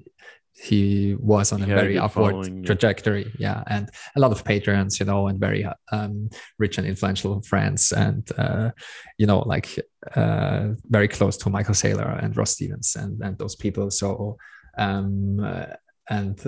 [0.57, 4.45] he was on a He a very upward following, trajectory yeah and a lot of
[4.45, 8.71] patrons you know and very um, rich and influential friends and uh,
[9.19, 9.79] you know like
[10.15, 13.91] uh, very close to michael saylor and ross stevens and, and those people.
[13.91, 14.37] So
[14.79, 15.67] um, uh,
[16.09, 16.41] and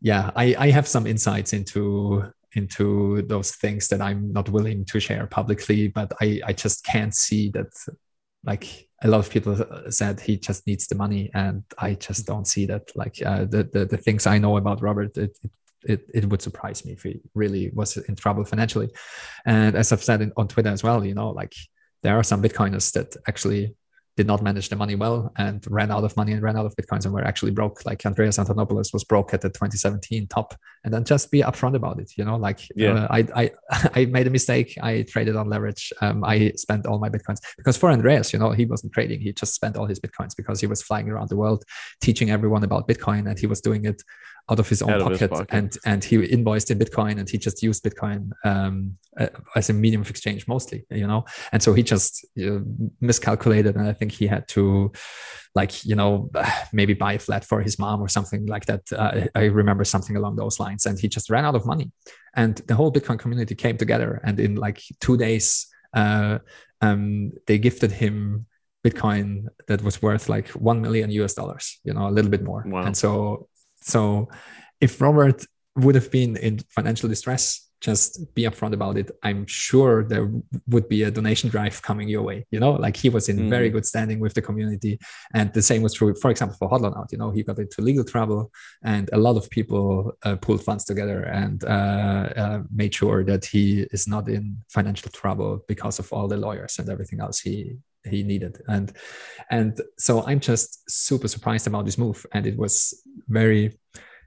[0.00, 4.98] yeah I, I have some insights into into those things that i'm not willing to
[4.98, 7.70] share publicly but i i just can't see that
[8.46, 9.54] like a lot of people
[9.90, 12.90] said he just needs the money and i just don't see that.
[12.96, 15.50] Like uh, the, the the things i know about robert it, it
[15.84, 18.90] it, it would surprise me if he really was in trouble financially.
[19.44, 21.54] And as i've said in, on twitter as well you know like
[22.02, 23.74] there are some bitcoiners that actually
[24.16, 26.74] did not manage the money well and ran out of money and ran out of
[26.76, 27.84] bitcoins and were actually broke.
[27.84, 31.98] Like andreas antonopoulos was broke at the 2017 top and then just be upfront about
[32.00, 32.94] it you know like Yeah.
[32.94, 33.50] uh, I, I
[33.94, 34.78] i made a mistake.
[34.82, 35.92] I traded on leverage.
[36.00, 39.20] Um, i spent all my bitcoins because for andreas you know he wasn't trading.
[39.20, 41.64] He just spent all his bitcoins because he was flying around the world
[42.00, 44.02] teaching everyone about bitcoin and he was doing it
[44.50, 45.48] out of his own Out of his pocket, pocket.
[45.58, 49.72] and and he invoiced in bitcoin and he just used bitcoin um, uh, as a
[49.72, 52.62] medium of exchange mostly you know and so he just know,
[53.00, 54.92] miscalculated and i think he had to
[55.54, 56.30] like you know
[56.72, 60.16] maybe buy a flat for his mom or something like that uh, i remember something
[60.16, 61.90] along those lines and he just ran out of money
[62.34, 66.38] and the whole bitcoin community came together and in like two days uh,
[66.82, 68.46] um, they gifted him
[68.86, 72.62] bitcoin that was worth like 1 million us dollars you know a little bit more
[72.66, 72.84] Wow.
[72.84, 73.48] and so
[73.92, 74.00] so
[74.86, 75.38] if robert
[75.82, 77.44] would have been in financial distress
[77.88, 79.08] just be upfront about it.
[79.22, 80.26] I'm sure there
[80.72, 82.72] would be a donation drive coming your way you know?
[82.86, 83.74] Like he was in very Mhm.
[83.74, 84.94] good standing with the community.
[85.38, 87.30] And the same was true for example for hodlonaut you know?
[87.36, 88.42] He got into legal trouble
[88.92, 89.86] and a lot of people
[90.26, 93.64] uh, pulled funds together and uh, uh, made sure that he
[93.96, 94.44] is not in
[94.76, 97.56] financial trouble because of all the lawyers and everything else he
[98.06, 98.62] he needed.
[98.68, 98.92] And
[99.50, 102.26] and so i'm just super surprised about this move.
[102.32, 103.78] And it was very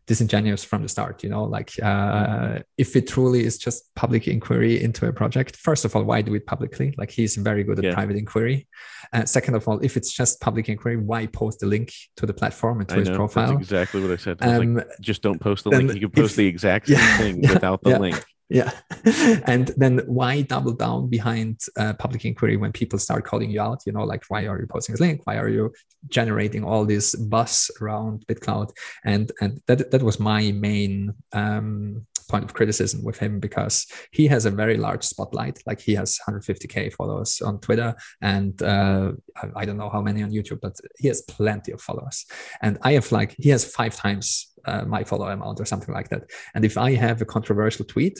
[0.07, 4.84] disingenuous from the start you know like uh, if it truly is just public inquiry
[4.84, 6.95] into a project first of all why do it publicly?
[6.97, 7.93] Like he's very good at yeah.
[7.93, 8.68] private inquiry.
[9.14, 12.34] Uh, second of all if it's just public inquiry why post the link to the
[12.34, 13.56] platform and to I his know, profile?
[13.56, 14.38] exactly what i said.
[14.41, 15.93] I um, like, just don't post the link.
[15.93, 18.72] You can post if, the exact same yeah, thing yeah, without the link yeah.
[19.46, 23.84] And then why double down behind uh, public inquiry when people start calling you out?
[23.86, 25.22] You know like why are you posting this link?
[25.26, 25.72] Why are you
[26.08, 28.72] generating all this buzz around bitclout?
[29.06, 34.28] And and that that was my main um, point of criticism with him because he
[34.28, 35.60] has a very large spotlight.
[35.66, 39.12] Like he has 150k followers on twitter and uh,
[39.56, 42.26] i don't know how many on youtube but he has plenty of followers.
[42.62, 46.10] And i have like he has five times uh, my follower amount or something like
[46.10, 46.30] that.
[46.54, 48.20] And if i have a controversial tweet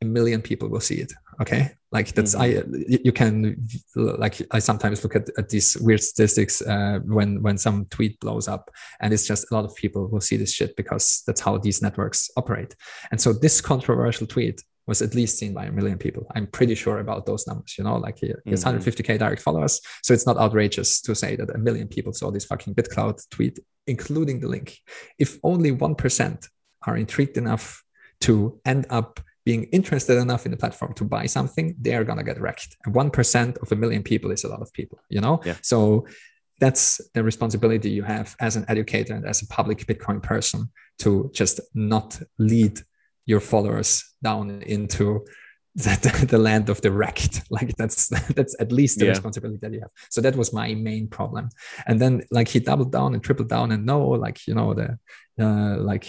[0.00, 1.72] a million people will see it okay?
[1.92, 2.74] Like that's mm-hmm.
[2.92, 3.56] i you can
[3.96, 8.46] like i sometimes look at, at these weird statistics uh, when when some tweet blows
[8.46, 8.70] up
[9.00, 11.82] and it's just a lot of people will see this shit because that's how these
[11.82, 12.76] networks operate.
[13.10, 16.26] And so this controversial tweet was at least seen by a million people.
[16.34, 17.96] I'm pretty sure about those numbers you know?
[17.96, 18.78] Like he, he has mm-hmm.
[18.78, 22.44] 150k direct followers so it's not outrageous to say that a million people saw this
[22.44, 23.58] fucking bitclout tweet
[23.88, 24.78] including the link.
[25.18, 26.48] If only 1%
[26.86, 27.82] are intrigued enough
[28.20, 32.40] to end up being interested enough in the platform to buy something, they're gonna get
[32.40, 32.76] wrecked.
[32.84, 35.40] And one percent of a million people is a lot of people, you know.
[35.44, 35.56] Yeah.
[35.62, 36.06] So
[36.60, 41.30] that's the responsibility you have as an educator and as a public Bitcoin person to
[41.34, 42.80] just not lead
[43.24, 45.24] your followers down into
[45.74, 47.42] the, the land of the wrecked.
[47.50, 49.12] Like that's that's at least the yeah.
[49.12, 49.90] responsibility that you have.
[50.10, 51.48] So that was my main problem.
[51.86, 54.98] And then like he doubled down and tripled down and no, like you know the
[55.40, 56.06] uh, like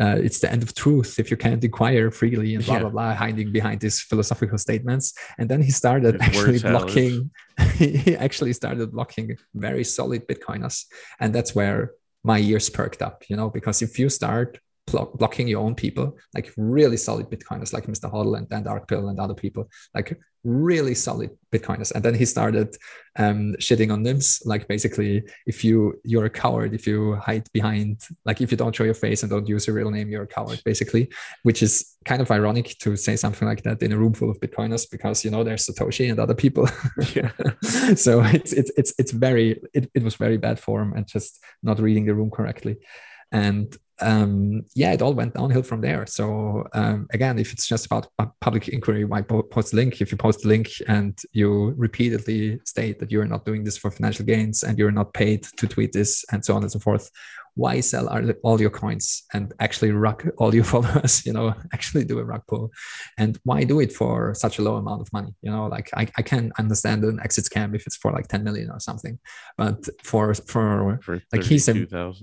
[0.00, 2.80] uh, it's the end of truth if you can't inquire freely and blah yeah.
[2.80, 5.14] blah blah hiding behind these philosophical statements.
[5.38, 7.30] And then he started actually blocking
[7.74, 10.84] he actually started blocking very solid bitcoiners.
[11.20, 11.92] And that's where
[12.24, 16.52] my ears perked up you know because if you start blocking your own people, like
[16.56, 18.10] really solid Bitcoiners, like Mr.
[18.12, 21.90] Hodl and Dan Darkpill and other people, like really solid Bitcoiners.
[21.92, 22.76] And then he started
[23.18, 28.02] um, shitting on nyms, like basically, if you you're a coward, if you hide behind,
[28.24, 30.26] like if you don't show your face and don't use your real name, you're a
[30.26, 31.08] coward, basically.
[31.42, 34.38] Which is kind of ironic to say something like that in a room full of
[34.38, 36.68] Bitcoiners because you know there's Satoshi and other people.
[37.14, 37.32] yeah.
[37.96, 41.80] so it's it's it's it's very it, it was very bad form and just not
[41.80, 42.76] reading the room correctly.
[43.32, 46.06] And um, yeah, it all went downhill from there.
[46.06, 48.08] So um, again, if it's just about
[48.40, 50.00] public inquiry, why post a link?
[50.00, 53.90] If you post a link and you repeatedly state that you're not doing this for
[53.90, 57.10] financial gains and you're not paid to tweet this and so on and so forth,
[57.56, 58.06] why sell
[58.42, 62.42] all your coins and actually rock all your followers you know actually do a rug
[62.46, 62.70] pull?
[63.18, 65.34] And why do it for such a low amount of money?
[65.42, 68.44] You know like i, I can understand an exit scam if it's for like 10
[68.44, 69.18] million or something
[69.56, 72.14] but for for, for like he's a 000.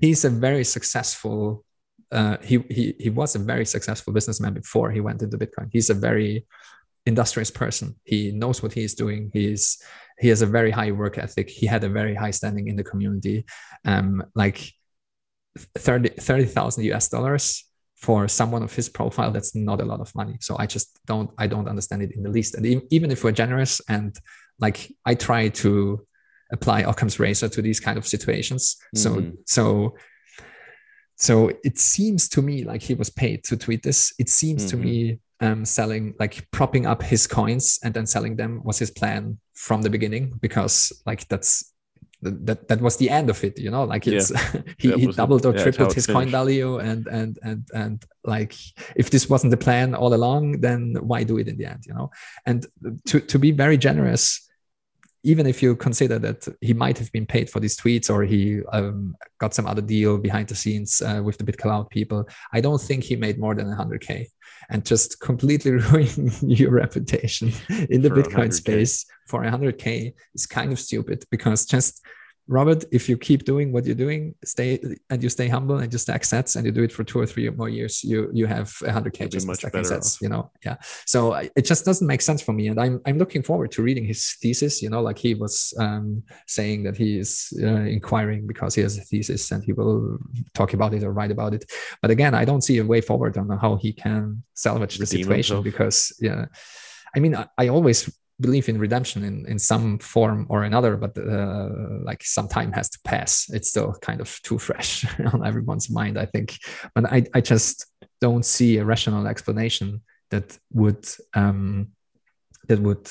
[0.00, 1.64] he's a very successful
[2.12, 5.68] uh, he, he he was a very successful businessman before he went into bitcoin.
[5.72, 6.46] He's a very
[7.04, 7.96] industrious person.
[8.04, 9.30] He knows what he's doing.
[9.32, 9.78] He's
[10.18, 11.50] he has a very high work ethic.
[11.50, 13.44] He had a very high standing in the community.
[13.84, 14.72] Um like
[15.78, 17.64] 30 30,000 US dollars
[17.96, 20.36] for someone of his profile that's not a lot of money.
[20.40, 22.54] So i just don't i don't understand it in the least.
[22.54, 24.14] And even if we're generous and
[24.58, 26.06] like i try to
[26.52, 28.76] apply occam's razor to these kind of situations.
[28.94, 29.02] Mm-hmm.
[29.02, 29.96] so so
[31.16, 34.12] so it seems to me like he was paid to tweet this.
[34.18, 34.82] It seems mm-hmm.
[34.82, 38.90] to me um, selling like propping up his coins and then selling them was his
[38.90, 41.72] plan from the beginning because like that's
[42.22, 44.62] that that was the end of it you know like it's yeah.
[44.78, 46.16] he, he doubled or yeah, tripled his finished.
[46.16, 48.54] coin value and and and and like
[48.96, 51.94] if this wasn't the plan all along then why do it in the end you
[51.94, 52.10] know
[52.46, 52.66] and
[53.06, 54.46] to to be very generous
[55.26, 58.62] even if you consider that he might have been paid for these tweets or he
[58.72, 62.80] um, got some other deal behind the scenes uh, with the BitClout people, I don't
[62.80, 64.26] think he made more than 100K
[64.68, 67.52] and just completely ruin your reputation
[67.90, 68.52] in the for Bitcoin 100K.
[68.52, 72.04] space for 100K is kind of stupid because just
[72.48, 74.78] Robert, if you keep doing what you're doing, stay
[75.10, 77.26] and you stay humble and you stack sats and you do it for two or
[77.26, 80.14] three more years, you you have 100k just stacking sats.
[80.14, 80.22] Off.
[80.22, 80.76] You know, yeah.
[81.06, 84.04] So it just doesn't make sense for me, and I'm I'm looking forward to reading
[84.04, 84.80] his thesis.
[84.80, 88.96] You know, like he was um, saying that he is uh, inquiring because he has
[88.96, 90.18] a thesis and he will
[90.54, 91.64] talk about it or write about it.
[92.00, 95.56] But again, I don't see a way forward on how he can salvage the situation
[95.56, 95.64] himself.
[95.64, 96.46] because yeah,
[97.14, 98.08] I mean, I, I always
[98.40, 101.68] believe in redemption in, in some form or another, but uh,
[102.02, 103.48] like some time has to pass.
[103.50, 106.58] It's still kind of too fresh on everyone's mind, I think.
[106.94, 107.86] But I, I just
[108.20, 111.88] don't see a rational explanation that would um,
[112.68, 113.08] that would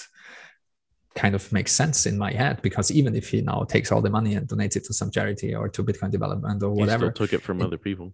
[1.15, 4.09] kind of make sense in my head because even if he now takes all the
[4.09, 7.27] money and donates it to some charity or to Bitcoin development or whatever, he still
[7.27, 8.13] took it from it, other people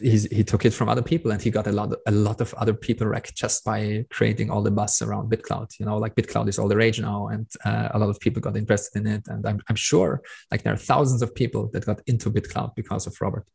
[0.00, 2.52] he's, he took it from other people and he got a lot a lot of
[2.54, 6.48] other people wrecked just by creating all the buzz around bitclout you know like bitclout
[6.48, 9.22] is all the rage now and uh, a lot of people got interested in it.
[9.28, 13.06] And I'm, I'm sure like there are thousands of people that got into bitclout because
[13.06, 13.46] of robert.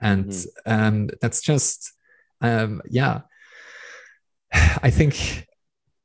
[0.00, 0.72] And mm-hmm.
[0.72, 1.92] um, that's just
[2.40, 3.22] um, yeah.
[4.52, 5.46] I think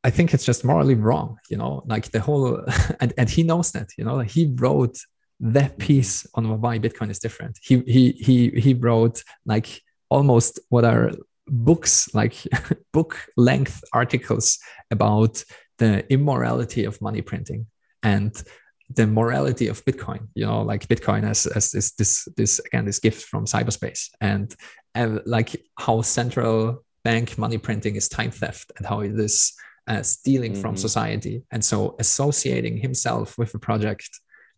[0.04, 2.64] I think it's just morally wrong, you know, like the whole,
[3.02, 4.98] and, and he knows that, you know, he wrote
[5.40, 7.60] that piece on why Bitcoin is different.
[7.62, 11.12] He he he he wrote like almost what are
[11.48, 12.36] books like
[12.94, 14.58] book length articles
[14.92, 15.44] about
[15.78, 17.68] the immorality of money printing
[18.04, 18.44] and
[18.90, 20.28] the morality of Bitcoin.
[20.34, 24.54] You know, like Bitcoin as as this this this again this gift from cyberspace and
[24.96, 29.54] and like how central bank money printing is time theft and how it is
[29.88, 30.62] uh, stealing mm-hmm.
[30.62, 31.44] from society.
[31.52, 34.10] And so associating himself with a project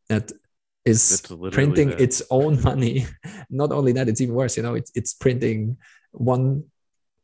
[0.07, 0.31] that
[0.85, 2.01] is printing that.
[2.01, 3.05] its own money.
[3.49, 4.57] Not only that, it's even worse.
[4.57, 5.77] You know, it's it's printing
[6.11, 6.65] one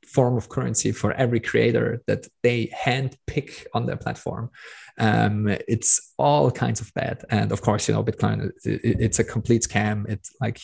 [0.06, 4.50] form of currency for every creator that they hand pick on their platform.
[4.98, 8.52] Um, it's all kinds of bad, and of course, you know, BitClout.
[8.64, 10.10] It, it's a complete scam.
[10.10, 10.60] It's like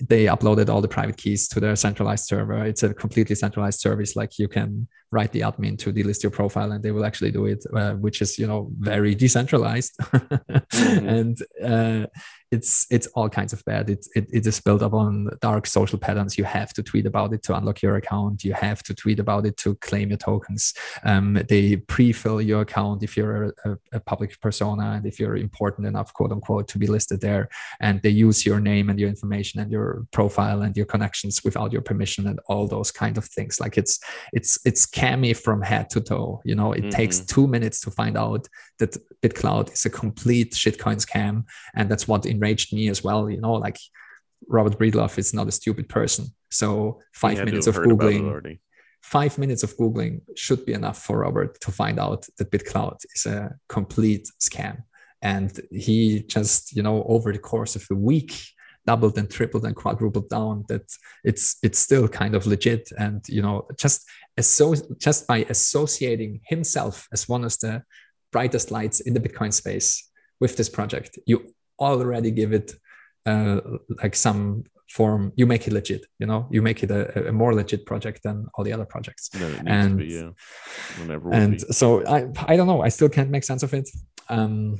[0.00, 2.64] they uploaded all the private keys to their centralized server.
[2.64, 4.16] It's a completely centralized service.
[4.16, 7.46] Like you can write the admin to delist your profile, and they will actually do
[7.46, 9.96] it, uh, which is you know very decentralized.
[10.00, 11.08] mm-hmm.
[11.08, 12.06] And uh,
[12.50, 13.90] it's it's all kinds of bad.
[13.90, 16.38] It, it it is built up on dark social patterns.
[16.38, 18.44] You have to tweet about it to unlock your account.
[18.44, 20.74] You have to tweet about it to claim your tokens.
[21.04, 23.71] Um, they pre-fill your account if you're a, a
[24.06, 27.48] public persona and if you're important enough, quote unquote, to be listed there.
[27.80, 31.72] And they use your name and your information and your profile and your connections without
[31.72, 33.98] your permission and all those kind of things like it's
[34.32, 36.90] it's it's scammy from head to toe you know it mm-hmm.
[37.00, 41.44] takes two minutes to find out that BitClout is a complete shitcoin scam
[41.74, 43.78] and that's what enraged me as well you know like
[44.48, 48.58] robert breedlove is not a stupid person so five minutes of googling
[49.02, 53.26] five minutes of googling should be enough for robert to find out that BitClout is
[53.26, 54.84] a complete scam.
[55.20, 58.32] And he just you know over the course of a week
[58.84, 60.86] doubled and tripled and quadrupled down that
[61.22, 62.90] it's it's still kind of legit.
[62.98, 64.08] And you know just
[64.40, 67.82] so just by associating himself as one of the
[68.32, 70.08] brightest lights in the bitcoin space
[70.40, 72.74] with this project you already give it
[73.26, 73.60] uh,
[74.02, 74.64] like some
[74.98, 78.22] form you make it legit you know you make it a, a more legit project
[78.22, 79.30] than all the other projects
[79.66, 80.30] and be, yeah.
[81.32, 82.18] and so i
[82.52, 83.88] i don't know i still can't make sense of it
[84.28, 84.76] um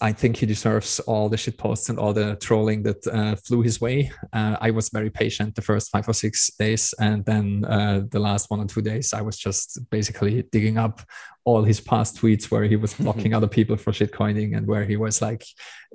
[0.00, 3.62] I think he deserves all the shit posts and all the trolling that uh, flew
[3.62, 4.10] his way.
[4.32, 8.18] Uh, I was very patient the first five or six days, and then uh, the
[8.18, 11.00] last one or two days, I was just basically digging up
[11.44, 14.96] all his past tweets where he was blocking other people for shitcoining and where he
[14.96, 15.44] was like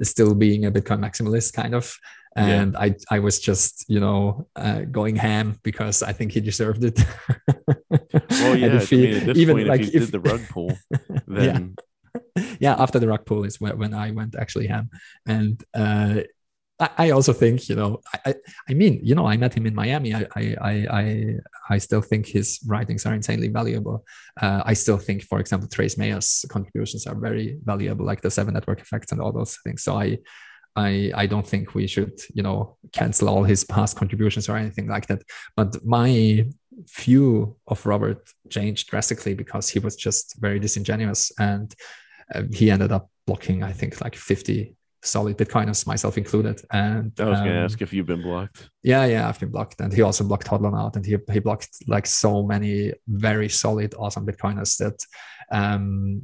[0.01, 1.95] still being a Bitcoin maximalist kind of.
[2.35, 2.79] And yeah.
[2.79, 6.99] I, I was just, you know, uh, going ham because I think he deserved it.
[8.29, 8.79] well, yeah.
[8.79, 10.71] He, I mean, at this even point, like if you if, did the rug pull,
[11.27, 11.75] then.
[11.77, 11.83] Yeah
[12.59, 14.89] yeah, after the rug pull is where, when I went actually ham.
[15.25, 16.21] And uh,
[16.79, 18.35] I, I, also think, you know, I,
[18.69, 20.13] I mean, you know, I met him in Miami.
[20.13, 21.35] I, I, I,
[21.69, 24.05] I still think his writings are insanely valuable.
[24.39, 28.53] Uh, I still think, for example, Trace Mayer's contributions are very valuable, like the seven
[28.53, 29.83] network effects and all those things.
[29.83, 30.19] So I,
[30.75, 34.87] I, I don't think we should, you know, cancel all his past contributions or anything
[34.87, 35.21] like that.
[35.55, 36.45] But my
[36.97, 41.73] view of Robert changed drastically because he was just very disingenuous and
[42.33, 46.61] uh, he ended up blocking, I think, like 50 solid Bitcoiners, myself included.
[46.71, 48.69] And I was um, going to ask if you've been blocked.
[48.81, 49.79] Yeah, yeah, I've been blocked.
[49.81, 54.25] And he also blocked hodlonaut, and he, he blocked like so many very solid, awesome
[54.25, 55.05] Bitcoiners that,
[55.51, 56.23] um,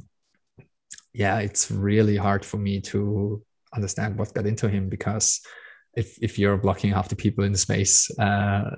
[1.12, 3.42] yeah, it's really hard for me to
[3.74, 5.40] understand what got into him because
[5.94, 8.70] if if you're blocking half the people in the space uh,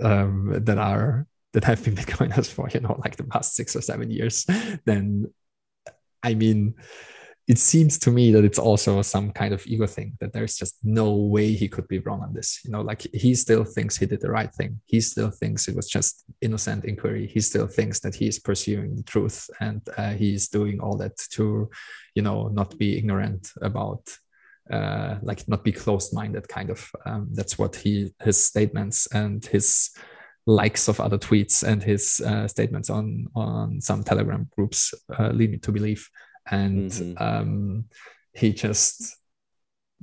[0.00, 3.80] um, that are that have been Bitcoiners for you know like the past six or
[3.80, 4.46] seven years,
[4.84, 5.32] then
[6.22, 6.74] I mean,
[7.46, 10.76] it seems to me that it's also some kind of ego thing that there's just
[10.82, 14.06] no way he could be wrong on this you know like he still thinks he
[14.06, 14.80] did the right thing.
[14.84, 17.26] He still thinks it was just innocent inquiry.
[17.26, 21.70] He still thinks that he's pursuing the truth and uh, he's doing all that to
[22.14, 24.02] you know not be ignorant about
[24.70, 26.90] uh, like not be closed-minded kind of.
[27.06, 29.90] Um, that's what he his statements and his
[30.46, 35.50] likes of other tweets and his uh, statements on on some telegram groups uh, lead
[35.52, 36.08] me to believe.
[36.50, 37.22] And mm-hmm.
[37.22, 37.84] um,
[38.32, 39.16] he just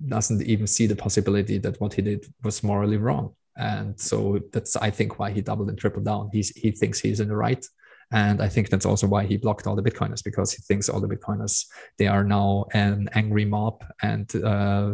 [0.08, 3.34] doesn't even see the possibility that what he did was morally wrong.
[3.58, 6.30] And so that's i think why he doubled and tripled down.
[6.34, 7.66] He's he thinks he's in the right
[8.12, 11.02] and i think that's also why he blocked all the bitcoiners because he thinks all
[11.02, 11.66] the bitcoiners
[11.98, 14.94] they are now an angry mob and uh,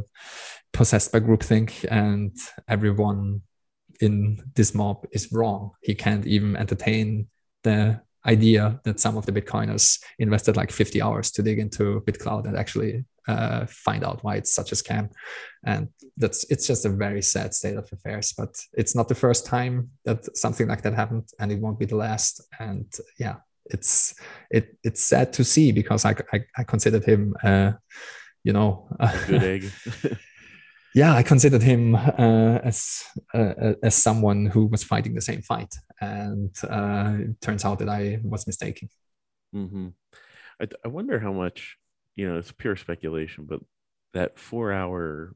[0.73, 2.35] possessed by groupthink and
[2.67, 3.41] everyone
[4.01, 5.71] in this mob is wrong.
[5.81, 7.27] He can't even entertain
[7.63, 12.45] the idea that some of the Bitcoiners invested like 50 hours to dig into BitClout
[12.45, 15.09] and actually uh, find out why it's such a scam.
[15.65, 18.33] And that's it's just a very sad state of affairs.
[18.37, 21.85] But it's not the first time that something like that happened, and it won't be
[21.85, 22.41] the last.
[22.59, 24.15] And yeah, it's
[24.49, 27.73] it it's sad to see because I I, I considered him, uh,
[28.43, 29.71] you know, a good egg.
[30.93, 33.03] yeah, I considered him uh, as
[33.33, 37.89] uh, as someone who was fighting the same fight, and uh, it turns out that
[37.89, 38.89] I was mistaken.
[39.55, 39.89] Mm-hmm.
[40.61, 41.77] I, I wonder how much
[42.15, 42.37] you know.
[42.37, 43.61] It's pure speculation, but
[44.13, 45.35] that four-hour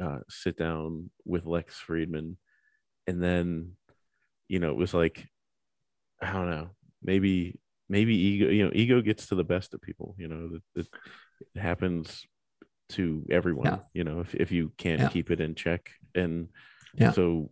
[0.00, 2.36] uh, sit down with Lex Fridman,
[3.06, 3.72] and then
[4.48, 5.26] you know it was like
[6.22, 6.70] I don't know,
[7.02, 7.58] maybe
[7.88, 8.48] maybe ego.
[8.48, 10.14] You know, ego gets to the best of people.
[10.18, 10.86] You know, it,
[11.54, 12.24] it happens
[12.88, 13.78] to everyone yeah.
[13.94, 15.08] you know if, if you can't yeah.
[15.08, 16.48] keep it in check and
[16.94, 17.12] yeah.
[17.12, 17.50] so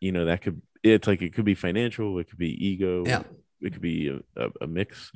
[0.00, 3.22] you know that could it's like it could be financial it could be ego yeah
[3.60, 5.12] it could be a, a, a mix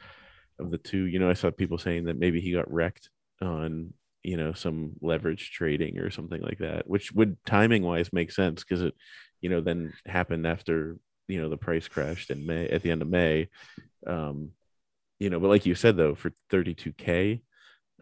[0.59, 3.11] of the two you know i saw people saying that maybe he got wrecked
[3.41, 3.93] on
[4.23, 8.63] you know some leverage trading or something like that which would timing wise make sense
[8.63, 8.95] because it
[9.41, 10.97] you know then happened after
[11.29, 13.49] you know the price crashed in may at the end of may
[14.07, 14.51] um
[15.19, 17.41] you know but like you said though for 32k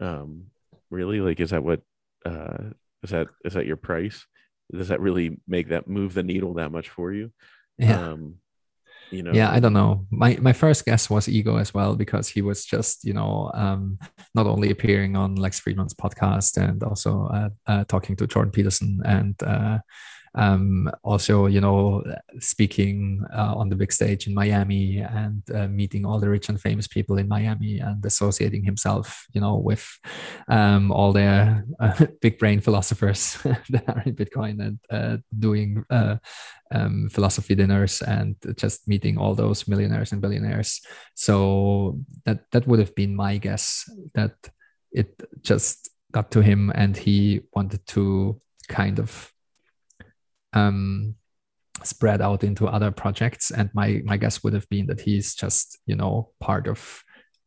[0.01, 0.45] um
[0.89, 1.19] really?
[1.19, 1.81] Like is that what
[2.25, 2.71] uh
[3.03, 4.25] is that is that your price?
[4.71, 7.31] Does that really make that move the needle that much for you?
[7.77, 8.11] Yeah.
[8.11, 8.35] Um
[9.11, 9.31] you know?
[9.33, 10.05] Yeah i don't know.
[10.09, 13.99] My my first guess was ego as well because he was just you know um
[14.33, 19.01] not only appearing on lex fridman's podcast and also uh, uh, talking to jordan peterson
[19.05, 19.77] and uh
[20.35, 22.03] um, also you know
[22.39, 26.61] speaking uh, on the big stage in miami and uh, meeting all the rich and
[26.61, 29.99] famous people in miami and associating himself you know with
[30.47, 33.37] um, all the uh, big brain philosophers
[33.69, 36.15] that are in bitcoin and uh, doing uh,
[36.71, 40.81] um, philosophy dinners and just meeting all those millionaires and billionaires.
[41.13, 44.35] So that that would have been my guess that
[44.91, 49.31] it just got to him and he wanted to kind of
[50.55, 51.15] um,
[51.83, 53.51] spread out into other projects.
[53.51, 57.03] And my my guess would have been that he's just you know part of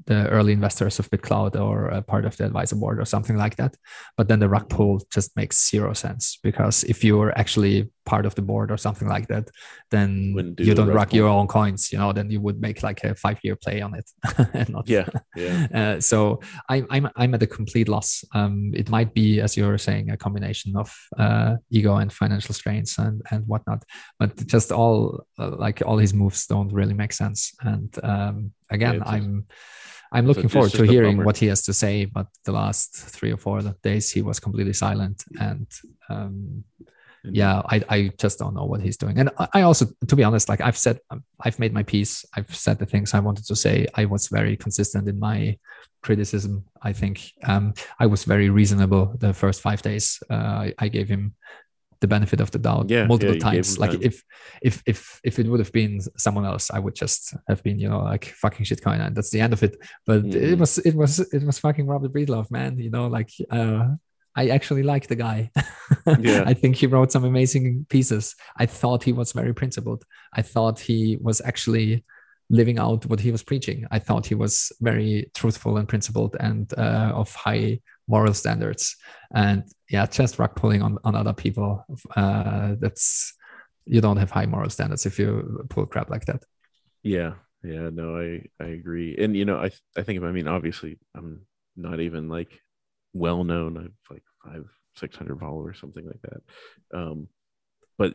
[0.07, 3.57] the early investors of BitClout or a part of the advisor board or something like
[3.57, 3.77] that.
[4.17, 8.35] But then the rug pull just makes zero sense because if you're actually part of
[8.35, 9.51] the board or something like that,
[9.91, 11.93] then do you don't rug your own coins.
[11.93, 14.11] You know, then you would make like a five year play on it.
[14.55, 15.67] and not, yeah, yeah.
[15.79, 18.25] Uh, so I, I'm I'm at a complete loss.
[18.35, 22.97] Um, it might be, as you're saying, a combination of uh, ego and financial strains
[22.99, 23.85] and and whatnot.
[24.19, 27.53] But just all uh, like all his moves don't really make sense.
[27.61, 29.47] And um, again, yeah, I'm.
[30.13, 32.05] I'm looking so forward to hearing what he has to say.
[32.05, 35.67] But the last three or four days, he was completely silent, and
[36.09, 36.65] um,
[37.25, 39.19] yeah, I, I just don't know what he's doing.
[39.19, 41.01] And I also, to be honest, like I've said,
[41.41, 42.25] I've made my piece.
[42.35, 43.87] I've said the things I wanted to say.
[43.95, 45.59] I was very consistent in my
[46.03, 46.65] criticism.
[46.83, 50.23] I think um, I was very reasonable the first five days.
[50.31, 51.35] Uh, I, I gave him
[52.01, 53.79] the benefit of the doubt yeah, multiple yeah, times.
[53.79, 54.23] Like if
[54.63, 57.89] if if if it would have been someone else, I would just have been, you
[57.89, 59.77] know, like fucking shitcoin, and that's the end of it.
[60.07, 60.35] But mm.
[60.35, 62.79] it was it was it was fucking Robert Breedlove, man.
[62.79, 63.89] You know, like uh,
[64.37, 65.51] I actually like the guy.
[66.21, 66.45] yeah.
[66.47, 68.37] I think he wrote some amazing pieces.
[68.57, 70.05] I thought he was very principled.
[70.33, 72.05] I thought he was actually
[72.51, 73.87] living out what he was preaching.
[73.91, 78.97] I thought he was very truthful and principled and uh, of high moral standards.
[79.35, 81.85] And yeah, just rug pulling on, on other people.
[82.17, 83.35] Uh, that's
[83.85, 86.43] you don't have high moral standards if you pull crap like that.
[87.03, 89.17] Yeah, yeah, no, I I agree.
[89.19, 91.47] And you know, I I think I mean obviously I'm
[91.77, 92.61] not even like
[93.13, 93.77] well known.
[93.77, 94.67] I've like five
[94.97, 96.99] six hundred followers, something like that.
[96.99, 97.29] Um,
[97.99, 98.15] but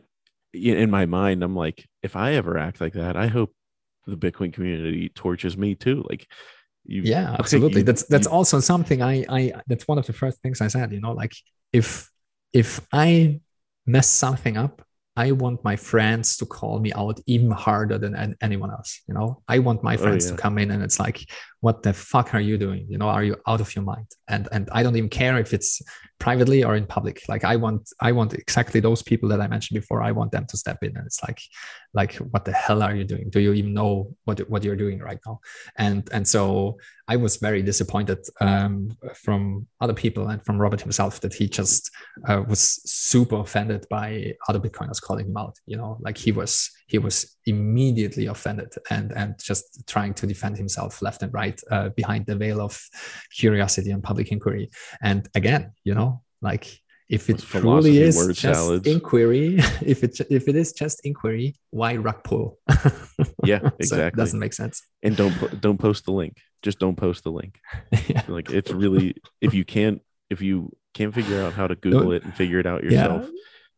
[0.52, 3.52] in my mind, I'm like, if I ever act like that, I hope
[4.06, 6.04] the Bitcoin community torches me too.
[6.08, 6.26] Like,
[6.84, 7.80] you, yeah, absolutely.
[7.80, 10.68] You, that's that's you, also something I I that's one of the first things I
[10.68, 10.92] said.
[10.92, 11.32] You know, like
[11.72, 12.10] if
[12.52, 13.40] if I
[13.86, 14.82] mess something up,
[15.16, 19.00] I want my friends to call me out even harder than anyone else.
[19.06, 20.36] You know, I want my oh, friends oh, yeah.
[20.36, 21.24] to come in and it's like,
[21.64, 22.84] what the fuck are you doing?
[22.90, 24.08] You know, are you out of your mind?
[24.28, 25.80] And and I don't even care if it's
[26.18, 27.22] privately or in public.
[27.26, 30.02] Like I want I want exactly those people that I mentioned before.
[30.02, 31.40] I want them to step in and it's like,
[31.94, 33.30] like what the hell are you doing?
[33.30, 35.40] Do you even know what what you're doing right now?
[35.78, 36.76] And and so
[37.08, 41.90] I was very disappointed um, from other people and from Robert himself that he just
[42.28, 45.56] uh, was super offended by other Bitcoiners calling him out.
[45.64, 50.56] You know, like he was he was immediately offended and and just trying to defend
[50.56, 52.80] himself left and right uh, behind the veil of
[53.36, 54.70] curiosity and public inquiry.
[55.02, 58.86] And again, you know, like if it truly is just salads.
[58.86, 62.58] inquiry, if it if it is just inquiry, why rug pull?
[63.44, 64.20] Yeah, So it exactly.
[64.20, 64.82] doesn't make sense.
[65.02, 66.36] and don't don't post the link.
[66.62, 67.60] Just don't post the link.
[68.08, 68.22] yeah.
[68.26, 70.00] Like it's really if you can't
[70.30, 73.28] if you can't figure out how to Google it and figure it out yourself,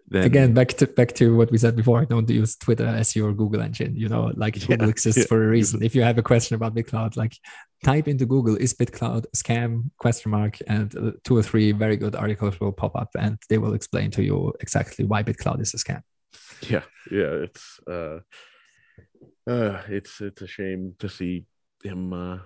[0.08, 2.04] then Again, back to back to what we said before.
[2.04, 3.96] Don't use Twitter as your Google engine.
[3.96, 5.26] You know, like Yeah, Google exists yeah.
[5.26, 5.82] for a reason.
[5.82, 7.36] If you have a question about BitClout, like
[7.82, 11.96] type into Google "Is BitClout a scam?" question mark, and uh, two or three very
[11.96, 15.74] good articles will pop up, and they will explain to you exactly why BitClout is
[15.74, 16.02] a scam.
[16.70, 18.20] yeah, yeah, it's uh,
[19.50, 21.46] uh, it's it's a shame to see
[21.82, 22.38] him uh,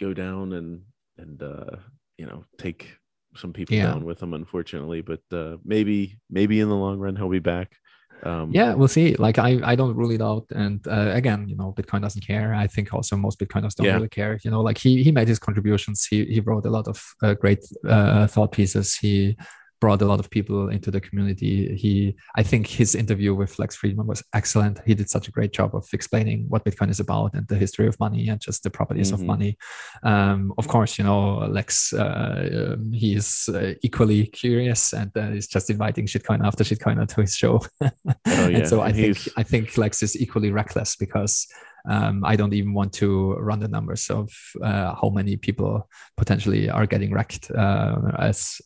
[0.00, 0.82] go down and
[1.16, 1.76] and uh,
[2.18, 2.96] you know take
[3.36, 3.86] some people Yeah.
[3.92, 5.00] down with him, unfortunately.
[5.02, 7.76] But uh, maybe maybe in the long run he'll be back.
[8.22, 9.14] Um, Yeah, we'll see.
[9.16, 10.46] Like I, I don't rule it out.
[10.50, 12.54] And uh, again, you know, Bitcoin doesn't care.
[12.54, 13.94] I think also most Bitcoiners don't Yeah.
[13.96, 14.38] really care.
[14.44, 16.06] You know, like he he made his contributions.
[16.06, 18.96] He he wrote a lot of uh, great uh, thought pieces.
[18.96, 19.36] He
[19.80, 21.76] brought a lot of people into the community.
[21.76, 24.80] He, I think his interview with Lex Fridman was excellent.
[24.86, 27.86] He did such a great job of explaining what Bitcoin is about and the history
[27.86, 29.26] of money and just the properties of Mhm.
[29.26, 29.58] money.
[30.02, 35.30] Um, of course, you know, Lex, uh, um, he is uh, equally curious and uh,
[35.30, 37.60] he's just inviting shitcoin after shitcoin to his show.
[38.26, 38.58] Oh, yeah.
[38.58, 41.46] and so I and think he's- I think Lex is equally reckless because
[41.86, 44.32] um, I don't even want to run the numbers of
[44.62, 48.60] uh, how many people potentially are getting wrecked uh, as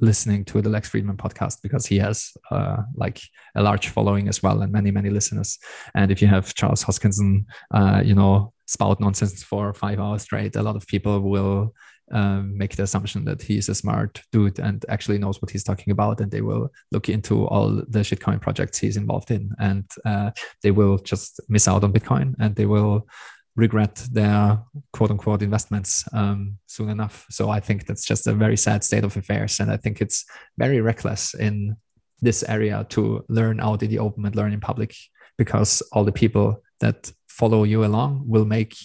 [0.00, 3.20] listening to the Lex Fridman podcast because he has uh, like
[3.54, 5.58] a large following as well and many many listeners.
[5.94, 10.56] And if you have Charles Hoskinson, uh, you know, spout nonsense for five hours straight,
[10.56, 11.72] a lot of people will
[12.10, 15.92] um, make the assumption that he's a smart dude and actually knows what he's talking
[15.92, 20.30] about, and they will look into all the shitcoin projects he's involved in, and uh,
[20.62, 23.06] they will just miss out on Bitcoin, and they will
[23.54, 24.58] regret their
[24.92, 27.26] quote unquote investments um, soon enough.
[27.30, 30.24] So I think that's just a very sad state of affairs, and I think it's
[30.58, 31.76] very reckless in
[32.20, 34.94] this area to learn out in the open and learn in public
[35.36, 38.76] because all the people that follow you along will make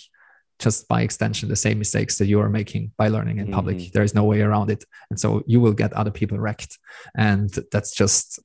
[0.60, 3.78] just by extension the same mistakes that you are making by learning in public.
[3.78, 3.92] Mhm.
[3.92, 4.84] there is no way around it.
[5.10, 6.78] And so you will get other people wrecked.
[7.16, 8.40] And that's just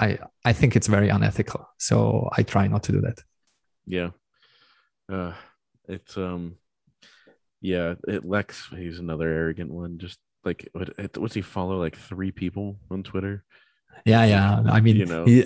[0.00, 1.68] i i think it's very unethical.
[1.78, 3.18] So i try not to do that.
[3.86, 4.10] Yeah.
[5.08, 5.34] Uh
[5.88, 6.56] it's um
[7.60, 9.98] yeah it lex he's another arrogant one.
[9.98, 13.44] Just like what what's he follow like three people on twitter
[14.04, 15.24] yeah yeah i mean You know.
[15.24, 15.44] he,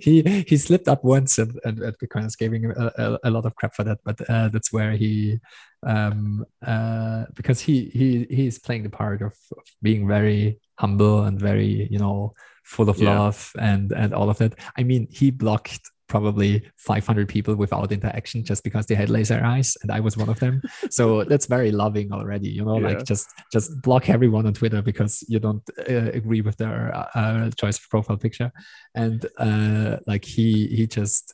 [0.00, 3.44] he he slipped up once and and, and bitcoiners gave him a, a, a lot
[3.46, 5.38] of crap for that but uh, that's where he
[5.86, 11.38] um uh because he he he's playing the part of, of being very humble and
[11.40, 12.32] very you know
[12.64, 13.18] full of Yeah.
[13.18, 18.44] love and and all of that i mean he blocked probably 500 people without interaction
[18.44, 20.60] just because they had laser eyes and i was one of them
[20.90, 22.88] so that's very loving already you know Yeah.
[22.88, 26.78] like just just block everyone on twitter because you don't uh, agree with their
[27.14, 28.50] uh, choice of profile picture
[28.94, 31.24] and uh like he he just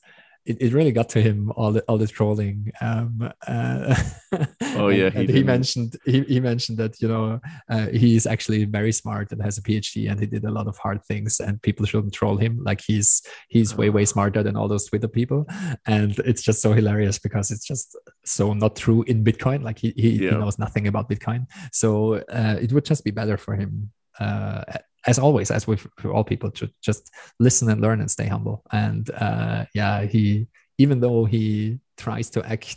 [0.46, 3.94] it, it really got to him all the all the trolling um uh,
[4.78, 7.40] Oh, yeah, and, he and he mentioned he, he mentioned that you know
[7.70, 10.76] uh, he's actually very smart and has a phd and he did a lot of
[10.78, 12.60] hard things and people shouldn't troll him.
[12.62, 15.46] Like he's he's way way smarter than all those twitter people.
[15.86, 19.62] And it's just so hilarious because it's just so not true in bitcoin.
[19.62, 20.30] Like he he, Yeah.
[20.32, 21.46] he knows nothing about bitcoin.
[21.72, 23.90] So uh, it would just be better for him
[24.20, 24.62] uh,
[25.06, 28.62] as always as with for all people to just listen and learn and stay humble.
[28.72, 32.76] And uh, yeah he even though he tries to act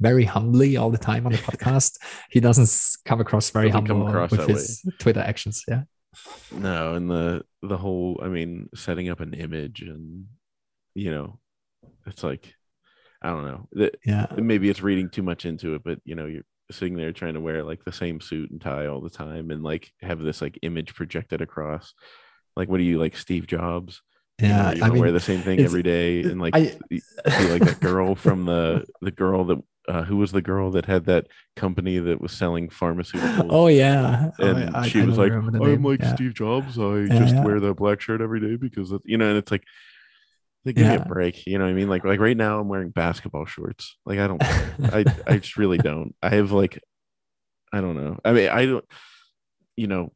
[0.00, 1.98] very humbly all the time on the podcast
[2.30, 2.70] he doesn't
[3.04, 5.82] come across very Doesn't come humble across with his twitter actions yeah.
[6.50, 10.26] No and the the whole i mean setting up an image and
[10.94, 11.38] you know
[12.06, 12.54] it's like
[13.22, 13.68] i don't know.
[13.72, 14.26] That yeah.
[14.36, 17.40] maybe it's reading too much into it but you know you're sitting there trying to
[17.40, 20.58] wear like the same suit and tie all the time and like have this like
[20.62, 21.94] image projected across
[22.56, 24.02] like what are you like steve jobs
[24.40, 26.76] You know, yeah you i mean wear the same thing every day and like I-
[26.90, 30.84] see like that girl from the the girl that uh, who was the girl that
[30.86, 31.26] had that
[31.56, 35.46] company that was selling pharmaceuticals oh yeah Oh, and I- I she was like, "I'm
[35.50, 35.82] name.
[35.84, 36.14] like yeah.
[36.14, 36.78] Steve Jobs.
[36.78, 37.44] I Yeah, just yeah.
[37.44, 39.64] wear the black shirt every day because you know." And it's like,
[40.64, 41.46] like, give me a break.
[41.46, 41.88] You know what I mean?
[41.88, 43.96] Like, like right now, I'm wearing basketball shorts.
[44.04, 46.14] Like, I don't, I, I just really don't.
[46.22, 46.78] I have like,
[47.72, 48.18] I don't know.
[48.24, 48.84] I mean, I don't.
[49.76, 50.12] You know,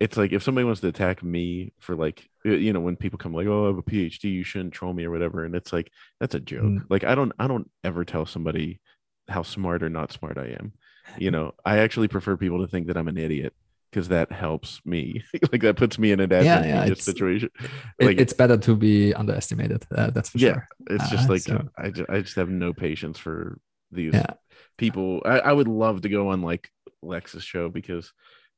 [0.00, 3.32] it's like if somebody wants to attack me for like, you know, when people come
[3.32, 5.90] like, "Oh, I have a PhD, you shouldn't troll me" or whatever, and it's like
[6.20, 6.64] that's a joke.
[6.64, 6.84] Mm.
[6.90, 8.80] Like, I don't, I don't ever tell somebody
[9.28, 10.72] how smart or not smart I am.
[11.18, 13.54] You know, I actually prefer people to think that I'm an idiot
[13.90, 15.22] because that helps me.
[15.52, 17.50] like that puts me in an Yeah, yeah, advantageous situation.
[17.98, 21.28] It- Like it's better to be underestimated uh, that's for Yeah, sure it's just uh,
[21.28, 23.58] like so- I, just, I just have no patience for
[23.90, 24.34] these Yeah.
[24.76, 25.22] people.
[25.24, 26.70] I, I would love to go on like
[27.02, 28.12] Lex's show because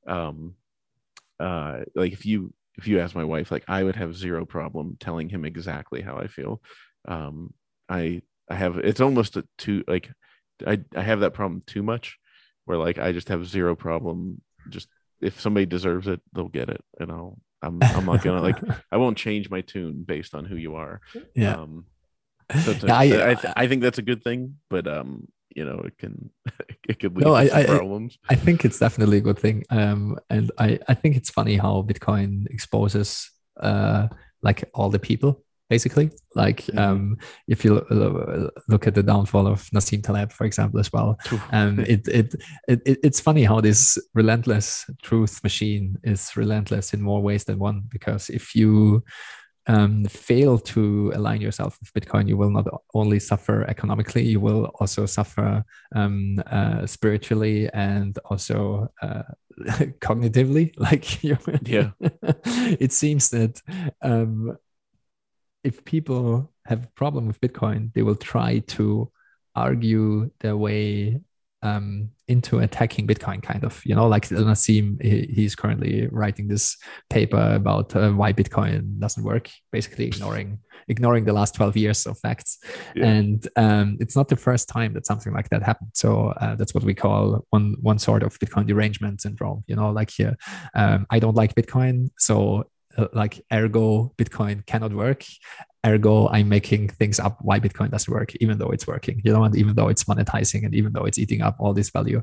[0.06, 0.54] um
[1.40, 4.96] uh, like if you if you ask my wife, like I would have zero problem
[5.00, 6.62] telling him exactly how I feel.
[7.08, 7.54] Um,
[7.88, 10.10] I I have it's almost a too like
[10.66, 12.18] I I have that problem too much,
[12.64, 14.88] where like I just have zero problem just
[15.20, 18.56] if somebody deserves it, they'll get it, and I'll I'm I'm not gonna like
[18.92, 21.00] I won't change my tune based on who you are.
[21.34, 21.56] Yeah.
[21.56, 21.84] Um,
[22.64, 25.64] so a- Yeah, I- I, th- I think that's a good thing, but um, you
[25.64, 26.30] know, it can
[26.88, 28.18] it could lead No, to I- some I- problems.
[28.28, 29.64] I think it's definitely a good thing.
[29.70, 33.30] Um, and I, I think it's funny how Bitcoin exposes
[33.60, 34.08] uh,
[34.42, 36.10] like all the people basically.
[36.34, 37.16] Like um,
[37.48, 37.74] if you
[38.68, 41.18] look at the downfall of Nassim Taleb, for example, as well.
[41.52, 42.34] Um, it, it,
[42.68, 47.58] it, it it's funny how this relentless truth machine is relentless in more ways than
[47.58, 47.84] one.
[47.88, 49.02] Because if you
[49.66, 54.64] um, fail to align yourself with Bitcoin, you will not only suffer economically, you will
[54.80, 55.64] also suffer
[55.94, 59.22] um, uh, spiritually and also uh,
[60.00, 60.72] cognitively.
[60.78, 61.90] Like, you, Yeah.
[62.80, 63.60] it seems that
[64.02, 64.56] um,
[65.64, 69.10] if people have a problem with Bitcoin, they will try to
[69.54, 71.20] argue their way
[71.62, 73.82] um, into attacking Bitcoin, kind of.
[73.84, 76.76] You know, like Nassim, he, he's currently writing this
[77.10, 82.18] paper about uh, why Bitcoin doesn't work, basically ignoring ignoring the last 12 years of
[82.18, 82.58] facts.
[82.96, 83.06] Yeah.
[83.06, 85.90] And um, it's not the first time that something like that happened.
[85.94, 89.62] So uh, that's what we call one one sort of Bitcoin derangement syndrome.
[89.66, 90.36] You know, like here,
[90.74, 92.64] um, I don't like Bitcoin, so
[93.12, 95.24] like ergo Bitcoin cannot work.
[95.86, 99.44] Ergo, I'm making things up why Bitcoin doesn't work, even though it's working, you know,
[99.44, 102.22] and even though it's monetizing and even though it's eating up all this value.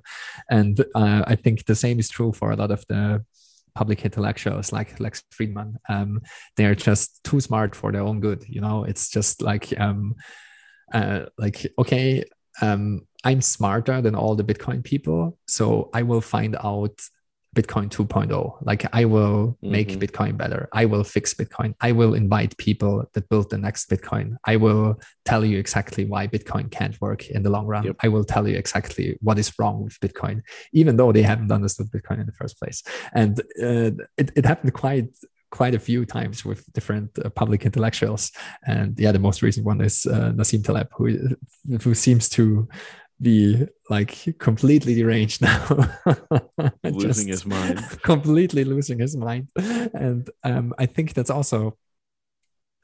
[0.50, 3.26] And uh, I think the same is true for a lot of the
[3.74, 5.76] public intellectuals like Lex Fridman.
[5.90, 6.22] Um,
[6.56, 8.44] they're just too smart for their own good.
[8.48, 10.16] You know, it's just like, um,
[10.94, 12.24] uh, like okay,
[12.62, 17.00] um, I'm smarter than all the Bitcoin people, so I will find out
[17.56, 18.58] Bitcoin 2.0.
[18.62, 20.00] Like I will make Mhm.
[20.00, 20.70] Bitcoin better.
[20.74, 21.74] I will fix Bitcoin.
[21.82, 24.36] I will invite people that build the next Bitcoin.
[24.46, 27.86] I will tell you exactly why Bitcoin can't work in the long run.
[27.86, 27.96] Yep.
[28.04, 30.42] I will tell you exactly what is wrong with Bitcoin,
[30.74, 32.84] even though they haven't understood Bitcoin in the first place.
[33.14, 35.10] And uh, it, it happened quite
[35.50, 38.32] quite a few times with different uh, public intellectuals.
[38.66, 41.36] And yeah, the most recent one is uh, Nassim Taleb, who
[41.82, 42.68] who seems to
[43.22, 45.90] be like completely deranged now,
[46.84, 47.84] Losing his mind.
[48.04, 49.50] completely losing his mind.
[49.56, 51.78] And um, I think that's also,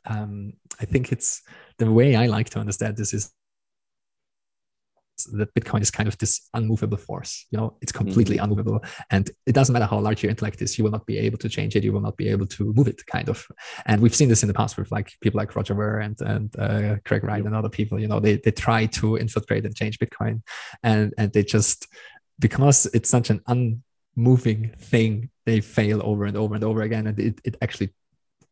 [0.05, 1.43] um, I think it's
[1.77, 3.31] the way I like to understand this is
[5.33, 7.45] that Bitcoin is kind of this unmovable force.
[7.51, 10.77] You know, it's completely unmovable, and it doesn't matter how large your intellect is.
[10.77, 11.83] You will not be able to change it.
[11.83, 13.05] You will not be able to move it.
[13.05, 13.45] Kind of,
[13.85, 16.59] and we've seen this in the past with like people like Roger Ver and and
[16.59, 17.45] uh, Craig Wright Yep.
[17.47, 17.99] and other people.
[17.99, 20.41] You know, they they try to infiltrate and change Bitcoin,
[20.83, 21.87] and and they just
[22.39, 23.41] because it's such an
[24.17, 27.93] unmoving thing, they fail over and over and over again, and it it actually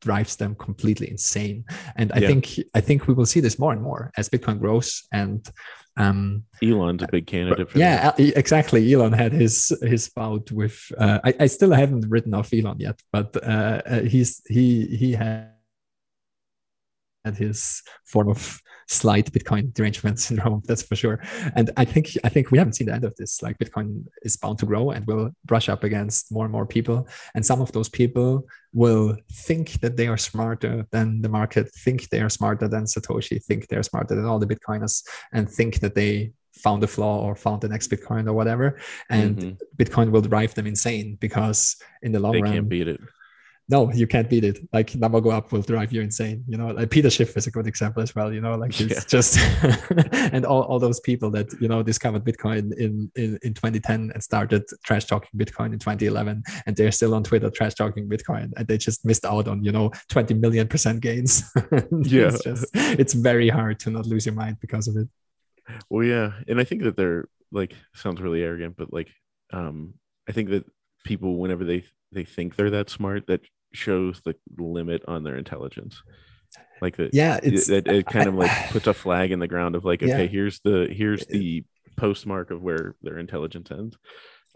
[0.01, 1.63] drives them completely insane.
[1.95, 2.27] And I Yeah.
[2.27, 5.47] think I think we will see this more and more as Bitcoin grows and
[5.97, 8.93] um Elon's a big candidate for yeah e- exactly.
[8.93, 13.01] Elon had his his bout with uh, I, I still haven't written off elon yet
[13.11, 15.49] but uh, uh, he's he he had
[17.25, 21.23] had his form of slight bitcoin derangement syndrome that's for sure
[21.55, 24.35] and i think i think we haven't seen the end of this like bitcoin is
[24.35, 27.71] bound to grow and will brush up against more and more people and some of
[27.71, 32.67] those people will think that they are smarter than the market think they are smarter
[32.67, 36.87] than satoshi think they're smarter than all the bitcoiners and think that they found a
[36.87, 38.77] flaw or found the next bitcoin or whatever
[39.09, 39.57] and Mhm.
[39.77, 42.99] bitcoin will drive them insane because in the long They run can't beat it.
[43.71, 44.59] No, you can't beat it.
[44.73, 46.43] Like number go up will drive you insane.
[46.47, 48.31] You know, like Peter Schiff is a good example as well.
[48.33, 49.03] You know, like it's Yeah.
[49.07, 49.37] just
[50.33, 54.21] and all, all those people that you know discovered Bitcoin in, in in 2010 and
[54.23, 58.67] started trash talking Bitcoin in 2011, and they're still on Twitter trash talking Bitcoin, and
[58.67, 61.43] they just missed out on you know 20 million percent gains.
[61.91, 62.27] Yeah.
[62.27, 65.07] it's just it's very hard to not lose your mind because of it.
[65.89, 69.09] Well, yeah, and I think that they're like sounds really arrogant, but like,
[69.53, 69.93] um,
[70.27, 70.65] I think that
[71.05, 73.41] people whenever they they think they're that smart, that
[73.73, 76.01] shows the limit on their intelligence.
[76.81, 79.39] Like that, Yeah, it, it's it, it kind of like I- puts a flag in
[79.39, 80.27] the ground of like, okay, Yeah.
[80.27, 81.63] here's the here's the
[81.97, 83.97] postmark of where their intelligence ends.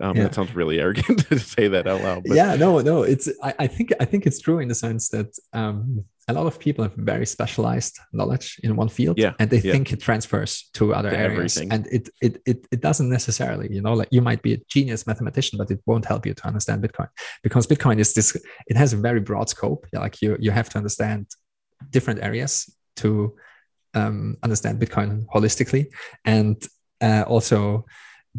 [0.02, 0.24] Um, Yeah.
[0.24, 3.54] That sounds really arrogant to say that out loud, but yeah no no it's I,
[3.60, 6.84] I think i think it's true in the sense that um a lot of people
[6.84, 9.72] have very specialized knowledge in one field Yeah, and they yeah.
[9.74, 11.72] think it transfers to other To areas everything.
[11.74, 15.06] and it, it it it doesn't necessarily you know like you might be a genius
[15.06, 17.10] mathematician but it won't help you to understand bitcoin
[17.44, 18.36] because bitcoin is this
[18.68, 21.28] it has a very broad scope like you you have to understand
[21.92, 22.54] different areas
[22.96, 23.36] to
[23.94, 25.86] um, understand bitcoin holistically
[26.26, 26.68] and
[27.02, 27.86] uh, also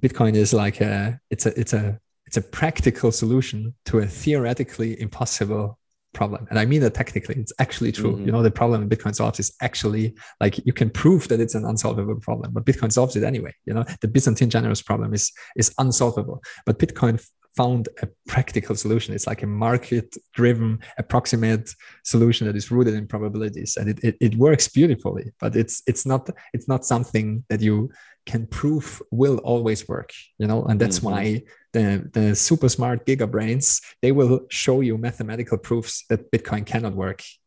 [0.00, 4.06] bitcoin is like a it's a it's a it's it's a practical solution to a
[4.06, 5.78] theoretically impossible
[6.20, 8.26] problem and i mean that technically it's actually true mm-hmm.
[8.26, 11.54] you know the problem in bitcoin solves is actually like you can prove that it's
[11.54, 15.24] an unsolvable problem but bitcoin solves it anyway you know the byzantine generals problem is
[15.56, 17.16] is unsolvable but bitcoin
[17.56, 19.14] found a practical solution.
[19.14, 21.70] It's like a market driven, approximate
[22.04, 23.76] solution that is rooted in probabilities.
[23.78, 27.90] And it, it, it, works beautifully, but it's it's not it's not something that you
[28.26, 31.10] can prove will always work, you know, and that's mm-hmm.
[31.10, 31.42] why
[31.76, 36.94] the, the super smart giga brains they will show you mathematical proofs that bitcoin cannot
[36.94, 37.22] work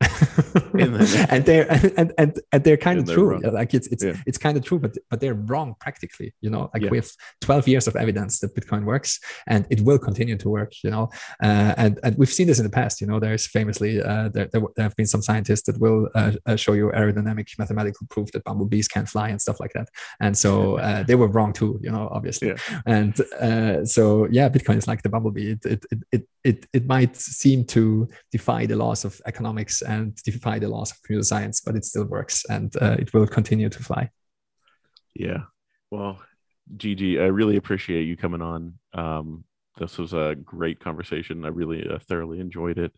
[0.78, 1.66] and they're
[1.96, 3.42] and, and and they're kind of true wrong.
[3.42, 4.16] like it's it's yeah.
[4.26, 6.90] it's kind of true but but they're wrong practically you know like yeah.
[6.90, 10.72] we have 12 years of evidence that bitcoin works and it will continue to work
[10.84, 11.08] you know
[11.42, 14.48] uh, and and we've seen this in the past you know there's famously uh, there,
[14.52, 18.44] there, have been some scientists that will uh, uh, show you aerodynamic mathematical proof that
[18.44, 19.88] bumblebees can fly and stuff like that
[20.20, 22.80] and so uh, they were wrong too you know obviously yeah.
[22.86, 25.52] and uh, so yeah, Bitcoin is like the bumblebee.
[25.52, 30.58] It, it, it, it, it might seem to defy the laws of economics and defy
[30.58, 33.82] the laws of computer science, but it still works and uh, it will continue to
[33.82, 34.10] fly.
[35.14, 35.42] Yeah.
[35.90, 36.20] Well,
[36.76, 38.74] GG, I really appreciate you coming on.
[38.92, 39.44] Um,
[39.78, 41.44] this was a great conversation.
[41.44, 42.92] I really uh, thoroughly enjoyed it.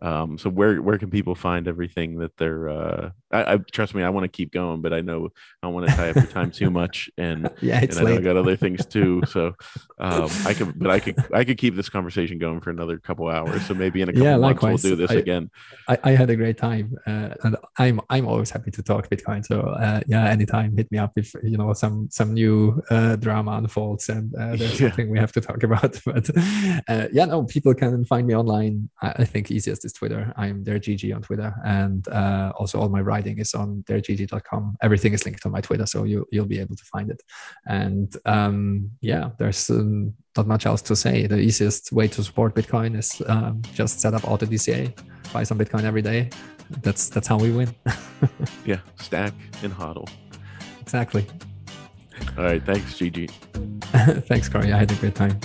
[0.00, 2.68] Um, so where where can people find everything that they're?
[2.68, 5.28] Uh, I, I trust me, I want to keep going, but I know
[5.62, 8.36] I don't want to tie up your time too much, and yeah, and I, got
[8.36, 9.22] other things too.
[9.28, 9.54] So
[10.00, 13.28] um, I could, but I could I could keep this conversation going for another couple
[13.28, 13.64] hours.
[13.66, 14.82] So maybe in a couple yeah, months likewise.
[14.82, 15.50] we'll do this I, again.
[15.88, 19.44] I, I, had a great time, uh, and I'm I'm always happy to talk Bitcoin.
[19.44, 23.52] So uh, yeah, anytime, hit me up if you know some some new uh, drama
[23.52, 24.88] unfolds and uh, there's yeah.
[24.88, 26.00] something we have to talk about.
[26.04, 26.28] But
[26.88, 28.90] uh, yeah, no, people can find me online.
[29.00, 30.32] I, I think easiest is is Twitter.
[30.36, 34.76] I'm dergigi on Twitter, and uh, also all my writing is on dergigi.com.
[34.82, 37.22] Everything is linked on my Twitter, so you you'll be able to find it.
[37.66, 41.26] And um, yeah, there's um, not much else to say.
[41.26, 44.92] The easiest way to support Bitcoin is um, just set up auto DCA,
[45.32, 46.30] buy some Bitcoin every day.
[46.82, 47.74] That's that's how we win.
[48.66, 50.08] yeah, stack and hodl.
[50.80, 51.26] Exactly.
[52.38, 53.30] All right, thanks, GG.
[54.26, 54.72] thanks, Corey.
[54.72, 55.38] I had a great time.